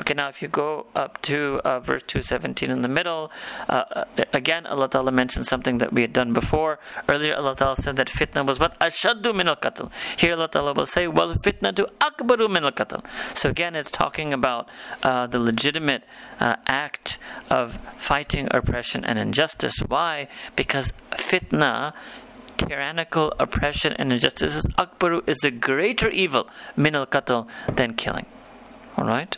Okay, 0.00 0.14
now 0.14 0.28
if 0.28 0.40
you 0.42 0.48
go 0.48 0.86
up 0.94 1.20
to 1.22 1.60
uh, 1.64 1.80
verse 1.80 2.02
217 2.06 2.70
in 2.70 2.82
the 2.82 2.88
middle, 2.88 3.30
uh, 3.68 3.84
uh, 3.90 4.04
again, 4.32 4.66
Allah 4.66 4.88
Ta'ala 4.88 5.12
mentions 5.12 5.48
something 5.48 5.78
that 5.78 5.92
we 5.92 6.02
had 6.02 6.12
done 6.12 6.32
before. 6.32 6.78
Earlier, 7.08 7.34
Allah 7.34 7.54
Ta'ala 7.56 7.76
said 7.76 7.96
that 7.96 8.08
fitna 8.08 8.46
was 8.46 8.58
what? 8.58 8.78
Ashaddu 8.78 9.34
min 9.34 9.48
al 9.48 9.56
qatl. 9.56 9.90
Here, 10.16 10.32
Allah 10.34 10.48
Ta'ala 10.48 10.72
will 10.72 10.86
say, 10.86 11.06
well, 11.06 11.34
fitna 11.44 11.74
to 11.76 11.88
akbaru 12.00 12.50
min 12.50 12.64
al 12.64 12.72
qatl. 12.72 13.04
So 13.36 13.50
again, 13.50 13.74
it's 13.74 13.90
talking 13.90 14.32
about 14.32 14.68
uh, 15.02 15.26
the 15.26 15.38
legitimate 15.38 16.04
uh, 16.40 16.56
act 16.66 17.18
of 17.50 17.78
fighting 17.96 18.48
oppression 18.50 19.04
and 19.04 19.18
injustice. 19.18 19.76
Why? 19.86 20.28
Because 20.56 20.92
fitna 21.10 21.92
tyrannical 22.56 23.34
oppression 23.38 23.92
and 23.94 24.12
injustice 24.12 24.54
is 24.54 24.66
akbaru 24.78 25.26
is 25.28 25.42
a 25.44 25.50
greater 25.50 26.08
evil 26.08 26.48
min 26.76 26.94
al 26.94 27.06
qatl 27.06 27.46
than 27.74 27.94
killing. 27.94 28.26
All 28.96 29.04
right. 29.06 29.36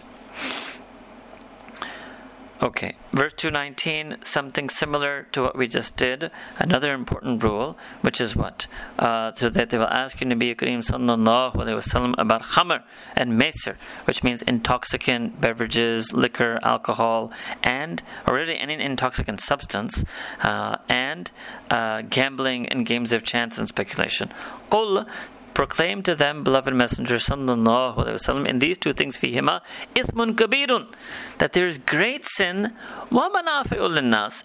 Okay, 2.64 2.94
verse 3.12 3.34
219, 3.34 4.24
something 4.24 4.70
similar 4.70 5.26
to 5.32 5.42
what 5.42 5.54
we 5.54 5.68
just 5.68 5.96
did. 5.96 6.30
Another 6.58 6.94
important 6.94 7.42
rule, 7.42 7.76
which 8.00 8.22
is 8.22 8.34
what? 8.34 8.68
Uh, 8.98 9.34
so 9.34 9.50
that 9.50 9.68
they 9.68 9.76
will 9.76 9.88
ask 9.88 10.18
you, 10.22 10.26
Nabi 10.26 10.56
Kareem 10.56 10.78
sallallahu 10.78 11.56
alayhi 11.56 11.76
wasallam, 11.76 12.14
about 12.16 12.40
khamr 12.42 12.82
and 13.16 13.38
maisir, 13.38 13.76
which 14.06 14.24
means 14.24 14.40
intoxicant 14.40 15.42
beverages, 15.42 16.14
liquor, 16.14 16.58
alcohol, 16.62 17.30
and, 17.62 18.02
or 18.26 18.34
really 18.34 18.56
any 18.56 18.82
intoxicant 18.82 19.40
substance, 19.40 20.02
uh, 20.40 20.78
and 20.88 21.32
uh, 21.70 22.00
gambling 22.00 22.66
and 22.68 22.86
games 22.86 23.12
of 23.12 23.24
chance 23.24 23.58
and 23.58 23.68
speculation. 23.68 24.30
قل 24.70 25.06
proclaim 25.54 26.02
to 26.02 26.14
them, 26.14 26.44
beloved 26.44 26.74
Messenger 26.74 27.16
sallallahu 27.16 27.96
alaihi 27.96 28.14
wasallam, 28.14 28.46
in 28.46 28.58
these 28.58 28.76
two 28.76 28.92
things, 28.92 29.16
fihima 29.16 29.62
ithmun 29.94 30.34
kabirun, 30.34 30.92
that 31.38 31.52
there 31.52 31.66
is 31.66 31.78
great 31.78 32.24
sin, 32.24 32.74
wa 33.10 33.30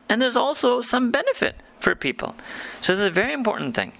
and 0.09 0.21
there's 0.21 0.37
also 0.37 0.81
some 0.81 1.11
benefit 1.11 1.55
for 1.79 1.95
people. 1.95 2.35
So 2.81 2.93
this 2.93 3.01
is 3.01 3.07
a 3.07 3.11
very 3.11 3.33
important 3.33 3.75
thing 3.75 3.93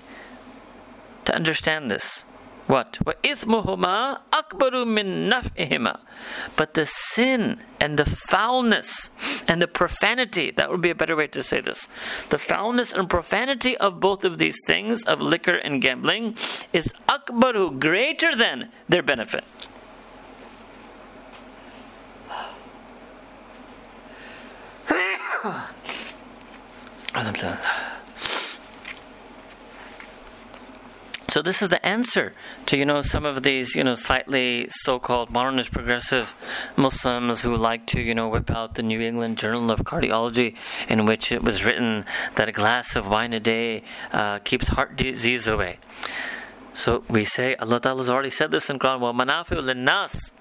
to 1.25 1.35
understand 1.35 1.89
this 1.89 2.25
What? 2.68 2.98
وَإِثْمُهُمَا 3.04 4.20
أَكْبَرُ 4.32 4.84
مِن 4.86 5.28
نَفْئِهِمَا 5.28 6.00
But 6.56 6.72
the 6.72 6.86
sin 6.86 7.60
and 7.78 7.98
the 7.98 8.06
foulness 8.06 9.12
and 9.46 9.60
the 9.60 9.68
profanity, 9.68 10.50
that 10.52 10.70
would 10.70 10.80
be 10.80 10.88
a 10.88 10.94
better 10.94 11.14
way 11.14 11.26
to 11.26 11.42
say 11.42 11.60
this. 11.60 11.88
The 12.30 12.38
foulness 12.38 12.90
and 12.92 13.10
profanity 13.10 13.76
of 13.76 14.00
both 14.00 14.24
of 14.24 14.38
these 14.38 14.56
things, 14.66 15.02
of 15.04 15.20
liquor 15.20 15.56
and 15.56 15.82
gambling, 15.82 16.36
is 16.72 16.92
akbaru, 17.06 17.78
greater 17.78 18.34
than 18.34 18.70
their 18.88 19.02
benefit. 19.02 19.44
So 31.29 31.43
this 31.43 31.61
is 31.61 31.69
the 31.69 31.85
answer 31.85 32.33
to 32.65 32.75
you 32.75 32.85
know 32.85 33.03
some 33.03 33.23
of 33.23 33.43
these 33.43 33.75
you 33.75 33.83
know 33.83 33.93
slightly 33.93 34.65
so-called 34.69 35.29
modernist 35.29 35.71
progressive 35.71 36.33
Muslims 36.75 37.43
who 37.43 37.55
like 37.55 37.85
to 37.87 38.01
you 38.01 38.15
know 38.15 38.27
whip 38.27 38.49
out 38.49 38.73
the 38.73 38.81
New 38.81 38.99
England 38.99 39.37
Journal 39.37 39.69
of 39.69 39.81
Cardiology, 39.81 40.55
in 40.87 41.05
which 41.05 41.31
it 41.31 41.43
was 41.43 41.63
written 41.63 42.05
that 42.33 42.49
a 42.49 42.51
glass 42.51 42.95
of 42.95 43.07
wine 43.07 43.33
a 43.33 43.39
day 43.39 43.83
uh, 44.11 44.39
keeps 44.39 44.69
heart 44.69 44.95
disease 44.95 45.45
away. 45.45 45.77
So 46.73 47.03
we 47.07 47.25
say 47.25 47.55
Allah 47.57 47.79
Ta'ala 47.79 48.01
has 48.01 48.09
already 48.09 48.31
said 48.31 48.49
this 48.49 48.67
in 48.67 48.79
Quran, 48.79 48.99
"Wa 48.99 49.13
manafi'u 49.13 49.61
linnas," 49.61 50.31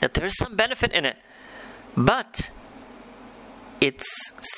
that 0.00 0.12
there 0.12 0.26
is 0.26 0.36
some 0.36 0.54
benefit 0.54 0.92
in 0.92 1.06
it, 1.06 1.16
but 1.96 2.50
its 3.80 4.06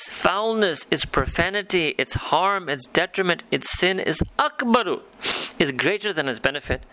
foulness, 0.07 0.85
its 0.91 1.05
profanity, 1.05 1.89
its 1.97 2.15
harm, 2.15 2.69
its 2.69 2.85
detriment, 2.87 3.43
its 3.51 3.69
sin 3.77 3.99
is 3.99 4.21
akbaru, 4.37 5.01
is 5.59 5.71
greater 5.71 6.13
than 6.13 6.27
its 6.27 6.39
benefit. 6.39 6.83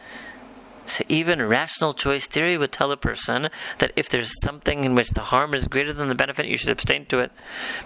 So 0.86 1.04
even 1.08 1.42
rational 1.42 1.92
choice 1.92 2.28
theory 2.28 2.56
would 2.56 2.70
tell 2.70 2.92
a 2.92 2.96
person 2.96 3.48
that 3.78 3.92
if 3.96 4.08
there's 4.08 4.32
something 4.42 4.84
in 4.84 4.94
which 4.94 5.10
the 5.10 5.22
harm 5.22 5.52
is 5.52 5.66
greater 5.66 5.92
than 5.92 6.08
the 6.08 6.14
benefit, 6.14 6.46
you 6.46 6.56
should 6.56 6.70
abstain 6.70 7.06
to 7.06 7.18
it. 7.18 7.32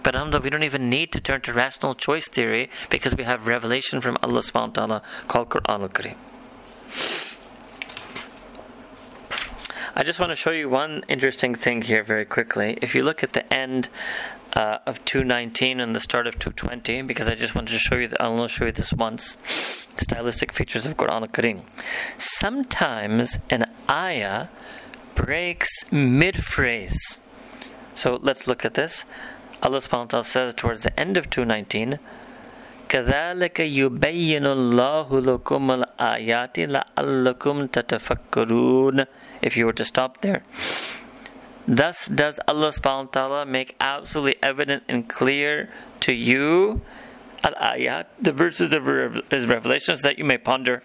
But 0.02 0.14
alhamdulillah, 0.14 0.44
we 0.44 0.50
don't 0.50 0.64
even 0.64 0.90
need 0.90 1.10
to 1.12 1.20
turn 1.20 1.40
to 1.42 1.52
rational 1.54 1.94
choice 1.94 2.28
theory 2.28 2.68
because 2.90 3.16
we 3.16 3.24
have 3.24 3.46
revelation 3.46 4.02
from 4.02 4.18
Allah 4.22 4.40
subhanahu 4.40 4.68
wa 4.68 4.86
ta'ala 4.86 5.02
called 5.28 5.48
Quran 5.48 5.80
al-Kareem. 5.80 6.16
I 9.95 10.03
just 10.03 10.19
want 10.19 10.31
to 10.31 10.35
show 10.35 10.51
you 10.51 10.69
one 10.69 11.03
interesting 11.07 11.55
thing 11.55 11.81
here 11.81 12.03
very 12.03 12.25
quickly. 12.25 12.77
If 12.81 12.95
you 12.95 13.03
look 13.03 13.23
at 13.23 13.33
the 13.33 13.51
end 13.53 13.89
uh, 14.53 14.79
of 14.85 15.03
219 15.05 15.79
and 15.79 15.95
the 15.95 15.99
start 15.99 16.27
of 16.27 16.39
220, 16.39 17.01
because 17.03 17.27
I 17.27 17.35
just 17.35 17.55
wanted 17.55 17.71
to 17.71 17.79
show 17.79 17.95
you, 17.95 18.07
the, 18.07 18.21
I'll 18.21 18.33
only 18.33 18.47
show 18.47 18.65
you 18.65 18.71
this 18.71 18.93
once, 18.93 19.37
stylistic 19.45 20.53
features 20.53 20.85
of 20.85 20.97
Quran 20.97 21.21
al-Kareem. 21.21 21.61
Sometimes 22.17 23.39
an 23.49 23.65
ayah 23.89 24.47
breaks 25.15 25.69
mid-phrase. 25.91 27.21
So 27.95 28.19
let's 28.21 28.47
look 28.47 28.65
at 28.65 28.73
this. 28.73 29.05
Allah 29.63 29.79
subhanahu 29.79 29.99
wa 29.99 30.05
ta'ala 30.05 30.25
says 30.25 30.53
towards 30.53 30.83
the 30.83 30.99
end 30.99 31.17
of 31.17 31.29
219, 31.29 31.99
كذلك 32.89 33.59
يبين 33.59 34.45
الله 34.45 35.21
لكم 35.21 35.71
الآيات 35.71 36.59
لعلكم 36.59 37.65
تتفكرون 37.65 39.05
if 39.41 39.57
you 39.57 39.65
were 39.65 39.73
to 39.73 39.85
stop 39.85 40.21
there. 40.21 40.43
Thus 41.67 42.07
does 42.07 42.39
Allah 42.47 42.69
subhanahu 42.69 43.05
wa 43.05 43.11
ta'ala 43.11 43.45
make 43.45 43.75
absolutely 43.79 44.35
evident 44.43 44.83
and 44.87 45.09
clear 45.09 45.69
to 46.01 46.13
you 46.13 46.81
al 47.43 47.53
ayat, 47.53 48.05
the 48.19 48.31
verses 48.31 48.73
of 48.73 48.85
his 49.29 49.45
revelations 49.45 50.01
that 50.01 50.17
you 50.17 50.25
may 50.25 50.37
ponder. 50.37 50.83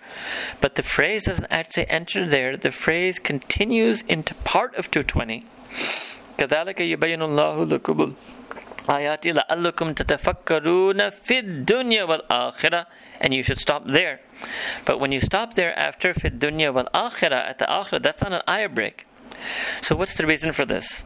But 0.61 0.75
the 0.75 0.83
phrase 0.83 1.25
doesn't 1.25 1.47
actually 1.51 1.89
enter 1.89 2.29
there, 2.29 2.57
the 2.57 2.71
phrase 2.71 3.19
continues 3.19 4.03
into 4.03 4.35
part 4.35 4.75
of 4.77 4.91
220. 4.91 5.45
كذلك 6.39 6.81
يبين 6.81 7.23
الله 7.23 7.69
لكم 7.69 8.15
ayati 8.86 9.34
la'allakum 9.34 9.94
tatafakkaruna 9.94 11.12
fid 11.12 11.66
dunya 11.66 12.08
wal 12.08 12.22
akhirah. 12.30 12.86
And 13.20 13.34
you 13.34 13.44
should 13.44 13.60
stop 13.60 13.86
there. 13.88 14.22
But 14.86 15.00
when 15.00 15.12
you 15.12 15.20
stop 15.20 15.56
there 15.56 15.78
after 15.78 16.14
fid 16.14 16.40
dunya 16.40 16.74
wal 16.74 16.90
akhirah 16.94 17.50
at 17.50 17.60
the 17.60 17.66
akhirah 17.66 18.02
that's 18.02 18.22
not 18.22 18.34
an 18.34 18.42
ayah 18.48 18.70
break. 18.70 19.08
So 19.82 19.96
what's 19.96 20.16
the 20.16 20.26
reason 20.26 20.54
for 20.54 20.66
this? 20.66 21.04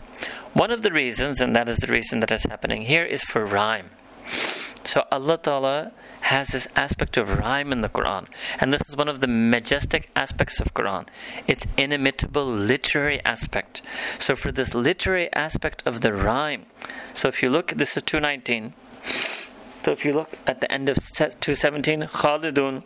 One 0.54 0.72
of 0.72 0.82
the 0.82 0.92
reasons 0.92 1.42
and 1.42 1.56
that 1.56 1.68
is 1.68 1.78
the 1.78 1.92
reason 1.92 2.20
that 2.20 2.32
is 2.32 2.44
happening 2.44 2.84
here 2.84 3.04
is 3.04 3.24
for 3.24 3.46
rhyme 3.46 3.90
so 4.84 5.06
Allah 5.12 5.38
Ta'ala 5.38 5.92
has 6.22 6.50
this 6.50 6.68
aspect 6.76 7.18
of 7.18 7.40
rhyme 7.40 7.72
in 7.72 7.82
the 7.82 7.90
Quran. 7.90 8.28
And 8.60 8.74
this 8.74 8.82
is 8.88 8.96
one 8.96 9.08
of 9.08 9.20
the 9.20 9.28
majestic 9.28 10.10
aspects 10.16 10.60
of 10.60 10.74
Quran. 10.74 11.08
Its 11.48 11.66
inimitable 11.78 12.46
literary 12.46 13.24
aspect. 13.26 13.82
So 14.18 14.36
for 14.36 14.52
this 14.52 14.74
literary 14.74 15.32
aspect 15.34 15.84
of 15.86 16.02
the 16.02 16.14
rhyme, 16.14 16.66
so 17.14 17.28
if 17.28 17.42
you 17.42 17.50
look, 17.50 17.74
this 17.74 17.96
is 17.96 18.04
219. 18.04 18.74
So 19.84 19.92
if 19.92 20.04
you 20.06 20.14
look 20.14 20.38
at 20.46 20.62
the 20.62 20.72
end 20.72 20.90
of 20.90 20.98
217, 20.98 22.02
Khalidun. 22.02 22.84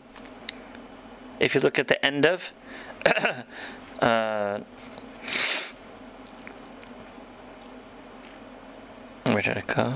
If 1.40 1.56
you 1.56 1.62
look 1.62 1.80
at 1.80 1.88
the 1.88 2.04
end 2.06 2.26
of 2.26 2.52
uh, 4.00 4.60
where 9.24 9.42
did 9.42 9.58
it 9.58 9.68
go? 9.68 9.94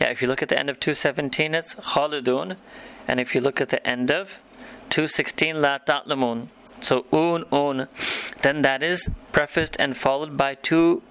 Yeah, 0.00 0.08
if 0.08 0.22
you 0.22 0.28
look 0.28 0.42
at 0.42 0.48
the 0.48 0.58
end 0.58 0.70
of 0.70 0.80
217, 0.80 1.54
it's 1.54 1.74
Khalidun. 1.74 2.56
And 3.06 3.20
if 3.20 3.34
you 3.34 3.40
look 3.40 3.60
at 3.60 3.68
the 3.68 3.86
end 3.86 4.10
of 4.10 4.38
216, 4.88 5.60
La 5.60 5.78
Ta'lamun. 5.78 6.48
So 6.80 7.04
un, 7.12 7.44
un. 7.52 7.88
Then 8.42 8.62
that 8.62 8.82
is 8.82 9.10
prefaced 9.32 9.76
and 9.78 9.96
followed 9.96 10.36
by 10.36 10.54
two 10.54 11.02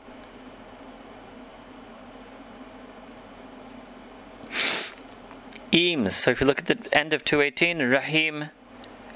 eames. 5.72 6.16
So 6.16 6.32
if 6.32 6.42
you 6.42 6.48
look 6.48 6.60
at 6.60 6.66
the 6.66 6.98
end 6.98 7.14
of 7.14 7.24
218, 7.24 7.88
Rahim. 7.90 8.46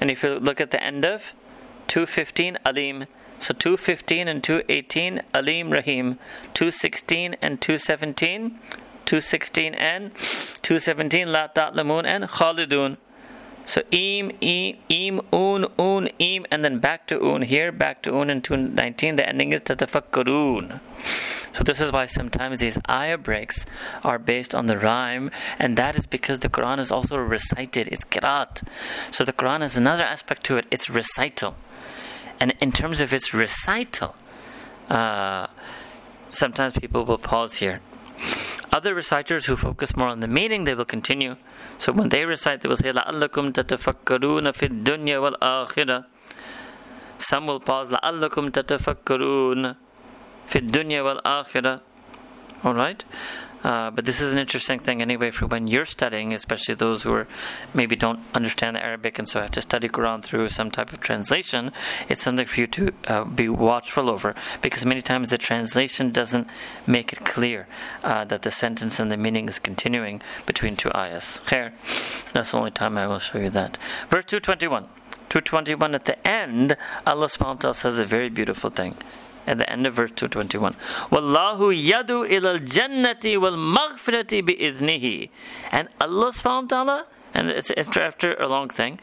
And 0.00 0.10
if 0.10 0.22
you 0.22 0.38
look 0.38 0.60
at 0.60 0.70
the 0.70 0.82
end 0.82 1.04
of 1.04 1.32
215, 1.88 2.58
Alim. 2.64 3.06
So 3.38 3.52
215 3.52 4.28
and 4.28 4.42
218, 4.42 5.22
Alim 5.34 5.70
Rahim. 5.70 6.18
216 6.54 7.36
and 7.42 7.60
217, 7.60 8.58
216 9.04 9.74
and 9.74 10.14
217 10.14 11.30
La 11.30 11.46
Ta'lamun 11.48 12.04
and 12.04 12.24
Khalidun. 12.24 12.96
So 13.66 13.80
im, 13.90 14.30
im, 14.42 14.76
im, 14.90 15.20
un, 15.32 15.66
un, 15.78 16.08
im, 16.18 16.44
and 16.50 16.62
then 16.62 16.80
back 16.80 17.06
to 17.06 17.32
un 17.32 17.42
here, 17.42 17.72
back 17.72 18.02
to 18.02 18.14
un 18.14 18.28
in 18.28 18.42
219. 18.42 19.16
The 19.16 19.26
ending 19.26 19.52
is 19.52 19.62
tatafakkarun. 19.62 20.80
So 21.54 21.62
this 21.64 21.80
is 21.80 21.90
why 21.90 22.04
sometimes 22.06 22.60
these 22.60 22.78
ayah 22.90 23.16
breaks 23.16 23.64
are 24.02 24.18
based 24.18 24.54
on 24.54 24.66
the 24.66 24.76
rhyme, 24.76 25.30
and 25.58 25.78
that 25.78 25.96
is 25.96 26.04
because 26.04 26.40
the 26.40 26.50
Quran 26.50 26.78
is 26.78 26.92
also 26.92 27.16
recited. 27.16 27.88
It's 27.88 28.04
kirat. 28.04 28.66
So 29.10 29.24
the 29.24 29.32
Quran 29.32 29.60
has 29.60 29.76
another 29.76 30.02
aspect 30.02 30.44
to 30.44 30.58
it. 30.58 30.66
It's 30.70 30.90
recital, 30.90 31.56
and 32.38 32.54
in 32.60 32.70
terms 32.70 33.00
of 33.00 33.14
its 33.14 33.32
recital, 33.32 34.14
uh, 34.90 35.46
sometimes 36.30 36.76
people 36.76 37.04
will 37.06 37.18
pause 37.18 37.56
here 37.56 37.80
other 38.73 38.93
reciters 38.93 39.45
who 39.45 39.55
focus 39.55 39.95
more 39.95 40.07
on 40.07 40.19
the 40.19 40.27
meaning, 40.27 40.63
they 40.63 40.75
will 40.75 40.85
continue. 40.85 41.35
So 41.77 41.91
when 41.91 42.09
they 42.09 42.25
recite, 42.25 42.61
they 42.61 42.69
will 42.69 42.77
say, 42.77 42.91
لَعَلَّكُمْ 42.91 43.53
تَتَفَكَّرُونَ 43.53 44.51
فِي 44.51 44.69
الدُّنْيَا 44.69 45.17
وَالْآخِرَةِ 45.19 46.05
Some 47.17 47.47
will 47.47 47.59
pause, 47.59 47.89
لَعَلَّكُمْ 47.89 48.51
تَتَفَكَّرُونَ 48.51 49.75
فِي 50.47 50.59
الدُّنْيا 50.59 51.01
وَالْآخِرَةِ 51.01 51.81
Alright? 52.65 53.05
Uh, 53.64 53.90
but 53.90 54.04
this 54.04 54.20
is 54.20 54.30
an 54.30 54.38
interesting 54.38 54.78
thing 54.78 55.00
anyway 55.00 55.30
for 55.30 55.46
when 55.46 55.66
you're 55.66 55.86
studying, 55.86 56.34
especially 56.34 56.74
those 56.74 57.02
who 57.02 57.12
are 57.14 57.26
maybe 57.72 57.96
don't 57.96 58.20
understand 58.34 58.76
Arabic 58.76 59.18
and 59.18 59.26
so 59.28 59.40
have 59.40 59.50
to 59.50 59.62
study 59.62 59.88
Quran 59.88 60.22
through 60.22 60.48
some 60.50 60.70
type 60.70 60.92
of 60.92 61.00
translation. 61.00 61.72
It's 62.08 62.22
something 62.22 62.46
for 62.46 62.60
you 62.60 62.66
to 62.66 62.92
uh, 63.06 63.24
be 63.24 63.48
watchful 63.48 64.10
over 64.10 64.34
because 64.60 64.84
many 64.84 65.00
times 65.00 65.30
the 65.30 65.38
translation 65.38 66.10
doesn't 66.10 66.46
make 66.86 67.12
it 67.12 67.24
clear 67.24 67.66
uh, 68.02 68.24
that 68.26 68.42
the 68.42 68.50
sentence 68.50 69.00
and 69.00 69.10
the 69.10 69.16
meaning 69.16 69.48
is 69.48 69.58
continuing 69.58 70.20
between 70.46 70.76
two 70.76 70.90
ayahs. 70.94 71.40
Khair. 71.46 71.72
That's 72.32 72.50
the 72.50 72.58
only 72.58 72.70
time 72.70 72.98
I 72.98 73.06
will 73.06 73.18
show 73.18 73.38
you 73.38 73.50
that. 73.50 73.78
Verse 74.10 74.26
221. 74.26 74.84
221 75.30 75.94
at 75.94 76.04
the 76.04 76.28
end, 76.28 76.76
Allah 77.06 77.26
subhanahu 77.26 77.46
wa 77.46 77.54
ta'ala 77.54 77.74
says 77.74 77.98
a 77.98 78.04
very 78.04 78.28
beautiful 78.28 78.70
thing 78.70 78.94
at 79.46 79.58
the 79.58 79.70
end 79.70 79.86
of 79.86 79.94
verse 79.94 80.10
221. 80.10 80.74
Wallahu 81.10 81.72
yadu 81.74 82.28
ilal 82.28 82.60
jannati 82.60 83.40
wal 83.40 83.52
maghfirati 83.52 84.42
bi'idhnihi. 84.42 85.30
And 85.70 85.88
Allah 86.00 86.32
subhanahu 86.32 86.62
wa 86.62 86.68
ta'ala, 86.68 87.06
and 87.34 87.50
it's 87.50 87.70
after 87.96 88.34
a 88.34 88.46
long 88.48 88.68
thing, 88.68 88.98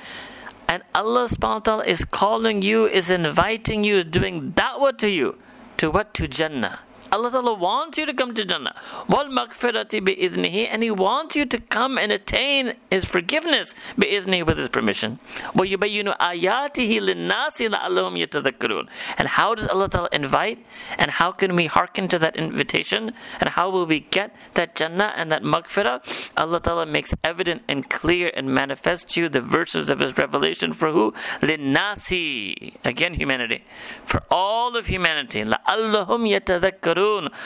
and 0.67 0.83
Allah 0.95 1.27
subhanahu 1.27 1.53
wa 1.53 1.59
ta'ala 1.59 1.85
is 1.85 2.05
calling 2.05 2.61
you, 2.61 2.85
is 2.87 3.11
inviting 3.11 3.83
you, 3.83 3.97
is 3.97 4.05
doing 4.05 4.53
da'wah 4.53 4.97
to 4.99 5.09
you. 5.09 5.37
To 5.77 5.91
what? 5.91 6.13
To 6.15 6.27
Jannah. 6.27 6.79
Allah 7.11 7.29
Ta'ala 7.29 7.53
wants 7.53 7.97
you 7.97 8.05
to 8.05 8.13
come 8.13 8.33
to 8.33 8.45
Jannah. 8.45 8.73
Wal 9.09 9.25
maghfirati 9.25 9.99
bi'idhnihi. 9.99 10.67
And 10.71 10.81
He 10.81 10.91
wants 10.91 11.35
you 11.35 11.45
to 11.45 11.59
come 11.59 11.97
and 11.97 12.09
attain 12.09 12.73
His 12.89 13.03
forgiveness 13.03 13.75
bi'idhnihi 13.97 14.45
with 14.45 14.57
His 14.57 14.69
permission. 14.69 15.19
Wa 15.53 15.65
yubayyinu 15.65 16.15
ayatihi 16.17 17.01
linnasi 17.01 17.67
la'allahum 17.69 18.15
yatadhakkarun. 18.25 18.87
And 19.17 19.27
how 19.27 19.55
does 19.55 19.67
Allah 19.67 19.89
Ta'ala 19.89 20.09
invite? 20.13 20.65
And 20.97 21.11
how 21.11 21.33
can 21.33 21.57
we 21.57 21.65
hearken 21.65 22.07
to 22.07 22.19
that 22.19 22.37
invitation? 22.37 23.13
And 23.41 23.49
how 23.49 23.69
will 23.69 23.85
we 23.85 23.99
get 23.99 24.33
that 24.53 24.75
Jannah 24.75 25.13
and 25.17 25.29
that 25.33 25.43
maghfirah? 25.43 26.31
Allah 26.37 26.61
Ta'ala 26.61 26.85
makes 26.85 27.13
evident 27.25 27.63
and 27.67 27.89
clear 27.89 28.31
and 28.33 28.53
manifest 28.53 29.09
to 29.09 29.21
you 29.21 29.29
the 29.29 29.41
verses 29.41 29.89
of 29.89 29.99
His 29.99 30.17
revelation 30.17 30.71
for 30.71 30.91
who? 30.91 31.13
Linnasi. 31.41 32.75
Again, 32.85 33.15
humanity. 33.15 33.65
For 34.05 34.23
all 34.31 34.77
of 34.77 34.87
humanity. 34.87 35.43
La'allahum 35.43 36.23
yatadhakkarun 36.23 37.00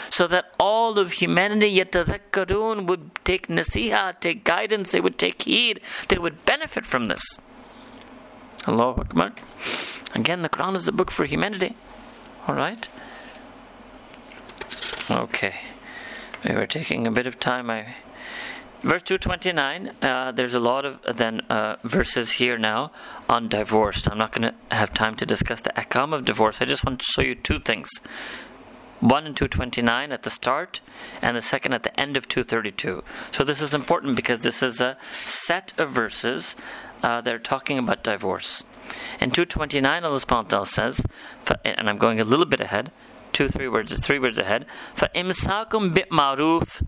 so 0.10 0.28
that 0.28 0.54
all 0.60 0.98
of 1.00 1.14
humanity 1.14 1.78
yatadhakkarun 1.78 2.88
would 2.88 3.12
take 3.24 3.48
nasiha, 3.48 4.20
take 4.20 4.44
guidance, 4.44 4.92
they 4.92 5.02
would 5.02 5.18
take 5.18 5.44
heed, 5.44 5.82
they 6.10 6.18
would 6.18 6.46
benefit 6.46 6.86
from 6.86 7.08
this. 7.08 7.24
Allahu 8.68 9.02
Akbar. 9.02 9.34
Again, 10.16 10.42
the 10.42 10.50
Quran 10.50 10.76
is 10.76 10.88
a 10.88 10.92
book 10.92 11.12
for 11.12 11.26
humanity. 11.26 11.76
Alright? 12.48 12.90
Okay. 15.10 15.56
We 16.44 16.56
were 16.56 16.66
taking 16.66 17.06
a 17.06 17.12
bit 17.12 17.28
of 17.28 17.40
time. 17.40 17.70
I 17.70 17.96
verse 18.82 19.02
229 19.02 19.92
uh, 20.02 20.32
there's 20.32 20.54
a 20.54 20.60
lot 20.60 20.86
of 20.86 21.02
then 21.18 21.42
uh, 21.50 21.76
verses 21.84 22.34
here 22.34 22.56
now 22.56 22.92
on 23.28 23.48
divorce 23.48 24.08
i'm 24.08 24.18
not 24.18 24.32
going 24.32 24.44
to 24.44 24.76
have 24.76 24.94
time 24.94 25.16
to 25.16 25.26
discuss 25.26 25.62
the 25.62 25.72
ahkam 25.72 26.14
of 26.14 26.24
divorce 26.24 26.62
i 26.62 26.66
just 26.66 26.86
want 26.86 27.00
to 27.00 27.06
show 27.06 27.22
you 27.24 27.34
two 27.34 27.58
things 27.58 27.90
one 29.05 29.27
in 29.27 29.35
229 29.35 30.13
at 30.13 30.23
the 30.23 30.31
start, 30.31 30.81
and 31.23 31.37
the 31.37 31.43
second 31.43 31.73
at 31.73 31.83
the 31.83 31.99
end 31.99 32.17
of 32.17 32.29
232. 32.29 33.03
So 33.33 33.45
this 33.45 33.61
is 33.61 33.75
important 33.75 34.15
because 34.15 34.41
this 34.41 34.63
is 34.63 34.81
a 34.81 34.97
set 35.13 35.73
of 35.79 35.91
verses 35.91 36.55
uh, 37.03 37.21
that 37.23 37.35
are 37.35 37.39
talking 37.39 37.79
about 37.79 38.05
divorce. 38.05 38.65
In 39.21 39.31
229, 39.31 40.05
Allah 40.05 40.21
subhanahu 40.21 40.67
says, 40.67 41.05
and 41.65 41.89
I'm 41.89 41.99
going 41.99 42.21
a 42.21 42.25
little 42.25 42.45
bit 42.45 42.61
ahead, 42.61 42.91
two, 43.33 43.49
three 43.49 43.69
words, 43.69 43.99
three 44.01 44.19
words 44.19 44.39
ahead, 44.39 44.67
فَإِمْسَاكُمْ 44.97 45.95
bit 45.95 46.11
maruf, 46.11 46.85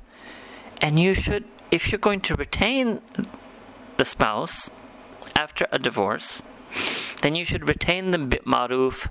and 0.80 0.98
you 0.98 1.14
should, 1.14 1.44
if 1.70 1.90
you're 1.90 1.98
going 1.98 2.20
to 2.20 2.34
retain 2.34 3.00
the 3.96 4.05
spouse 4.05 4.68
after 5.36 5.66
a 5.70 5.78
divorce, 5.78 6.42
then 7.22 7.34
you 7.34 7.44
should 7.44 7.68
retain 7.68 8.11
them 8.11 8.28
bit 8.28 8.44
maruf 8.44 9.09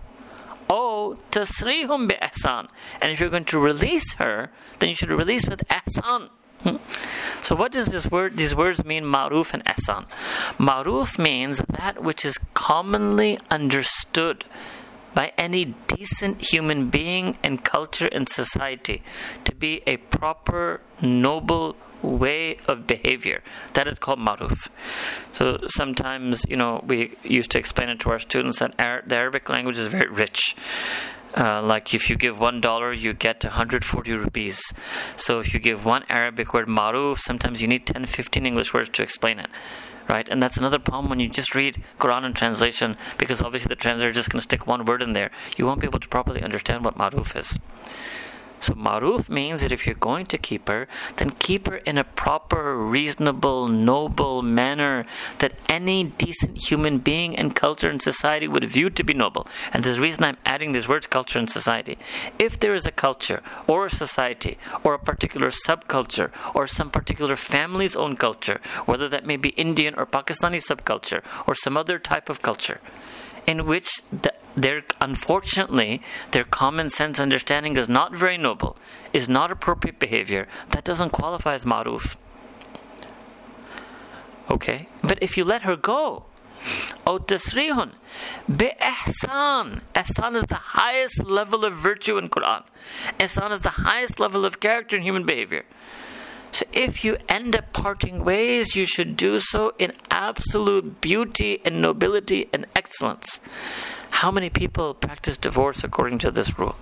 Oh, 0.69 1.19
tasrihum 1.31 2.09
bi 2.09 2.17
ihsan. 2.21 2.69
And 3.01 3.12
if 3.12 3.21
you're 3.21 3.31
going 3.31 3.45
to 3.47 3.59
release 3.59 4.14
her, 4.14 4.51
then 4.79 4.89
you 4.89 4.95
should 4.95 5.11
release 5.11 5.47
with 5.47 5.67
ihsan. 5.69 6.31
Hmm? 6.61 6.77
So, 7.43 7.55
what 7.55 7.73
does 7.73 7.89
this 7.89 8.11
word? 8.11 8.37
These 8.37 8.55
words 8.55 8.85
mean 8.85 9.05
maruf 9.05 9.53
and 9.53 9.64
ihsan. 9.64 10.07
Maruf 10.59 11.19
means 11.19 11.59
that 11.69 12.03
which 12.03 12.25
is 12.25 12.39
commonly 12.55 13.39
understood 13.51 14.45
by 15.14 15.33
any 15.39 15.75
decent 15.87 16.51
human 16.53 16.91
being 16.91 17.39
in 17.43 17.57
culture 17.59 18.09
and 18.12 18.29
society 18.29 19.03
to 19.45 19.55
be 19.55 19.83
a 19.87 19.97
proper, 19.97 20.83
noble, 21.01 21.75
way 22.03 22.57
of 22.67 22.87
behavior. 22.87 23.43
That 23.75 23.89
is 23.89 23.99
called 23.99 24.19
maruf. 24.19 24.69
So 25.33 25.59
sometimes, 25.69 26.45
you 26.49 26.57
know, 26.57 26.85
we 26.87 27.15
used 27.23 27.51
to 27.53 27.59
explain 27.59 27.89
it 27.89 28.01
to 28.01 28.11
our 28.11 28.19
students 28.19 28.59
that 28.59 28.77
the 28.77 29.17
Arabic 29.17 29.49
language 29.49 29.79
is 29.79 29.89
very 29.89 30.09
rich. 30.09 30.55
Uh, 31.37 31.61
like 31.61 31.93
if 31.93 32.09
you 32.09 32.17
give 32.17 32.39
one 32.39 32.61
dollar, 32.61 32.93
you 32.93 33.13
get 33.13 33.45
140 33.45 34.13
rupees. 34.13 34.63
So 35.17 35.39
if 35.39 35.53
you 35.53 35.61
give 35.61 35.85
one 35.85 36.05
Arabic 36.09 36.55
word 36.55 36.67
maruf, 36.67 37.19
sometimes 37.19 37.61
you 37.61 37.69
need 37.69 37.87
10, 37.87 38.07
15 38.07 38.47
English 38.47 38.73
words 38.73 38.89
to 38.91 39.03
explain 39.03 39.39
it. 39.39 39.49
Right, 40.09 40.29
and 40.29 40.41
that's 40.41 40.57
another 40.57 40.79
problem 40.79 41.11
when 41.11 41.19
you 41.19 41.29
just 41.29 41.57
read 41.57 41.83
Quran 41.99 42.25
in 42.25 42.33
translation, 42.33 42.97
because 43.19 43.43
obviously 43.43 43.69
the 43.69 43.75
translator 43.75 44.11
is 44.11 44.17
just 44.17 44.31
going 44.31 44.39
to 44.39 44.45
stick 44.45 44.65
one 44.65 44.85
word 44.85 45.03
in 45.03 45.15
there. 45.15 45.33
You 45.57 45.67
won't 45.67 45.81
be 45.81 45.87
able 45.87 45.99
to 45.99 46.07
properly 46.09 46.45
understand 46.45 46.85
what 46.85 46.97
maruf 46.97 47.37
is. 47.37 47.59
So 48.61 48.75
maruf 48.75 49.29
means 49.29 49.61
that 49.61 49.73
if 49.73 49.87
you're 49.87 49.95
going 49.95 50.27
to 50.27 50.39
keep 50.39 50.69
her, 50.69 50.89
then 51.17 51.31
keep 51.31 51.69
her 51.69 51.77
in 51.77 51.99
a 51.99 52.05
proper, 52.05 52.77
reasonable, 52.77 53.69
noble 53.69 54.43
manner 54.43 55.05
that 55.39 55.59
any 55.69 56.05
decent 56.05 56.69
human 56.69 56.99
being 56.99 57.37
and 57.37 57.55
culture 57.55 57.89
and 57.89 58.01
society 58.01 58.49
would 58.49 58.65
view 58.65 58.91
to 58.91 59.05
be 59.05 59.15
noble. 59.15 59.47
And 59.73 59.85
there's 59.85 59.99
a 59.99 60.03
reason 60.03 60.25
I'm 60.25 60.39
adding 60.45 60.73
these 60.73 60.89
words 60.89 61.07
culture 61.07 61.39
and 61.39 61.51
society. 61.51 61.99
If 62.39 62.59
there 62.59 62.75
is 62.75 62.87
a 62.87 62.91
culture 62.91 63.43
or 63.67 63.87
a 63.87 63.91
society 63.91 64.59
or 64.83 64.95
a 64.95 64.99
particular 64.99 65.51
subculture 65.51 66.31
or 66.55 66.67
some 66.67 66.91
particular 66.91 67.37
family's 67.37 67.97
own 67.97 68.17
culture, 68.17 68.61
whether 68.87 69.09
that 69.09 69.27
may 69.27 69.37
be 69.37 69.51
Indian 69.51 69.95
or 69.95 70.07
Pakistani 70.07 70.63
subculture 70.65 71.23
or 71.47 71.55
some 71.55 71.77
other 71.77 71.99
type 71.99 72.29
of 72.29 72.43
culture, 72.43 72.81
in 73.48 73.66
which 73.66 74.02
the 74.12 74.34
their 74.56 74.84
unfortunately 75.00 76.02
their 76.32 76.44
common 76.44 76.89
sense 76.89 77.20
understanding 77.20 77.78
is 77.78 77.88
not 77.88 78.14
very 78.14 78.38
noble, 78.38 78.76
is 79.14 79.30
not 79.30 79.50
appropriate 79.50 79.98
behavior, 79.98 80.48
that 80.70 80.84
doesn't 80.84 81.12
qualify 81.12 81.54
as 81.54 81.64
maruf. 81.64 82.18
Okay? 84.50 84.89
But 85.02 85.20
if 85.22 85.38
you 85.38 85.46
let 85.46 85.62
her 85.62 85.78
go, 85.78 86.26
أو 87.08 87.18
تسريح 87.18 87.88
بإحسان 88.50 89.82
Ihsan 89.96 90.36
is 90.36 90.44
the 90.44 90.56
highest 90.56 91.24
level 91.26 91.66
of 91.66 91.74
virtue 91.74 92.18
in 92.18 92.30
Quran. 92.30 92.64
Ihsan 93.20 93.52
is 93.52 93.62
the 93.62 93.82
highest 93.82 94.20
level 94.20 94.46
of 94.46 94.60
character 94.60 94.96
in 94.96 95.02
human 95.02 95.24
behavior. 95.24 95.66
So 96.53 96.65
if 96.73 97.05
you 97.05 97.19
end 97.29 97.55
up 97.55 97.73
parting 97.73 98.25
ways, 98.25 98.77
you 98.77 98.87
should 98.87 99.17
do 99.17 99.39
so 99.39 99.75
in 99.79 99.93
absolute 100.11 101.01
beauty 101.01 101.61
and 101.65 101.83
nobility 101.83 102.49
and 102.53 102.67
excellence. 102.75 103.41
How 104.11 104.31
many 104.31 104.49
people 104.49 104.95
practice 104.95 105.37
divorce 105.37 105.85
according 105.85 106.19
to 106.21 106.31
this 106.31 106.59
rule? 106.59 106.77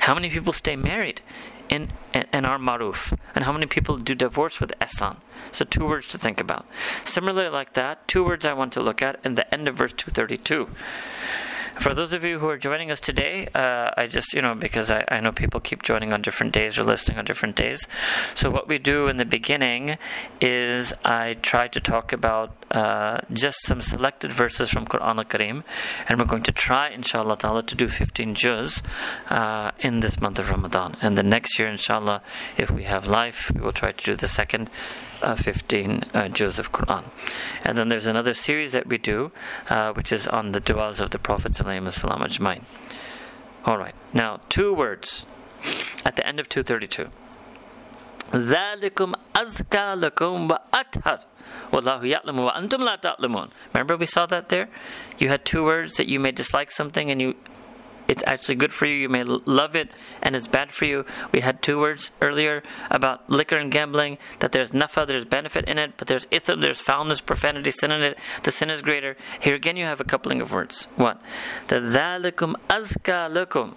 How 0.00 0.14
many 0.14 0.30
people 0.30 0.52
stay 0.52 0.76
married 0.76 1.20
in, 1.68 1.92
in, 2.14 2.24
in 2.32 2.44
our 2.44 2.58
maruf? 2.58 3.16
And 3.34 3.44
how 3.44 3.52
many 3.52 3.66
people 3.66 3.98
do 3.98 4.14
divorce 4.14 4.60
with 4.60 4.72
ihsan? 4.80 5.16
So, 5.50 5.64
two 5.64 5.86
words 5.86 6.08
to 6.08 6.18
think 6.18 6.40
about. 6.40 6.66
Similarly, 7.04 7.50
like 7.50 7.74
that, 7.74 8.08
two 8.08 8.24
words 8.24 8.46
I 8.46 8.54
want 8.54 8.72
to 8.74 8.80
look 8.80 9.02
at 9.02 9.20
in 9.24 9.34
the 9.34 9.52
end 9.52 9.68
of 9.68 9.74
verse 9.74 9.92
232. 9.92 10.68
For 11.78 11.92
those 11.92 12.12
of 12.12 12.24
you 12.24 12.38
who 12.38 12.48
are 12.48 12.56
joining 12.56 12.90
us 12.90 13.00
today, 13.00 13.48
uh, 13.54 13.90
I 13.96 14.06
just, 14.06 14.32
you 14.32 14.40
know, 14.40 14.54
because 14.54 14.90
I, 14.90 15.04
I 15.08 15.20
know 15.20 15.30
people 15.30 15.60
keep 15.60 15.82
joining 15.82 16.12
on 16.12 16.22
different 16.22 16.52
days 16.52 16.78
or 16.78 16.84
listening 16.84 17.18
on 17.18 17.24
different 17.26 17.54
days. 17.54 17.86
So, 18.34 18.50
what 18.50 18.66
we 18.66 18.78
do 18.78 19.08
in 19.08 19.18
the 19.18 19.26
beginning 19.26 19.98
is 20.40 20.94
I 21.04 21.34
try 21.42 21.68
to 21.68 21.78
talk 21.78 22.12
about 22.12 22.56
uh, 22.70 23.20
just 23.32 23.62
some 23.64 23.82
selected 23.82 24.32
verses 24.32 24.70
from 24.70 24.86
Quran 24.86 25.18
al 25.18 25.24
Kareem, 25.24 25.64
and 26.08 26.18
we're 26.18 26.26
going 26.26 26.42
to 26.44 26.52
try, 26.52 26.88
inshallah 26.88 27.36
ta'ala, 27.36 27.62
to 27.64 27.74
do 27.74 27.88
15 27.88 28.34
juz 28.34 28.82
uh, 29.28 29.70
in 29.78 30.00
this 30.00 30.20
month 30.20 30.38
of 30.38 30.50
Ramadan. 30.50 30.96
And 31.02 31.18
the 31.18 31.22
next 31.22 31.58
year, 31.58 31.68
inshallah, 31.68 32.22
if 32.56 32.70
we 32.70 32.84
have 32.84 33.06
life, 33.06 33.52
we 33.54 33.60
will 33.60 33.72
try 33.72 33.92
to 33.92 34.04
do 34.04 34.16
the 34.16 34.28
second 34.28 34.70
uh, 35.26 35.34
15 35.34 36.04
uh, 36.14 36.28
juz 36.28 36.58
of 36.58 36.70
Quran. 36.70 37.04
And 37.64 37.76
then 37.76 37.88
there's 37.88 38.06
another 38.06 38.32
series 38.32 38.72
that 38.72 38.86
we 38.86 38.96
do, 38.96 39.32
uh, 39.68 39.92
which 39.92 40.12
is 40.12 40.26
on 40.28 40.52
the 40.52 40.60
du'as 40.60 41.00
of 41.00 41.10
the 41.10 41.18
Prophet 41.18 41.52
Ajmain. 41.52 42.62
All 43.64 43.76
right, 43.76 43.94
now 44.14 44.40
two 44.48 44.72
words 44.72 45.26
at 46.04 46.14
the 46.14 46.24
end 46.26 46.38
of 46.38 46.48
232. 46.48 47.10
Remember 53.74 53.96
we 53.96 54.06
saw 54.06 54.26
that 54.26 54.48
there? 54.48 54.68
You 55.18 55.28
had 55.28 55.44
two 55.44 55.64
words 55.64 55.94
that 55.94 56.06
you 56.08 56.20
may 56.20 56.32
dislike 56.32 56.70
something 56.70 57.10
and 57.10 57.20
you 57.20 57.34
it's 58.08 58.22
actually 58.26 58.54
good 58.54 58.72
for 58.72 58.86
you. 58.86 58.94
You 58.94 59.08
may 59.08 59.24
love 59.24 59.74
it, 59.74 59.90
and 60.22 60.36
it's 60.36 60.48
bad 60.48 60.70
for 60.70 60.84
you. 60.84 61.04
We 61.32 61.40
had 61.40 61.62
two 61.62 61.78
words 61.78 62.10
earlier 62.22 62.62
about 62.90 63.28
liquor 63.28 63.56
and 63.56 63.70
gambling. 63.70 64.18
That 64.40 64.52
there's 64.52 64.70
nafa, 64.70 65.06
there's 65.06 65.24
benefit 65.24 65.68
in 65.68 65.78
it, 65.78 65.94
but 65.96 66.08
there's 66.08 66.26
ithm, 66.26 66.60
there's 66.60 66.80
foulness, 66.80 67.20
profanity, 67.20 67.70
sin 67.70 67.90
in 67.90 68.02
it. 68.02 68.18
The 68.42 68.52
sin 68.52 68.70
is 68.70 68.82
greater. 68.82 69.16
Here 69.40 69.54
again, 69.54 69.76
you 69.76 69.84
have 69.84 70.00
a 70.00 70.04
coupling 70.04 70.40
of 70.40 70.52
words. 70.52 70.88
What? 70.96 71.20
The 71.68 71.76
dhalikum 71.76 72.54
azka 72.68 73.30
lakum. 73.30 73.74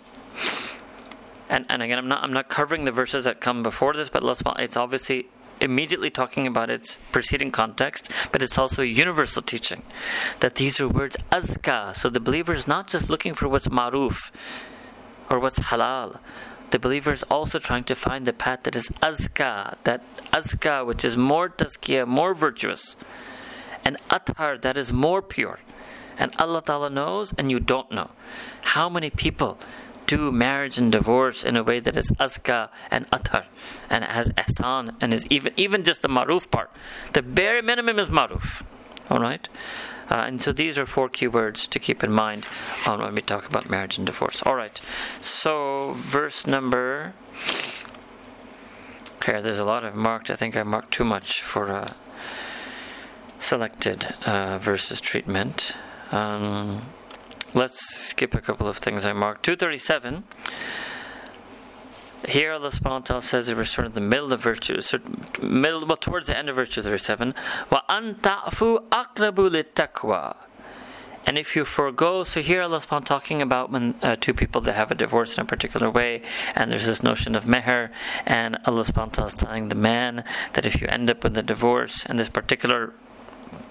And, 1.50 1.66
and 1.68 1.82
again, 1.82 1.98
I'm 1.98 2.08
not 2.08 2.24
I'm 2.24 2.34
not 2.34 2.50
covering 2.50 2.86
the 2.86 2.92
verses 2.92 3.24
that 3.24 3.42
come 3.42 3.64
before 3.64 3.94
this, 3.94 4.10
but 4.10 4.24
it's 4.60 4.78
obviously 4.78 5.28
immediately 5.62 6.10
talking 6.10 6.48
about 6.48 6.70
its 6.70 6.98
preceding 7.12 7.52
context, 7.52 8.12
but 8.32 8.42
it's 8.42 8.58
also 8.58 8.82
universal 8.82 9.42
teaching. 9.42 9.84
That 10.40 10.56
these 10.56 10.80
are 10.80 10.88
words 10.88 11.18
azka. 11.32 11.96
So 11.96 12.10
the 12.10 12.20
believer 12.20 12.54
is 12.54 12.68
not 12.68 12.88
just 12.88 13.10
looking 13.10 13.34
for 13.34 13.48
what's 13.48 13.68
maruf 13.68 14.32
or 15.30 15.40
what's 15.40 15.60
halal. 15.60 16.20
The 16.72 16.80
believer 16.80 17.12
is 17.12 17.24
also 17.24 17.58
trying 17.58 17.84
to 17.86 17.96
find 17.96 18.26
the 18.26 18.34
path 18.34 18.64
that 18.64 18.76
is 18.76 18.90
azka, 19.02 19.76
that 19.84 20.04
azka 20.32 20.86
which 20.86 21.04
is 21.04 21.18
more 21.18 21.50
tazkiyah, 21.50 22.08
more 22.08 22.34
virtuous, 22.34 22.96
and 23.84 23.98
athar 24.10 24.62
that 24.62 24.78
is 24.78 24.94
more 24.94 25.22
pure. 25.22 25.60
And 26.20 26.34
Allah 26.38 26.62
Ta'ala 26.62 26.90
knows, 26.90 27.34
and 27.38 27.50
you 27.50 27.60
don't 27.60 27.92
know. 27.92 28.12
How 28.76 28.90
many 28.90 29.10
people 29.10 29.58
do 30.10 30.32
marriage 30.32 30.80
and 30.80 30.92
divorce 30.92 31.44
in 31.44 31.56
a 31.56 31.64
way 31.64 31.80
that 31.80 31.96
is 31.96 32.10
azka 32.20 32.70
and 32.90 33.08
athar 33.12 33.46
and 33.92 34.04
has 34.04 34.32
ihsan 34.32 34.96
and 35.00 35.14
is 35.14 35.28
even 35.30 35.54
even 35.56 35.84
just 35.84 36.02
the 36.02 36.10
maruf 36.10 36.50
part. 36.50 36.72
The 37.14 37.22
bare 37.22 37.62
minimum 37.62 38.00
is 38.00 38.10
maruf. 38.10 38.64
All 39.12 39.20
right. 39.20 39.48
Uh, 40.10 40.24
and 40.28 40.42
so 40.42 40.52
these 40.52 40.80
are 40.80 40.88
four 40.88 41.10
key 41.10 41.28
words 41.28 41.68
to 41.68 41.78
keep 41.78 42.04
in 42.04 42.12
mind 42.12 42.46
when 42.86 43.14
we 43.14 43.22
talk 43.22 43.46
about 43.46 43.70
marriage 43.70 43.98
and 43.98 44.08
divorce. 44.08 44.42
All 44.42 44.56
right. 44.56 44.82
So 45.22 45.94
verse 45.96 46.48
number. 46.48 47.14
Here, 49.24 49.42
there's 49.44 49.60
a 49.60 49.66
lot 49.66 49.84
I've 49.84 49.96
marked. 49.96 50.32
I 50.32 50.36
think 50.36 50.58
I 50.58 50.64
marked 50.64 50.92
too 50.92 51.04
much 51.04 51.42
for 51.42 51.72
uh, 51.72 51.94
selected 53.38 54.16
uh, 54.26 54.58
verses 54.58 55.00
treatment. 55.00 55.74
Um, 56.12 56.82
Let's 57.54 57.80
skip 57.80 58.36
a 58.36 58.42
couple 58.42 58.68
of 58.68 58.78
things 58.78 59.06
I 59.06 59.14
marked. 59.14 59.44
237. 59.44 60.24
Here 62.28 62.52
Allah 62.52 62.70
subhanahu 62.70 63.24
says 63.24 63.50
it 63.50 63.58
was 63.58 63.70
sort 63.72 63.88
of 63.88 63.94
the 63.94 64.02
middle 64.02 64.32
of 64.34 64.42
virtue, 64.42 64.82
sort 64.82 65.06
of 65.06 65.42
middle 65.42 65.86
well 65.86 65.98
towards 65.98 66.28
the 66.28 66.38
end 66.38 66.50
of 66.50 66.58
virtue, 66.58 66.82
verse. 66.82 67.10
Wa 67.10 67.82
antafu 67.90 68.84
akrabu. 68.90 70.36
And 71.26 71.38
if 71.38 71.56
you 71.56 71.66
forego, 71.66 72.24
so 72.24 72.42
here 72.42 72.62
Allah 72.62 72.82
subhanahu 72.82 73.06
talking 73.06 73.42
about 73.42 73.72
when 73.72 73.96
uh, 74.04 74.16
two 74.20 74.34
people 74.34 74.62
that 74.62 74.74
have 74.74 74.92
a 74.92 74.96
divorce 74.96 75.38
in 75.38 75.42
a 75.42 75.46
particular 75.46 75.90
way, 75.90 76.22
and 76.56 76.72
there's 76.72 76.86
this 76.86 77.02
notion 77.02 77.36
of 77.36 77.46
meher, 77.46 77.90
and 78.26 78.58
Allah 78.66 78.84
subhanahu 78.84 79.26
is 79.26 79.34
telling 79.34 79.70
the 79.70 79.76
man 79.76 80.24
that 80.54 80.66
if 80.66 80.82
you 80.82 80.88
end 80.90 81.10
up 81.10 81.24
with 81.24 81.38
a 81.38 81.44
divorce 81.44 82.06
and 82.06 82.20
this 82.20 82.30
particular 82.30 82.94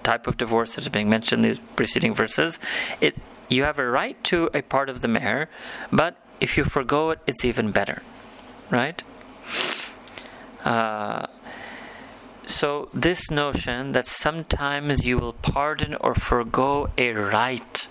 type 0.03 0.27
of 0.27 0.37
divorce 0.37 0.75
that 0.75 0.81
is 0.81 0.89
being 0.89 1.09
mentioned 1.09 1.45
in 1.45 1.51
these 1.51 1.59
preceding 1.75 2.13
verses, 2.13 2.59
it 2.99 3.15
you 3.49 3.63
have 3.63 3.79
a 3.79 3.89
right 3.89 4.21
to 4.25 4.49
a 4.53 4.61
part 4.61 4.89
of 4.89 5.01
the 5.01 5.07
meher, 5.07 5.47
but 5.91 6.15
if 6.39 6.57
you 6.57 6.63
forego 6.63 7.09
it, 7.11 7.19
it's 7.27 7.43
even 7.43 7.71
better, 7.71 8.01
right? 8.69 9.03
Uh, 10.63 11.27
so, 12.45 12.89
this 12.93 13.29
notion 13.29 13.91
that 13.91 14.07
sometimes 14.07 15.05
you 15.05 15.17
will 15.17 15.33
pardon 15.33 15.95
or 15.95 16.15
forego 16.15 16.89
a 16.97 17.11
right 17.11 17.87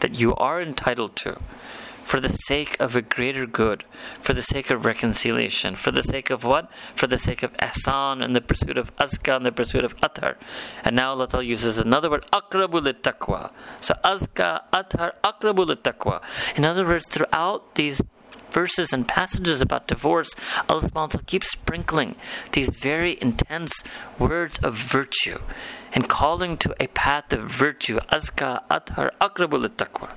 that 0.00 0.18
you 0.20 0.34
are 0.36 0.60
entitled 0.60 1.16
to 1.16 1.38
for 2.02 2.20
the 2.20 2.28
sake 2.28 2.76
of 2.80 2.94
a 2.96 3.02
greater 3.02 3.46
good, 3.46 3.84
for 4.20 4.32
the 4.32 4.42
sake 4.42 4.70
of 4.70 4.84
reconciliation, 4.84 5.76
for 5.76 5.90
the 5.90 6.02
sake 6.02 6.30
of 6.30 6.44
what? 6.44 6.70
For 6.94 7.06
the 7.06 7.18
sake 7.18 7.42
of 7.42 7.52
ahsan 7.58 8.22
and 8.22 8.36
the 8.36 8.40
pursuit 8.40 8.76
of 8.76 8.94
azka 8.96 9.36
and 9.36 9.46
the 9.46 9.52
pursuit 9.52 9.84
of 9.84 9.96
athar. 9.98 10.36
And 10.84 10.96
now 10.96 11.12
Allah 11.12 11.42
uses 11.42 11.78
another 11.78 12.10
word, 12.10 12.26
akrabu 12.32 12.80
taqwa. 12.80 13.52
So 13.80 13.94
azka, 14.04 14.62
athar, 14.72 15.12
akrabu 15.22 15.64
taqwa. 15.76 16.22
In 16.56 16.64
other 16.64 16.84
words, 16.84 17.06
throughout 17.08 17.76
these 17.76 18.02
verses 18.50 18.92
and 18.92 19.08
passages 19.08 19.62
about 19.62 19.88
divorce, 19.88 20.34
Allah 20.68 20.82
subhanahu 20.82 21.24
keeps 21.26 21.50
sprinkling 21.50 22.16
these 22.52 22.68
very 22.68 23.16
intense 23.22 23.72
words 24.18 24.58
of 24.58 24.74
virtue 24.74 25.38
and 25.92 26.08
calling 26.08 26.56
to 26.58 26.74
a 26.78 26.88
path 26.88 27.32
of 27.32 27.50
virtue. 27.50 27.98
Azka, 28.12 28.62
athar, 28.70 29.10
akrabu 29.20 29.66
taqwa. 29.68 30.10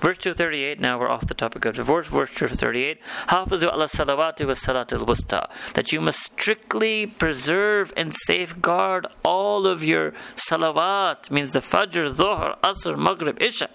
Verse 0.00 0.18
238, 0.18 0.80
now 0.80 0.98
we're 0.98 1.08
off 1.08 1.26
the 1.26 1.34
topic 1.34 1.64
of 1.64 1.76
divorce. 1.76 2.06
Verse 2.06 2.30
238, 2.34 3.00
Hafizu 3.28 3.72
ala 3.72 3.86
salawati 3.86 4.46
wa 4.46 4.54
salatil 4.54 5.06
wusta. 5.06 5.48
That 5.74 5.92
you 5.92 6.00
must 6.00 6.20
strictly 6.20 7.06
preserve 7.06 7.92
and 7.96 8.14
safeguard 8.26 9.06
all 9.24 9.66
of 9.66 9.82
your 9.82 10.12
salawat, 10.36 11.30
means 11.30 11.52
the 11.52 11.60
Fajr, 11.60 12.14
Dhuhr, 12.14 12.58
Asr, 12.60 12.96
Maghrib, 12.96 13.40
Isha. 13.40 13.68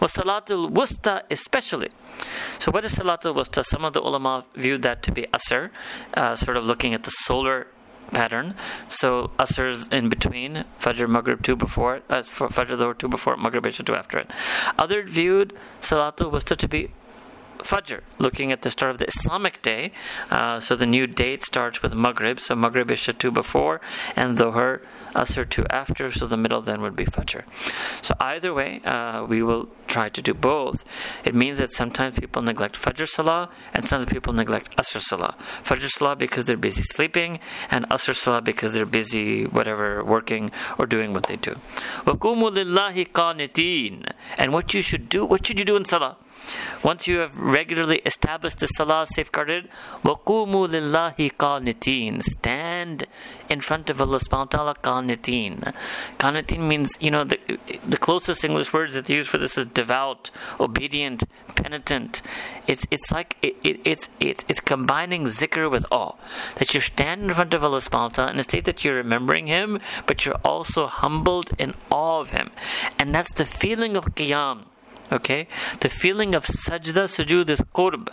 Wa 0.00 0.06
salatil 0.08 0.70
wusta 0.70 1.22
especially. 1.30 1.90
So, 2.58 2.70
what 2.70 2.84
is 2.84 2.94
Salatul 2.94 3.34
Wusta? 3.34 3.64
Some 3.64 3.84
of 3.84 3.92
the 3.92 4.00
ulama 4.00 4.44
viewed 4.54 4.82
that 4.82 5.02
to 5.02 5.12
be 5.12 5.26
Asr, 5.32 5.70
uh, 6.14 6.36
sort 6.36 6.56
of 6.56 6.64
looking 6.64 6.94
at 6.94 7.02
the 7.02 7.10
solar 7.10 7.66
pattern. 8.14 8.54
So 8.88 9.30
Asr's 9.38 9.88
in 9.88 10.08
between, 10.08 10.64
Fajr, 10.80 11.08
Maghrib 11.08 11.42
two 11.42 11.56
before 11.56 11.96
it, 11.96 12.04
uh, 12.08 12.22
Fajr 12.22 12.76
Dhuhr 12.76 12.96
two 12.96 13.08
before 13.08 13.34
it, 13.34 13.38
Maghrib 13.38 13.66
Isha 13.66 13.82
two 13.82 13.94
after 13.94 14.18
it. 14.18 14.30
Other 14.78 15.02
viewed 15.02 15.52
Salatul 15.82 16.32
Wusta 16.32 16.56
to 16.56 16.68
be 16.68 16.90
Fajr, 17.64 18.02
looking 18.18 18.52
at 18.52 18.60
the 18.60 18.70
start 18.70 18.90
of 18.90 18.98
the 18.98 19.06
Islamic 19.06 19.62
day. 19.62 19.90
Uh, 20.30 20.60
so 20.60 20.76
the 20.76 20.86
new 20.86 21.06
date 21.06 21.42
starts 21.42 21.82
with 21.82 21.94
Maghrib. 21.94 22.38
So 22.38 22.54
Maghrib 22.54 22.90
is 22.90 23.02
two 23.18 23.30
before, 23.30 23.80
and 24.14 24.36
Dhuhr, 24.36 24.80
Asr 25.14 25.48
two 25.48 25.66
after. 25.70 26.10
So 26.10 26.26
the 26.26 26.36
middle 26.36 26.60
then 26.60 26.82
would 26.82 26.94
be 26.94 27.06
Fajr. 27.06 27.44
So 28.02 28.14
either 28.20 28.52
way, 28.52 28.82
uh, 28.84 29.24
we 29.24 29.42
will 29.42 29.70
try 29.86 30.10
to 30.10 30.20
do 30.20 30.34
both. 30.34 30.84
It 31.24 31.34
means 31.34 31.58
that 31.58 31.70
sometimes 31.70 32.18
people 32.18 32.42
neglect 32.42 32.76
Fajr 32.80 33.08
Salah, 33.08 33.48
and 33.72 33.84
sometimes 33.84 34.12
people 34.12 34.32
neglect 34.34 34.76
Asr 34.76 35.00
Salah. 35.00 35.34
Fajr 35.62 35.88
Salah 35.88 36.16
because 36.16 36.44
they're 36.44 36.56
busy 36.56 36.82
sleeping, 36.82 37.40
and 37.70 37.88
Asr 37.88 38.14
Salah 38.14 38.42
because 38.42 38.74
they're 38.74 38.84
busy, 38.86 39.46
whatever, 39.46 40.04
working 40.04 40.50
or 40.78 40.84
doing 40.86 41.14
what 41.14 41.26
they 41.28 41.36
do. 41.36 41.56
And 44.38 44.52
what 44.52 44.74
you 44.74 44.80
should 44.82 45.08
do, 45.08 45.24
what 45.24 45.46
should 45.46 45.58
you 45.58 45.64
do 45.64 45.76
in 45.76 45.84
Salah? 45.84 46.16
Once 46.83 47.07
you 47.07 47.19
have 47.19 47.37
regularly 47.37 48.01
established 48.05 48.59
the 48.59 48.67
salah 48.67 49.05
safeguarded, 49.05 49.67
وَقُومُوا 50.03 50.67
لِلَّهِ 50.67 51.33
قَانِتِينَ 51.33 52.23
Stand 52.23 53.05
in 53.49 53.61
front 53.61 53.89
of 53.89 54.01
Allah 54.01 54.19
subhanahu 54.19 54.53
wa 54.53 54.73
ta'ala 54.73 54.75
qanitin. 54.75 55.73
Qanitin 56.17 56.59
means, 56.59 56.97
you 57.01 57.11
know, 57.11 57.23
the, 57.23 57.39
the 57.87 57.97
closest 57.97 58.43
English 58.45 58.71
words 58.71 58.93
that 58.93 59.05
they 59.05 59.15
use 59.15 59.27
for 59.27 59.37
this 59.37 59.57
is 59.57 59.65
devout, 59.67 60.31
obedient, 60.59 61.23
penitent. 61.55 62.21
It's 62.67 62.85
it's 62.89 63.11
like 63.11 63.37
it, 63.41 63.55
it, 63.63 63.79
it's 63.83 64.09
it's 64.19 64.45
it's 64.47 64.61
combining 64.61 65.25
zikr 65.25 65.69
with 65.69 65.85
awe. 65.91 66.15
That 66.55 66.73
you 66.73 66.79
stand 66.79 67.23
in 67.23 67.33
front 67.33 67.53
of 67.53 67.63
Allah 67.63 67.79
subhanahu 67.79 67.91
wa 67.91 68.07
ta'ala 68.09 68.31
in 68.31 68.39
a 68.39 68.43
state 68.43 68.65
that 68.65 68.85
you're 68.85 68.95
remembering 68.95 69.47
Him, 69.47 69.79
but 70.05 70.25
you're 70.25 70.39
also 70.45 70.87
humbled 70.87 71.51
in 71.57 71.73
awe 71.91 72.21
of 72.21 72.31
Him. 72.31 72.51
And 72.97 73.13
that's 73.13 73.33
the 73.33 73.45
feeling 73.45 73.97
of 73.97 74.15
qiyam 74.15 74.65
Okay? 75.12 75.48
The 75.80 75.88
feeling 75.88 76.34
of 76.34 76.44
sajda, 76.44 77.04
sujood 77.06 77.50
is 77.50 77.60
qurb. 77.74 78.08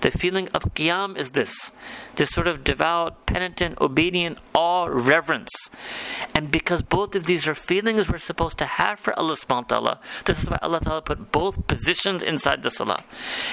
The 0.00 0.10
feeling 0.10 0.48
of 0.48 0.74
qiyam 0.74 1.16
is 1.16 1.30
this 1.30 1.72
this 2.16 2.30
sort 2.30 2.46
of 2.46 2.62
devout, 2.62 3.26
penitent, 3.26 3.80
obedient 3.80 4.38
awe, 4.54 4.86
reverence. 4.86 5.50
And 6.34 6.50
because 6.50 6.82
both 6.82 7.14
of 7.14 7.24
these 7.24 7.48
are 7.48 7.54
feelings 7.54 8.08
we're 8.08 8.18
supposed 8.18 8.58
to 8.58 8.66
have 8.66 8.98
for 8.98 9.18
Allah 9.18 9.34
subhanahu 9.34 9.70
wa 9.70 9.78
ta'ala, 9.78 10.00
this 10.26 10.42
is 10.42 10.50
why 10.50 10.58
Allah 10.60 10.80
ta'ala 10.80 11.02
put 11.02 11.32
both 11.32 11.66
positions 11.66 12.22
inside 12.22 12.62
the 12.62 12.70
salah. 12.70 13.02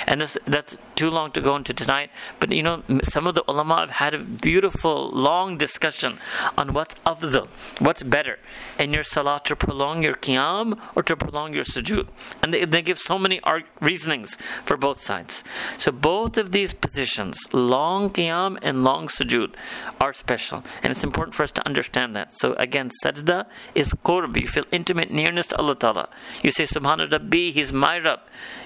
And 0.07 0.21
this, 0.21 0.37
that's 0.45 0.77
too 0.99 1.09
long 1.09 1.31
to 1.31 1.39
go 1.39 1.55
into 1.55 1.73
tonight, 1.73 2.09
but 2.39 2.51
you 2.51 2.61
know, 2.61 2.83
some 3.03 3.25
of 3.25 3.33
the 3.33 3.43
ulama 3.47 3.77
have 3.79 3.95
had 4.03 4.13
a 4.13 4.19
beautiful, 4.19 5.09
long 5.11 5.57
discussion 5.57 6.17
on 6.57 6.73
what's 6.73 6.95
afdal, 7.11 7.47
what's 7.79 8.03
better 8.03 8.37
in 8.77 8.91
your 8.91 9.03
salah 9.03 9.39
to 9.45 9.55
prolong 9.55 10.03
your 10.03 10.15
qiyam 10.25 10.77
or 10.95 11.01
to 11.03 11.15
prolong 11.15 11.53
your 11.53 11.63
sujood. 11.63 12.09
And 12.43 12.53
they, 12.53 12.65
they 12.65 12.81
give 12.81 12.99
so 12.99 13.17
many 13.17 13.39
reasonings 13.79 14.37
for 14.65 14.75
both 14.75 14.99
sides. 14.99 15.45
So 15.77 15.89
both 15.93 16.37
of 16.37 16.51
these 16.51 16.73
positions, 16.73 17.37
long 17.53 18.09
qiyam 18.09 18.59
and 18.61 18.83
long 18.83 19.07
sujood, 19.07 19.55
are 20.01 20.11
special. 20.11 20.65
And 20.83 20.91
it's 20.91 21.05
important 21.05 21.33
for 21.33 21.43
us 21.43 21.51
to 21.51 21.65
understand 21.65 22.13
that. 22.17 22.33
So 22.33 22.55
again, 22.55 22.89
sajda 23.05 23.45
is 23.73 23.93
qurb. 24.03 24.35
You 24.35 24.47
feel 24.47 24.65
intimate 24.73 25.11
nearness 25.11 25.47
to 25.47 25.57
Allah 25.57 25.75
Ta'ala. 25.75 26.09
You 26.43 26.51
say, 26.51 26.65
Subhana 26.65 27.09
Rabbi, 27.09 27.51
He's 27.51 27.71
my 27.71 27.99
Rabb. 27.99 28.19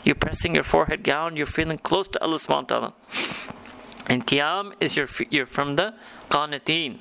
You're 0.04 0.16
pressing 0.16 0.56
your 0.56 0.64
forehead 0.64 1.04
down, 1.04 1.38
you're 1.38 1.46
feeling 1.60 1.78
close 1.78 2.08
to 2.08 2.23
Allah 2.24 2.38
subhanahu 2.38 2.72
wa 2.72 2.92
ta'ala. 2.92 2.94
And 4.08 4.28
qiyam 4.28 4.74
is 4.80 4.98
your, 4.98 5.08
you're 5.30 5.46
from 5.46 5.76
the 5.76 5.94
qanitin. 6.30 7.00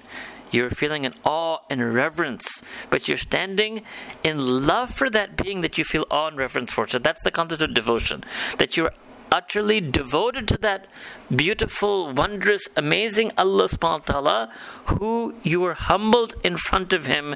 You're 0.51 0.71
feeling 0.71 1.07
an 1.07 1.15
awe 1.25 1.61
and 1.71 1.95
reverence, 1.95 2.63
but 2.91 3.09
you're 3.09 3.17
standing 3.17 3.83
in 4.23 4.67
love 4.67 4.91
for 4.91 5.09
that 5.09 5.35
being 5.35 5.63
that 5.63 5.79
you 5.79 5.85
feel 5.85 6.07
awe 6.11 6.29
and 6.29 6.37
reverence 6.37 6.73
for. 6.73 6.87
So 6.87 6.99
that's 6.99 7.23
the 7.23 7.31
concept 7.31 7.63
of 7.63 7.73
devotion. 7.73 8.23
That 8.59 8.77
you're 8.77 8.93
utterly 9.33 9.81
devoted 9.81 10.47
to 10.49 10.59
that 10.59 10.87
beautiful, 11.35 12.13
wondrous, 12.13 12.69
amazing 12.77 13.33
Allah 13.39 13.65
subhanahu 13.65 14.07
wa 14.07 14.21
ta'ala, 14.21 14.53
who 14.87 15.35
you 15.43 15.61
were 15.61 15.73
humbled 15.75 16.35
in 16.45 16.59
front 16.59 16.93
of 16.93 17.07
Him 17.07 17.35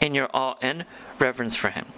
in 0.00 0.14
your 0.14 0.30
awe 0.32 0.56
and 0.62 0.86
reverence 1.18 1.54
for 1.54 1.68
Him. 1.68 1.92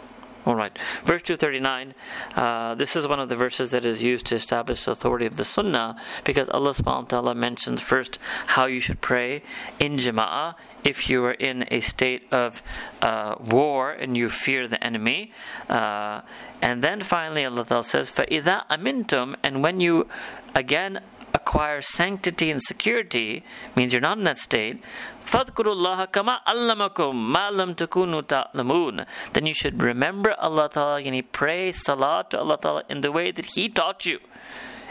All 0.45 0.53
right. 0.53 0.77
Verse 1.03 1.23
239, 1.23 1.95
uh, 2.35 2.75
this 2.75 2.95
is 2.95 3.07
one 3.07 3.19
of 3.19 3.29
the 3.29 3.35
verses 3.35 3.71
that 3.71 3.83
is 3.83 4.03
used 4.03 4.27
to 4.27 4.35
establish 4.35 4.85
the 4.85 4.91
authority 4.91 5.25
of 5.25 5.37
the 5.37 5.45
Sunnah 5.45 5.99
because 6.23 6.49
Allah 6.49 6.69
subhanahu 6.69 7.01
wa 7.01 7.07
ta'ala 7.07 7.35
mentions 7.35 7.81
first 7.81 8.19
how 8.45 8.65
you 8.65 8.79
should 8.79 9.01
pray 9.01 9.41
in 9.79 9.97
Jama'ah 9.97 10.53
if 10.83 11.09
you 11.09 11.25
are 11.25 11.31
in 11.33 11.65
a 11.71 11.79
state 11.79 12.31
of 12.31 12.61
uh, 13.01 13.35
war 13.39 13.91
and 13.91 14.15
you 14.15 14.29
fear 14.29 14.67
the 14.67 14.81
enemy. 14.83 15.31
Uh, 15.67 16.21
and 16.61 16.83
then 16.83 17.01
finally, 17.01 17.43
Allah 17.43 17.65
ta'ala 17.65 17.83
says, 17.83 18.11
فَإِذَا 18.11 18.67
أَمِنْتُمْ 18.67 19.37
And 19.41 19.63
when 19.63 19.79
you 19.79 20.07
again 20.53 21.01
acquire 21.39 21.81
sanctity 21.81 22.49
and 22.49 22.61
security, 22.61 23.43
means 23.75 23.93
you're 23.93 24.01
not 24.01 24.17
in 24.17 24.23
that 24.23 24.37
state, 24.37 24.81
فَاذْكُرُوا 25.25 26.11
kama 26.11 26.41
allamakum 26.47 27.13
ma 27.13 27.49
lam 27.49 27.75
takunu 27.75 28.23
ta'lamun. 28.23 29.05
Then 29.33 29.45
you 29.45 29.53
should 29.53 29.81
remember 29.81 30.33
Allah 30.39 30.69
Ta'ala 30.69 31.01
and 31.01 31.31
pray 31.31 31.71
salat 31.71 32.29
to 32.31 32.39
Allah 32.39 32.57
Ta'ala 32.57 32.83
in 32.89 33.01
the 33.01 33.11
way 33.11 33.31
that 33.31 33.45
He 33.45 33.69
taught 33.69 34.05
you. 34.05 34.19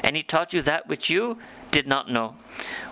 And 0.02 0.16
He 0.16 0.22
taught 0.22 0.52
you 0.52 0.62
that 0.62 0.86
which 0.86 1.08
you 1.08 1.38
did 1.70 1.86
not 1.86 2.10
know. 2.10 2.36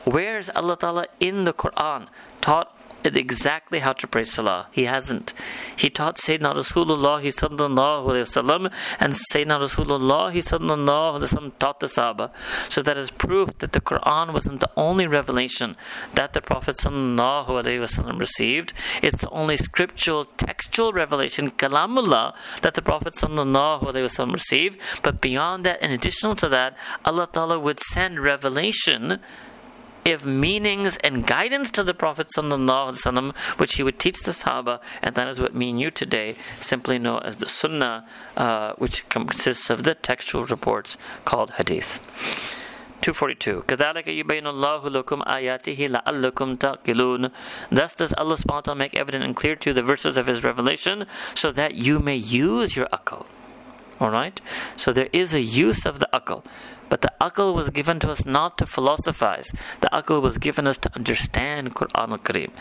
Where 0.05 0.39
is 0.39 0.51
Allah 0.55 0.77
Ta'ala 0.77 1.07
in 1.21 1.45
the 1.45 1.53
Quran 1.53 2.09
taught 2.41 2.76
exactly 3.16 3.80
how 3.80 3.94
to 3.94 4.08
pray 4.08 4.24
salah. 4.24 4.68
He 4.72 4.86
hasn't. 4.86 5.34
He 5.76 5.90
taught 5.90 6.18
Sayyidina 6.18 6.56
Rasulullah 6.56 7.22
wasallam 7.24 8.74
and 9.00 9.14
Sayyidina 9.14 9.60
Rasulullah 9.62 10.34
wasallam 10.34 11.52
taught 11.60 11.80
the 11.80 11.88
Sahaba. 11.88 12.32
So 12.70 12.82
that 12.82 12.98
is 12.98 13.12
proof 13.12 13.58
that 13.60 13.72
the 13.74 13.82
Quran 13.82 14.34
wasn't 14.34 14.60
the 14.60 14.72
only 14.76 15.08
revelation 15.08 15.76
that 16.16 16.34
the 16.34 16.42
Prophet 16.42 16.78
wasallam 16.78 18.20
received. 18.20 18.74
It's 19.02 19.22
the 19.22 19.30
only 19.30 19.58
scriptural, 19.58 20.26
textual 20.26 20.92
revelation, 20.92 21.52
kalamullah, 21.52 22.36
that 22.62 22.74
the 22.74 22.82
Prophet 22.82 23.14
wasallam 23.14 24.34
received. 24.34 24.80
But 25.04 25.22
beyond 25.22 25.64
that, 25.66 25.82
in 25.82 25.92
addition 25.92 26.36
to 26.36 26.50
that, 26.50 26.78
Allah 27.06 27.30
Ta'ala 27.32 27.60
would 27.60 27.80
send 27.80 28.20
revelation 28.20 29.20
give 30.07 30.27
meanings 30.27 30.97
and 30.99 31.27
guidance 31.27 31.71
to 31.71 31.83
the 31.83 31.95
Prophet 31.95 32.29
وسلم, 32.37 33.35
which 33.59 33.75
he 33.77 33.83
would 33.83 33.99
teach 33.99 34.21
the 34.23 34.33
Sahaba, 34.33 34.81
and 35.03 35.15
that 35.15 35.29
is 35.29 35.41
what 35.41 35.55
me 35.55 35.71
and 35.71 35.81
you 35.81 35.91
today 35.91 36.35
simply 36.61 36.99
know 36.99 37.19
as 37.19 37.37
the 37.39 37.49
Sunnah, 37.49 38.07
uh, 38.37 38.73
which 38.75 39.09
consists 39.09 39.71
of 39.71 39.85
the 39.85 39.95
textual 39.95 40.45
reports 40.45 40.99
called 41.25 41.53
Hadith. 41.53 42.01
242 43.03 43.63
كذلك 43.67 44.07
يبين 44.07 44.47
الله 44.47 44.89
لكم 44.89 45.23
آياته 45.27 45.87
لعلكم 45.91 46.57
تعقلون 46.57 47.31
Thus 47.71 47.97
does 47.97 48.13
Allah 48.15 48.37
subhanahu 48.37 48.55
wa 48.55 48.61
ta'ala 48.61 48.79
make 48.79 48.95
evident 48.95 49.25
and 49.25 49.35
clear 49.35 49.57
to 49.57 49.71
you 49.71 49.75
the 49.75 49.83
verses 49.83 50.17
of 50.17 50.29
His 50.29 50.45
revelation 50.45 51.07
so 51.35 51.51
that 51.51 51.75
you 51.75 51.99
may 51.99 52.15
use 52.15 52.77
your 52.77 52.87
akal. 52.87 53.27
Alright? 54.00 54.42
So 54.76 54.92
there 54.92 55.10
is 55.12 55.34
a 55.34 55.42
use 55.42 55.86
of 55.86 56.00
the 56.00 56.10
akal. 56.14 56.46
But 56.90 57.02
the 57.02 57.12
akal 57.20 57.54
was 57.54 57.70
given 57.70 58.00
to 58.00 58.12
us 58.12 58.26
not 58.26 58.58
to 58.60 58.66
philosophize. 58.66 59.52
The 59.82 59.90
akal 59.92 60.22
was 60.22 60.38
given 60.38 60.68
us 60.68 60.78
to 60.78 60.96
understand 60.96 61.76
Quran 61.76 62.12
al 62.12 62.18
Kareem. 62.18 62.52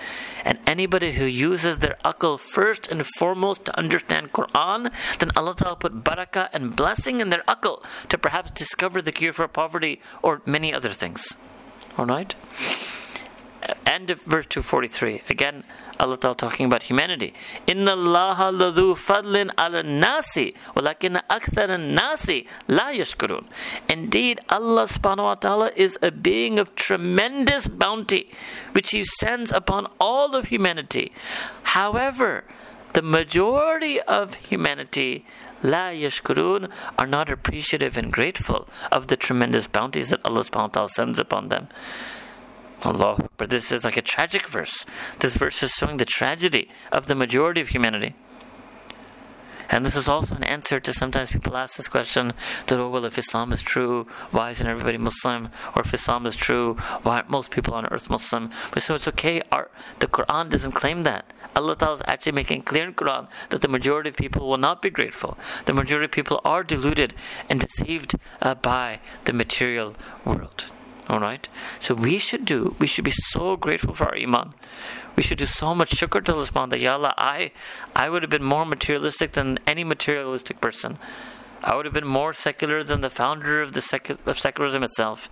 And 0.44 0.58
anybody 0.66 1.12
who 1.12 1.24
uses 1.24 1.78
their 1.78 1.96
akal 2.04 2.38
first 2.38 2.88
and 2.88 3.06
foremost 3.18 3.66
to 3.66 3.78
understand 3.78 4.32
Quran, 4.32 4.90
then 5.18 5.30
Allah 5.36 5.54
Ta'ala 5.54 5.76
put 5.76 6.02
barakah 6.02 6.48
and 6.52 6.74
blessing 6.74 7.20
in 7.20 7.30
their 7.30 7.44
akal 7.46 7.82
to 8.08 8.18
perhaps 8.18 8.50
discover 8.50 9.00
the 9.00 9.12
cure 9.12 9.32
for 9.32 9.46
poverty 9.46 10.00
or 10.22 10.42
many 10.44 10.72
other 10.72 10.90
things. 10.90 11.36
Alright? 11.98 12.34
End 13.86 14.10
of 14.10 14.22
verse 14.22 14.46
243. 14.46 15.22
Again, 15.28 15.64
Allah 15.98 16.16
Ta'ala 16.16 16.34
talking 16.36 16.66
about 16.66 16.84
humanity. 16.84 17.32
Inna 17.66 17.92
Allah 17.92 18.52
ladhu 18.52 18.94
fadlin 18.96 19.50
ala 19.58 19.82
nasi, 19.82 20.54
walakin 20.74 21.20
akthar 21.28 21.78
nasi 21.80 22.46
la 22.68 22.90
yashkurun. 22.90 23.46
Indeed, 23.88 24.40
Allah 24.48 24.84
subhanahu 24.84 25.24
wa 25.24 25.34
ta'ala 25.34 25.70
is 25.76 25.98
a 26.02 26.10
being 26.10 26.58
of 26.58 26.74
tremendous 26.74 27.68
bounty, 27.68 28.30
which 28.72 28.90
He 28.90 29.04
sends 29.20 29.52
upon 29.52 29.86
all 29.98 30.34
of 30.34 30.48
humanity. 30.48 31.12
However, 31.62 32.44
the 32.92 33.02
majority 33.02 34.00
of 34.00 34.34
humanity 34.36 35.24
la 35.62 35.88
yashkurun 35.90 36.70
are 36.98 37.06
not 37.06 37.30
appreciative 37.30 37.96
and 37.96 38.12
grateful 38.12 38.68
of 38.92 39.08
the 39.08 39.16
tremendous 39.16 39.66
bounties 39.66 40.10
that 40.10 40.20
Allah 40.24 40.40
subhanahu 40.40 40.68
wa 40.68 40.68
ta'ala 40.68 40.88
sends 40.88 41.18
upon 41.18 41.48
them. 41.48 41.68
Allah. 42.86 43.28
But 43.36 43.50
this 43.50 43.72
is 43.72 43.84
like 43.84 43.96
a 43.96 44.02
tragic 44.02 44.48
verse. 44.48 44.86
This 45.18 45.36
verse 45.36 45.62
is 45.62 45.72
showing 45.72 45.96
the 45.96 46.04
tragedy 46.04 46.68
of 46.92 47.06
the 47.06 47.14
majority 47.14 47.60
of 47.60 47.68
humanity. 47.68 48.14
And 49.68 49.84
this 49.84 49.96
is 49.96 50.08
also 50.08 50.36
an 50.36 50.44
answer 50.44 50.78
to 50.78 50.92
sometimes 50.92 51.30
people 51.30 51.56
ask 51.56 51.76
this 51.76 51.88
question 51.88 52.32
that, 52.66 52.78
oh, 52.78 52.88
well, 52.88 53.04
if 53.04 53.18
Islam 53.18 53.52
is 53.52 53.62
true, 53.62 54.06
why 54.30 54.50
isn't 54.50 54.66
everybody 54.66 54.96
Muslim? 54.96 55.48
Or 55.74 55.82
if 55.82 55.92
Islam 55.92 56.24
is 56.24 56.36
true, 56.36 56.74
why 57.02 57.16
aren't 57.16 57.30
most 57.30 57.50
people 57.50 57.74
on 57.74 57.86
earth 57.86 58.08
Muslim? 58.08 58.50
But 58.70 58.84
so 58.84 58.94
it's 58.94 59.08
okay. 59.08 59.42
Our, 59.50 59.68
the 59.98 60.06
Quran 60.06 60.50
doesn't 60.50 60.72
claim 60.72 61.02
that. 61.02 61.32
Allah 61.56 61.74
Ta'ala 61.74 61.94
is 61.96 62.02
actually 62.06 62.32
making 62.32 62.62
clear 62.62 62.84
in 62.84 62.94
Quran 62.94 63.26
that 63.50 63.60
the 63.60 63.68
majority 63.68 64.10
of 64.10 64.16
people 64.16 64.48
will 64.48 64.58
not 64.58 64.82
be 64.82 64.90
grateful. 64.90 65.36
The 65.64 65.74
majority 65.74 66.04
of 66.04 66.12
people 66.12 66.40
are 66.44 66.62
deluded 66.62 67.14
and 67.50 67.58
deceived 67.58 68.14
uh, 68.42 68.54
by 68.54 69.00
the 69.24 69.32
material 69.32 69.96
world. 70.24 70.66
All 71.08 71.20
right. 71.20 71.48
So 71.78 71.94
we 71.94 72.18
should 72.18 72.44
do. 72.44 72.74
We 72.78 72.86
should 72.86 73.04
be 73.04 73.12
so 73.12 73.56
grateful 73.56 73.94
for 73.94 74.06
our 74.06 74.16
iman. 74.16 74.54
We 75.14 75.22
should 75.22 75.38
do 75.38 75.46
so 75.46 75.74
much 75.74 75.90
shukr 75.92 76.24
to 76.24 76.34
Allah 76.34 76.68
that 76.70 76.80
Ya 76.80 76.94
Allah, 76.94 77.14
I, 77.16 77.52
I 77.94 78.10
would 78.10 78.22
have 78.22 78.30
been 78.30 78.42
more 78.42 78.66
materialistic 78.66 79.32
than 79.32 79.58
any 79.66 79.84
materialistic 79.84 80.60
person. 80.60 80.98
I 81.62 81.74
would 81.74 81.84
have 81.84 81.94
been 81.94 82.06
more 82.06 82.32
secular 82.32 82.82
than 82.82 83.00
the 83.00 83.10
founder 83.10 83.62
of 83.62 83.72
the 83.72 83.80
secu- 83.80 84.18
of 84.26 84.38
secularism 84.38 84.82
itself. 84.82 85.30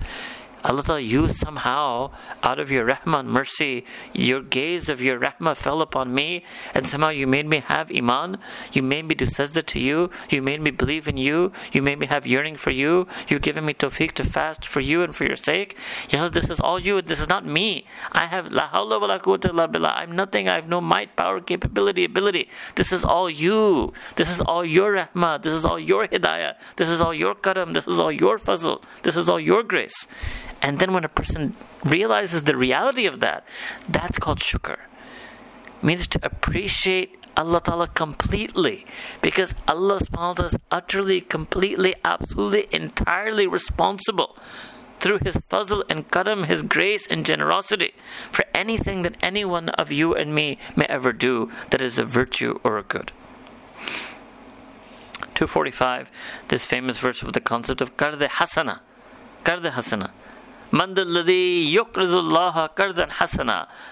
Allah 0.65 0.99
you 0.99 1.28
somehow, 1.28 2.11
out 2.43 2.59
of 2.59 2.70
your 2.70 2.86
rahmah 2.86 3.27
mercy, 3.27 3.85
your 4.15 4.41
gaze 4.41 4.89
of 4.89 5.03
your 5.03 5.20
rahmah 5.20 5.55
fell 5.55 5.82
upon 5.82 6.15
me, 6.15 6.43
and 6.73 6.86
somehow 6.86 7.11
you 7.11 7.27
made 7.27 7.47
me 7.47 7.59
have 7.61 7.91
iman. 7.91 8.39
You 8.73 8.82
made 8.82 9.05
me 9.07 9.15
do 9.15 9.27
to 9.27 9.78
you. 9.78 10.11
You 10.31 10.41
made 10.41 10.62
me 10.62 10.70
believe 10.70 11.07
in 11.07 11.19
you. 11.19 11.53
You 11.73 11.82
made 11.82 11.99
me 11.99 12.07
have 12.07 12.27
yearning 12.27 12.57
for 12.57 12.70
you. 12.70 13.07
You've 13.28 13.43
given 13.43 13.66
me 13.66 13.74
tawfiq 13.74 14.12
to 14.12 14.24
fast 14.24 14.65
for 14.66 14.81
you 14.81 15.03
and 15.03 15.15
for 15.15 15.24
your 15.24 15.36
sake. 15.36 15.77
Ya 16.09 16.20
Allah, 16.20 16.31
this 16.31 16.49
is 16.49 16.61
all 16.61 16.78
you. 16.78 17.03
This 17.03 17.20
is 17.20 17.28
not 17.28 17.45
me. 17.45 17.85
I 18.12 18.27
have 18.27 18.51
la 18.51 18.69
hawla 18.70 19.01
wa 19.01 19.07
la 19.07 19.19
quwwata 19.19 19.51
illa 19.51 19.69
billah. 19.69 19.95
I'm 19.97 20.16
nothing. 20.16 20.49
I 20.49 20.55
have 20.55 20.69
no 20.69 20.81
might, 20.81 21.15
power, 21.15 21.41
capability, 21.41 22.05
ability. 22.05 22.49
This 22.77 22.93
is 22.93 23.05
all 23.05 23.28
you. 23.28 23.93
This 24.16 24.31
is 24.31 24.41
all 24.41 24.65
your 24.65 24.93
rahmah. 24.95 25.43
This 25.43 25.53
is 25.53 25.65
all 25.65 25.78
your 25.78 26.07
hidayah. 26.07 26.55
This 26.77 26.89
is 26.89 27.01
all 27.03 27.12
your 27.12 27.35
karam. 27.35 27.74
This 27.74 27.86
is 27.86 27.99
all 27.99 28.12
your 28.12 28.39
fazl. 28.39 28.82
This 29.03 29.16
is 29.16 29.28
all 29.28 29.41
your 29.41 29.62
grace. 29.62 30.09
And 30.65 30.78
then 30.78 30.95
when 30.95 31.05
a 31.05 31.11
person 31.11 31.57
realizes 31.85 32.45
the 32.45 32.57
reality 32.57 33.05
of 33.05 33.20
that, 33.20 33.47
that's 33.86 34.19
called 34.19 34.39
shukr. 34.39 34.78
It 35.66 35.85
means 35.85 36.07
to 36.09 36.19
appreciate 36.23 37.23
Allah 37.36 37.61
Ta'ala 37.61 37.89
completely. 37.89 38.86
Because 39.20 39.55
Allah 39.69 39.99
subhanahu 39.99 40.39
wa 40.39 40.45
is 40.47 40.57
utterly, 40.70 41.20
completely, 41.20 41.95
absolutely, 42.03 42.66
entirely 42.73 43.47
responsible 43.47 44.39
through 45.01 45.19
His 45.19 45.36
fazl 45.36 45.82
and 45.91 46.11
karam, 46.11 46.45
His 46.45 46.62
grace 46.62 47.07
and 47.07 47.27
generosity 47.27 47.93
for 48.32 48.47
anything 48.55 49.03
that 49.03 49.19
any 49.20 49.45
one 49.45 49.69
of 49.69 49.93
you 49.93 50.15
and 50.15 50.35
me 50.35 50.57
may 50.74 50.86
ever 50.86 51.12
do 51.12 51.53
that 51.73 51.82
is 51.82 51.99
a 51.99 52.05
virtue 52.05 52.59
or 52.65 52.78
a 52.78 52.82
good. 52.82 53.12
245, 55.35 56.11
this 56.49 56.65
famous 56.65 56.99
verse 57.01 57.23
of 57.23 57.35
the 57.35 57.41
concept 57.41 57.82
of 57.82 57.99
karde 57.99 58.27
hasana. 58.27 58.81
Karde 59.45 59.70
hasana. 59.70 60.12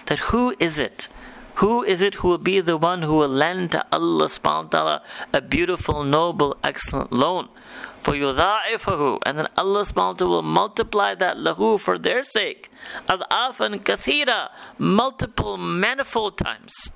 That 0.05 0.19
who 0.21 0.55
is 0.59 0.79
it? 0.79 1.07
Who 1.55 1.83
is 1.83 2.01
it 2.01 2.15
who 2.15 2.27
will 2.27 2.37
be 2.37 2.59
the 2.59 2.75
one 2.75 3.03
who 3.03 3.13
will 3.15 3.29
lend 3.29 3.71
to 3.71 3.85
Allah 3.89 4.25
subhanahu 4.25 4.63
wa 4.63 4.69
ta'ala 4.69 5.01
a 5.31 5.39
beautiful, 5.39 6.03
noble, 6.03 6.57
excellent 6.61 7.13
loan? 7.13 7.47
For 8.01 8.13
yudha'ifahu, 8.13 9.19
and 9.25 9.37
then 9.37 9.47
Allah 9.55 9.85
subhanahu 9.85 9.95
wa 9.95 10.13
ta'ala 10.13 10.31
will 10.31 10.41
multiply 10.41 11.15
that 11.15 11.37
lahu 11.37 11.79
for 11.79 11.97
their 11.97 12.25
sake. 12.25 12.69
Ad'afan 13.07 13.79
kathira, 13.79 14.49
multiple, 14.77 15.55
manifold 15.57 16.37
times. 16.37 16.91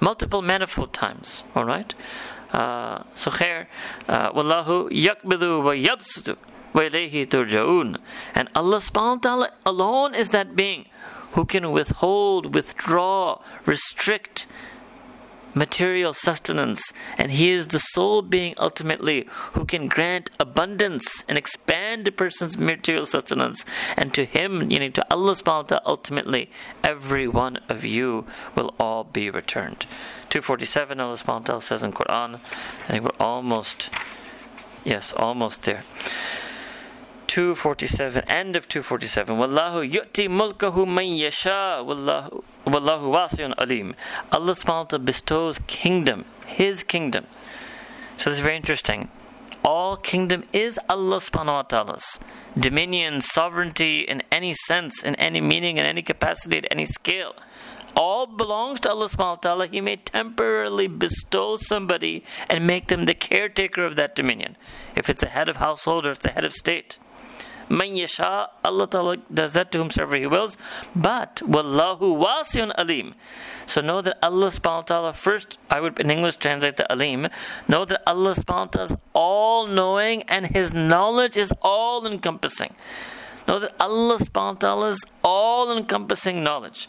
Multiple, 0.00 0.42
manifold 0.42 0.92
times. 0.92 1.44
Alright? 1.54 1.94
Uh, 2.52 3.04
so 3.14 3.30
khair, 3.30 3.66
uh, 4.08 4.32
wallahu 4.32 4.90
yakbidu 4.90 5.62
wa 5.62 5.72
yabsutu. 6.73 7.27
تُرْجَعُونَ 7.27 7.97
And 8.33 8.49
Allah 8.55 8.77
subhanahu 8.77 9.15
wa 9.15 9.21
ta'ala 9.21 9.49
alone 9.65 10.15
is 10.15 10.29
that 10.29 10.55
being 10.55 10.85
who 11.33 11.45
can 11.45 11.71
withhold, 11.71 12.55
withdraw, 12.55 13.39
restrict 13.65 14.47
material 15.55 16.13
sustenance. 16.13 16.91
And 17.17 17.31
He 17.31 17.49
is 17.49 17.67
the 17.67 17.79
sole 17.79 18.21
being 18.21 18.53
ultimately 18.57 19.27
who 19.53 19.65
can 19.65 19.87
grant 19.87 20.29
abundance 20.39 21.23
and 21.27 21.37
expand 21.37 22.07
a 22.07 22.11
person's 22.11 22.57
material 22.57 23.05
sustenance. 23.05 23.65
And 23.97 24.13
to 24.13 24.25
Him, 24.25 24.69
you 24.69 24.79
know, 24.79 24.89
to 24.89 25.05
Allah 25.11 25.33
subhanahu 25.33 25.45
wa 25.45 25.61
ta'ala, 25.63 25.81
ultimately, 25.85 26.51
every 26.83 27.27
one 27.27 27.57
of 27.69 27.83
you 27.83 28.25
will 28.55 28.75
all 28.79 29.05
be 29.05 29.29
returned. 29.29 29.85
247, 30.29 30.99
Allah 30.99 31.15
subhanahu 31.15 31.27
wa 31.27 31.39
ta'ala 31.39 31.61
says 31.61 31.83
in 31.83 31.93
Quran, 31.93 32.35
I 32.35 32.91
think 32.91 33.03
we're 33.05 33.25
almost, 33.25 33.89
yes, 34.83 35.13
almost 35.13 35.63
there. 35.63 35.83
247, 37.30 38.24
end 38.28 38.56
of 38.56 38.66
247. 38.66 39.38
Wallahu 39.38 39.88
yu'ti 39.88 40.26
mulkahu 40.26 40.84
man 40.84 41.06
yasha. 41.06 41.80
Wallahu, 41.86 42.42
wallahu 42.66 43.14
wasi'un 43.14 43.54
alim. 43.56 43.94
Allah 44.32 44.52
subhanahu 44.52 45.04
bestows 45.04 45.60
kingdom, 45.68 46.24
His 46.44 46.82
kingdom. 46.82 47.26
So 48.18 48.30
this 48.30 48.38
is 48.38 48.42
very 48.42 48.56
interesting. 48.56 49.10
All 49.64 49.96
kingdom 49.96 50.42
is 50.52 50.80
Allah 50.88 51.18
subhanahu 51.18 51.54
wa 51.54 51.62
ta'ala's. 51.62 52.18
Dominion, 52.58 53.20
sovereignty 53.20 54.00
in 54.00 54.24
any 54.32 54.52
sense, 54.66 55.04
in 55.04 55.14
any 55.14 55.40
meaning, 55.40 55.76
in 55.76 55.86
any 55.86 56.02
capacity, 56.02 56.58
at 56.58 56.66
any 56.72 56.84
scale. 56.84 57.36
All 57.94 58.26
belongs 58.26 58.80
to 58.80 58.90
Allah 58.90 59.08
subhanahu 59.08 59.36
wa 59.36 59.36
ta'ala. 59.36 59.66
He 59.68 59.80
may 59.80 59.94
temporarily 59.94 60.88
bestow 60.88 61.54
somebody 61.54 62.24
and 62.48 62.66
make 62.66 62.88
them 62.88 63.04
the 63.04 63.14
caretaker 63.14 63.84
of 63.84 63.94
that 63.94 64.16
dominion. 64.16 64.56
If 64.96 65.08
it's 65.08 65.22
a 65.22 65.28
head 65.28 65.48
of 65.48 65.58
household 65.58 66.06
or 66.06 66.10
it's 66.10 66.18
the 66.18 66.30
head 66.30 66.44
of 66.44 66.54
state. 66.54 66.98
Man 67.70 67.94
yasha, 67.94 68.48
Allah 68.64 68.88
Ta'ala 68.88 69.16
does 69.32 69.52
that 69.52 69.70
to 69.70 69.78
whomsoever 69.78 70.16
He 70.16 70.26
wills. 70.26 70.58
But, 70.94 71.36
Wallahu 71.36 72.18
wasiun 72.20 72.72
alim. 72.76 73.14
So 73.66 73.80
know 73.80 74.02
that 74.02 74.18
Allah 74.20 74.48
subhanahu 74.48 74.76
wa 74.76 74.82
ta'ala, 74.82 75.12
first, 75.12 75.56
I 75.70 75.80
would 75.80 76.00
in 76.00 76.10
English 76.10 76.36
translate 76.36 76.76
the 76.76 76.92
alim. 76.92 77.28
Know 77.68 77.84
that 77.84 78.02
Allah 78.08 78.34
subhanahu 78.34 78.46
wa 78.46 78.64
ta'ala 78.66 78.86
is 78.86 78.96
all 79.12 79.68
knowing 79.68 80.24
and 80.24 80.46
His 80.46 80.74
knowledge 80.74 81.36
is 81.36 81.52
all 81.62 82.04
encompassing. 82.04 82.74
Know 83.46 83.60
that 83.60 83.76
Allah 83.78 84.18
subhanahu 84.18 84.90
wa 84.90 84.96
all 85.22 85.76
encompassing 85.76 86.42
knowledge. 86.42 86.88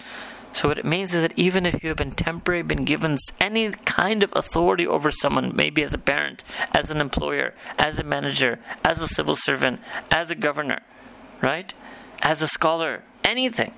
So 0.53 0.67
what 0.67 0.77
it 0.77 0.85
means 0.85 1.13
is 1.13 1.21
that 1.21 1.33
even 1.37 1.65
if 1.65 1.81
you 1.81 1.89
have 1.89 1.97
been 1.97 2.11
temporarily 2.11 2.63
been 2.63 2.83
given 2.83 3.17
any 3.39 3.71
kind 3.71 4.21
of 4.21 4.33
authority 4.35 4.85
over 4.85 5.09
someone, 5.09 5.55
maybe 5.55 5.81
as 5.81 5.93
a 5.93 5.97
parent, 5.97 6.43
as 6.73 6.91
an 6.91 6.99
employer, 6.99 7.53
as 7.77 7.99
a 7.99 8.03
manager, 8.03 8.59
as 8.83 9.01
a 9.01 9.07
civil 9.07 9.35
servant, 9.35 9.79
as 10.11 10.29
a 10.29 10.35
governor, 10.35 10.81
right? 11.41 11.73
As 12.21 12.41
a 12.41 12.47
scholar, 12.47 13.03
anything. 13.23 13.73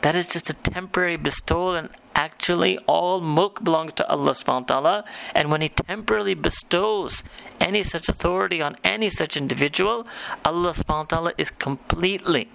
That 0.00 0.14
is 0.14 0.26
just 0.26 0.50
a 0.50 0.54
temporary 0.54 1.16
bestowal 1.16 1.74
and 1.74 1.88
actually 2.14 2.78
all 2.86 3.20
mulk 3.20 3.64
belongs 3.64 3.92
to 3.94 4.08
Allah 4.08 4.32
subhanahu 4.32 4.68
wa 4.68 4.80
ta'ala. 4.80 5.04
And 5.34 5.50
when 5.50 5.60
He 5.60 5.68
temporarily 5.68 6.34
bestows 6.34 7.24
any 7.60 7.82
such 7.82 8.08
authority 8.08 8.60
on 8.60 8.76
any 8.84 9.08
such 9.08 9.36
individual, 9.36 10.06
Allah 10.44 10.72
subhanahu 10.72 11.10
wa 11.10 11.14
ta'ala 11.16 11.32
is 11.38 11.50
completely 11.50 12.50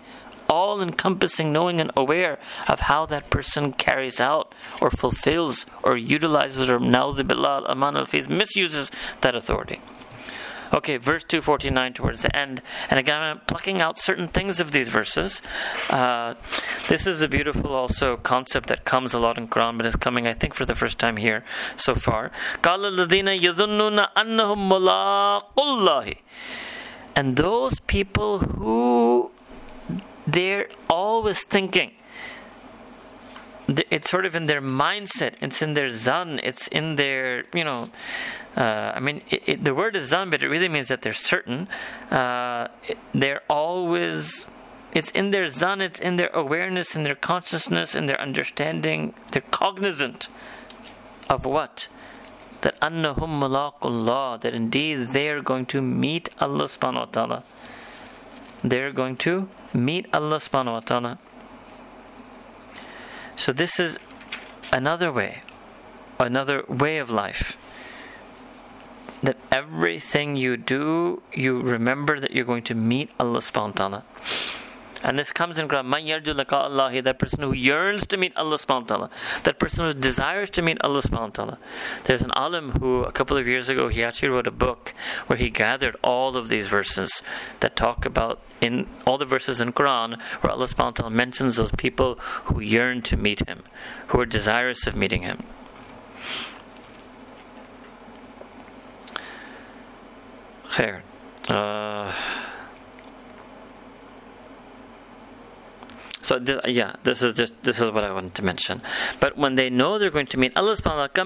all 0.49 0.81
encompassing, 0.81 1.53
knowing, 1.53 1.79
and 1.79 1.91
aware 1.95 2.39
of 2.67 2.81
how 2.81 3.05
that 3.05 3.29
person 3.29 3.71
carries 3.71 4.19
out 4.19 4.53
or 4.81 4.89
fulfills 4.89 5.65
or 5.83 5.95
utilizes 5.95 6.69
or 6.69 6.79
na'udhu 6.79 7.69
aman 7.69 7.95
al 7.95 8.07
misuses 8.29 8.91
that 9.21 9.35
authority. 9.35 9.79
Okay, 10.71 10.97
verse 10.97 11.23
249 11.23 11.93
towards 11.93 12.21
the 12.21 12.35
end. 12.35 12.61
And 12.89 12.99
again, 12.99 13.21
I'm 13.21 13.39
plucking 13.47 13.81
out 13.81 13.97
certain 13.97 14.27
things 14.27 14.59
of 14.59 14.71
these 14.71 14.89
verses. 14.89 15.41
Uh, 15.89 16.35
this 16.87 17.07
is 17.07 17.23
a 17.23 17.27
beautiful 17.27 17.73
also 17.73 18.17
concept 18.17 18.67
that 18.69 18.85
comes 18.85 19.13
a 19.15 19.19
lot 19.19 19.39
in 19.39 19.47
Quran, 19.47 19.77
but 19.77 19.87
is 19.87 19.95
coming, 19.95 20.27
I 20.27 20.33
think, 20.33 20.53
for 20.53 20.65
the 20.65 20.75
first 20.75 20.99
time 20.99 21.17
here 21.17 21.43
so 21.75 21.95
far. 21.95 22.31
And 27.15 27.35
those 27.35 27.79
people 27.79 28.39
who 28.39 29.31
they're 30.33 30.67
always 30.89 31.43
thinking. 31.43 31.91
It's 33.67 34.09
sort 34.09 34.25
of 34.25 34.35
in 34.35 34.47
their 34.47 34.61
mindset. 34.61 35.33
It's 35.41 35.61
in 35.61 35.73
their 35.75 35.91
zan. 35.91 36.39
It's 36.41 36.67
in 36.67 36.95
their, 36.95 37.45
you 37.53 37.63
know, 37.63 37.89
uh, 38.57 38.93
I 38.95 38.99
mean, 38.99 39.21
it, 39.29 39.43
it, 39.45 39.63
the 39.63 39.75
word 39.75 39.95
is 39.95 40.09
zan, 40.09 40.29
but 40.31 40.43
it 40.43 40.47
really 40.47 40.69
means 40.69 40.87
that 40.87 41.03
they're 41.03 41.13
certain. 41.13 41.67
Uh, 42.09 42.67
they're 43.13 43.43
always, 43.47 44.45
it's 44.91 45.11
in 45.11 45.29
their 45.29 45.47
zan, 45.47 45.81
it's 45.81 45.99
in 45.99 46.15
their 46.15 46.29
awareness, 46.33 46.95
in 46.95 47.03
their 47.03 47.15
consciousness, 47.15 47.93
in 47.93 48.07
their 48.07 48.19
understanding. 48.19 49.13
They're 49.31 49.43
cognizant 49.51 50.29
of 51.29 51.45
what? 51.45 51.87
That 52.61 52.79
annahum 52.81 53.39
malaqullah, 53.39 54.41
that 54.41 54.53
indeed 54.55 55.09
they 55.09 55.29
are 55.29 55.41
going 55.41 55.67
to 55.67 55.81
meet 55.81 56.29
Allah 56.39 56.65
subhanahu 56.65 56.95
wa 56.95 57.05
ta'ala 57.05 57.43
they're 58.63 58.91
going 58.91 59.15
to 59.17 59.49
meet 59.73 60.07
Allah 60.13 60.37
subhanahu 60.37 60.73
wa 60.73 60.79
ta'ala. 60.81 61.19
So 63.35 63.53
this 63.53 63.79
is 63.79 63.97
another 64.73 65.11
way, 65.11 65.43
another 66.19 66.63
way 66.67 66.97
of 66.97 67.09
life. 67.09 67.57
that 69.21 69.37
everything 69.51 70.35
you 70.35 70.55
do, 70.57 71.21
you 71.33 71.61
remember 71.61 72.19
that 72.19 72.31
you're 72.31 72.45
going 72.45 72.63
to 72.63 72.75
meet 72.75 73.11
Allah 73.19 73.39
subhanahu 73.39 73.67
wa 73.67 73.71
ta'ala. 73.71 74.03
And 75.01 75.17
this 75.17 75.31
comes 75.31 75.57
in 75.57 75.67
Quran, 75.67 75.85
Man 75.85 76.03
yarju 76.03 76.51
Allah, 76.51 77.01
that 77.01 77.19
person 77.19 77.41
who 77.41 77.53
yearns 77.53 78.05
to 78.07 78.17
meet 78.17 78.35
Allah 78.35 78.57
subhanahu 78.57 78.81
wa 78.81 78.87
ta'ala, 78.87 79.09
that 79.43 79.57
person 79.57 79.85
who 79.85 79.93
desires 79.93 80.49
to 80.51 80.61
meet 80.61 80.77
Allah 80.81 81.01
subhanahu 81.01 81.21
wa 81.21 81.27
ta'ala. 81.27 81.59
There's 82.03 82.21
an 82.21 82.31
alim 82.31 82.71
who, 82.79 83.03
a 83.03 83.11
couple 83.11 83.37
of 83.37 83.47
years 83.47 83.69
ago, 83.69 83.87
he 83.87 84.03
actually 84.03 84.29
wrote 84.29 84.47
a 84.47 84.51
book 84.51 84.93
where 85.27 85.37
he 85.37 85.49
gathered 85.49 85.95
all 86.03 86.35
of 86.35 86.49
these 86.49 86.67
verses 86.67 87.23
that 87.61 87.77
talk 87.77 88.05
about, 88.05 88.41
in 88.59 88.87
all 89.07 89.17
the 89.17 89.25
verses 89.25 89.61
in 89.61 89.71
Quran, 89.71 90.19
where 90.41 90.51
Allah 90.51 90.67
subhanahu 90.67 90.77
wa 90.77 90.91
ta'ala 90.91 91.11
mentions 91.11 91.55
those 91.55 91.71
people 91.71 92.15
who 92.45 92.59
yearn 92.59 93.01
to 93.03 93.15
meet 93.15 93.47
Him, 93.47 93.63
who 94.07 94.19
are 94.19 94.25
desirous 94.25 94.85
of 94.85 94.95
meeting 94.97 95.21
Him. 95.21 95.43
Khair. 100.67 101.01
Uh, 101.47 102.13
So 106.29 106.37
this, 106.37 106.61
yeah, 106.67 106.93
this 107.01 107.23
is 107.23 107.33
just 107.33 107.53
this 107.63 107.81
is 107.81 107.89
what 107.89 108.03
I 108.03 108.13
wanted 108.13 108.35
to 108.35 108.43
mention. 108.43 108.83
But 109.19 109.35
when 109.35 109.55
they 109.55 109.71
know 109.71 109.97
they're 109.97 110.11
going 110.11 110.27
to 110.27 110.37
meet 110.37 110.55
Allah 110.55 110.75
subhanahu 110.75 111.09
wa 111.09 111.25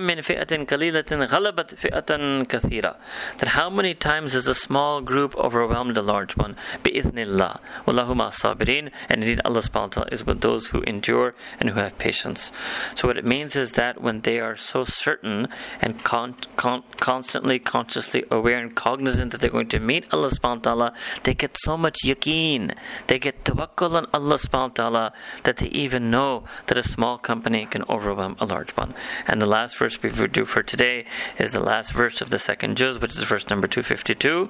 ta'ala, 2.00 2.98
that 3.38 3.48
how 3.50 3.70
many 3.70 3.94
times 3.96 4.34
is 4.34 4.48
a 4.48 4.56
small 4.56 5.02
group 5.02 5.36
overwhelmed 5.36 5.98
a 5.98 6.02
large 6.02 6.38
one? 6.38 6.56
Bi'ithnillah. 6.86 7.60
Wallahu 7.86 8.16
sabirin. 8.32 8.92
And 9.10 9.24
indeed 9.24 9.42
Allah 9.44 9.60
subhanahu 9.60 9.74
wa 9.76 9.88
ta'ala 9.88 10.10
is 10.14 10.26
with 10.26 10.40
those 10.40 10.68
who 10.68 10.80
endure 10.84 11.36
and 11.60 11.72
who 11.72 11.82
have 11.82 11.98
patience. 11.98 12.54
So 12.96 13.10
what 13.10 13.18
it 13.18 13.26
means 13.26 13.58
is 13.58 13.74
that 13.74 14.02
when 14.02 14.22
they 14.22 14.40
are 14.40 14.56
so 14.56 14.86
certain 14.86 15.50
and 15.82 16.02
con- 16.06 16.36
con- 16.56 16.84
constantly 16.96 17.60
consciously 17.60 18.24
aware 18.32 18.58
and 18.58 18.74
cognizant 18.74 19.34
that 19.34 19.42
they're 19.42 19.50
going 19.50 19.68
to 19.68 19.80
meet 19.82 20.06
Allah 20.14 20.30
subhanahu 20.30 20.64
wa 20.66 20.76
ta'ala, 20.76 20.94
they 21.24 21.34
get 21.34 21.58
so 21.60 21.78
much 21.78 21.98
yaqeen. 22.06 22.74
They 23.08 23.20
get 23.20 23.44
tawakkul 23.44 23.96
on 23.96 24.08
Allah 24.14 24.36
subhanahu 24.36 24.70
wa 24.70 24.76
ta'ala 24.76 24.93
ta'ala 24.94 25.14
that 25.44 25.58
they 25.58 25.68
even 25.68 26.12
know 26.12 26.44
that 26.68 26.78
a 26.78 26.84
small 26.84 27.18
company 27.18 27.66
can 27.66 27.84
overwhelm 27.90 28.36
a 28.40 28.46
large 28.46 28.72
one. 28.72 28.94
And 29.28 29.42
the 29.42 29.46
last 29.46 29.78
verse 29.78 30.02
we 30.02 30.10
do 30.28 30.46
for 30.46 30.64
today 30.64 31.06
is 31.38 31.52
the 31.52 31.60
last 31.60 31.92
verse 31.92 32.22
of 32.22 32.30
the 32.30 32.40
second 32.40 32.78
juz, 32.78 33.00
which 33.00 33.12
is 33.12 33.24
verse 33.24 33.50
number 33.50 33.68
252. 33.68 34.50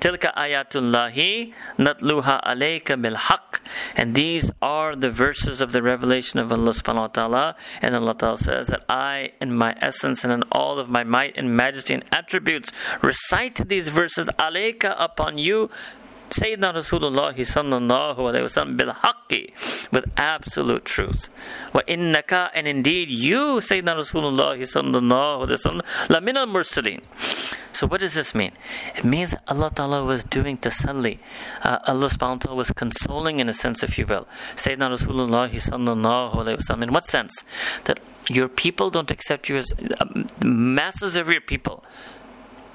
Tilka 0.00 0.34
ayatullahi 0.34 1.52
natluha 1.78 2.42
alayka 2.44 3.00
bil 3.00 3.14
haqq. 3.14 3.60
And 3.94 4.14
these 4.14 4.50
are 4.60 4.94
the 4.94 5.10
verses 5.10 5.60
of 5.60 5.72
the 5.72 5.82
revelation 5.82 6.38
of 6.40 6.52
Allah 6.52 6.72
subhanahu 6.72 7.08
wa 7.08 7.14
ta'ala. 7.18 7.56
And 7.80 7.94
Allah 7.94 8.14
ta'ala 8.14 8.38
says 8.38 8.66
that 8.68 8.84
I, 8.88 9.32
in 9.40 9.54
my 9.54 9.76
essence 9.80 10.24
and 10.24 10.32
in 10.32 10.42
all 10.52 10.78
of 10.78 10.88
my 10.88 11.04
might 11.04 11.36
and 11.36 11.56
majesty 11.56 11.94
and 11.94 12.04
attributes, 12.12 12.72
recite 13.02 13.68
these 13.68 13.88
verses 13.88 14.26
alayka 14.38 14.94
upon 14.98 15.38
you 15.38 15.70
Sayyidina 16.30 16.74
Rasulullah 16.74 17.34
sallallahu 17.34 18.18
alayhi 18.18 18.44
wasallam 18.44 18.76
bil 18.76 18.92
haqqi 18.92 19.90
with 19.92 20.04
absolute 20.16 20.84
truth. 20.84 21.28
Wa 21.72 21.82
innaka 21.88 22.50
and 22.54 22.66
indeed 22.66 23.10
you 23.10 23.60
Sayyidina 23.60 23.94
Rasulullah 23.96 24.58
sallallahu 24.58 25.46
alayhi 25.46 25.58
wasallam 25.58 26.10
la 26.10 26.20
min 26.20 26.36
al 26.36 26.46
mursalin. 26.46 27.00
So 27.72 27.86
what 27.86 28.00
does 28.00 28.14
this 28.14 28.34
mean? 28.34 28.52
It 28.96 29.04
means 29.04 29.34
Allah 29.46 29.70
Ta'ala 29.70 30.02
was 30.02 30.24
doing 30.24 30.56
tasalli. 30.56 31.18
Uh, 31.62 31.78
Allah 31.86 32.08
subhanahu 32.08 32.30
wa 32.30 32.36
ta'ala 32.36 32.56
was 32.56 32.72
consoling 32.72 33.38
in 33.38 33.50
a 33.50 33.52
sense, 33.52 33.82
if 33.82 33.98
you 33.98 34.06
will. 34.06 34.26
Sayyidina 34.56 34.96
Rasulullah 34.96 35.50
sallallahu 35.50 36.36
alayhi 36.36 36.56
wasallam. 36.56 36.84
In 36.84 36.92
what 36.94 37.04
sense? 37.04 37.44
That 37.84 38.00
your 38.28 38.48
people 38.48 38.88
don't 38.88 39.10
accept 39.10 39.50
you 39.50 39.58
as 39.58 39.66
uh, 40.00 40.06
masses 40.42 41.16
of 41.16 41.28
your 41.28 41.42
people 41.42 41.84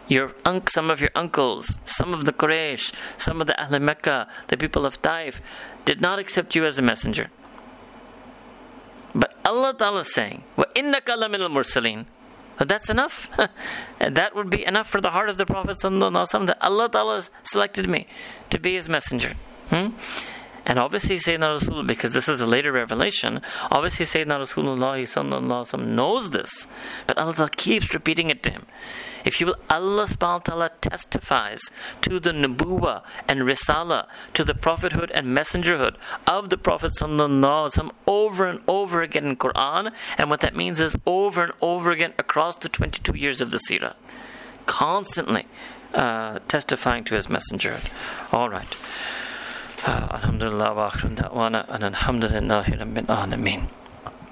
your 0.09 0.35
un- 0.45 0.67
some 0.69 0.91
of 0.91 1.01
your 1.01 1.11
uncles, 1.15 1.79
some 1.85 2.15
of 2.15 2.25
the 2.25 2.33
Quraysh, 2.33 2.93
some 3.19 3.41
of 3.41 3.47
the 3.47 3.61
Ahl 3.61 3.79
Mecca, 3.81 4.29
the 4.49 4.57
people 4.57 4.87
of 4.87 5.01
Taif, 5.03 5.41
did 5.85 6.01
not 6.01 6.19
accept 6.19 6.55
you 6.55 6.65
as 6.65 6.79
a 6.79 6.83
messenger. 6.83 7.31
But 9.15 9.35
Allah 9.45 9.75
Ta'ala 9.75 10.01
is 10.01 10.13
saying, 10.13 10.45
وَإِنَّكَ 10.57 11.07
لَمِنَ 11.07 11.41
الْمُرْسَلِينَ 11.49 12.07
but 12.59 12.69
that's 12.69 12.89
enough. 12.89 13.29
and 14.01 14.17
that 14.17 14.35
would 14.35 14.51
be 14.51 14.65
enough 14.65 14.89
for 14.89 15.01
the 15.01 15.11
heart 15.11 15.29
of 15.29 15.37
the 15.37 15.47
Prophet 15.47 15.77
that 15.81 16.59
Allah 16.61 16.89
Ta'ala 16.89 17.23
selected 17.43 17.89
me 17.89 18.07
to 18.51 18.59
be 18.59 18.75
his 18.75 18.89
messenger. 18.89 19.35
Hmm? 19.71 19.89
And 20.72 20.80
obviously 20.80 21.18
Sayyidina 21.18 21.60
Rasulullah, 21.60 21.86
because 21.86 22.14
this 22.14 22.30
is 22.30 22.40
a 22.40 22.46
later 22.46 22.72
revelation, 22.72 23.42
obviously 23.70 24.06
Sayyidina 24.06 24.40
Rasulullah 24.40 25.86
knows 25.86 26.30
this. 26.30 26.66
But 27.08 27.18
Allah 27.18 27.50
keeps 27.54 27.94
repeating 27.94 28.30
it 28.30 28.42
to 28.44 28.52
him. 28.52 28.66
If 29.26 29.42
you 29.42 29.48
will, 29.48 29.58
Allah 29.70 30.06
subhanahu 30.06 30.22
wa 30.22 30.38
ta'ala 30.38 30.70
testifies 30.80 31.60
to 32.04 32.22
the 32.22 32.32
nubuwa 32.32 33.04
and 33.28 33.42
risala, 33.42 34.08
to 34.34 34.46
the 34.46 34.56
prophethood 34.56 35.12
and 35.14 35.38
messengerhood 35.38 35.98
of 36.26 36.50
the 36.50 36.58
Prophet 36.58 36.94
sallallahu 36.98 37.92
over 38.08 38.48
and 38.48 38.62
over 38.66 39.02
again 39.02 39.26
in 39.26 39.36
Quran. 39.36 39.92
And 40.18 40.30
what 40.30 40.40
that 40.40 40.56
means 40.56 40.80
is 40.80 40.96
over 41.06 41.44
and 41.44 41.54
over 41.60 41.92
again 41.92 42.14
across 42.18 42.56
the 42.56 42.70
22 42.70 43.18
years 43.18 43.42
of 43.42 43.52
the 43.52 43.60
seerah. 43.70 43.96
Constantly 44.68 45.48
uh, 45.94 46.40
testifying 46.48 47.04
to 47.04 47.16
his 47.16 47.28
messengerhood. 47.28 47.92
All 48.32 48.50
right. 48.50 48.74
Uh, 49.82 50.06
alhamdulillah 50.14 50.78
wa 50.78 50.94
akhirun 50.94 51.18
da'wana 51.18 51.66
and 51.74 51.82
alhamdulillahi 51.90 52.78
rabbil 52.78 53.10
alameen. 53.10 53.81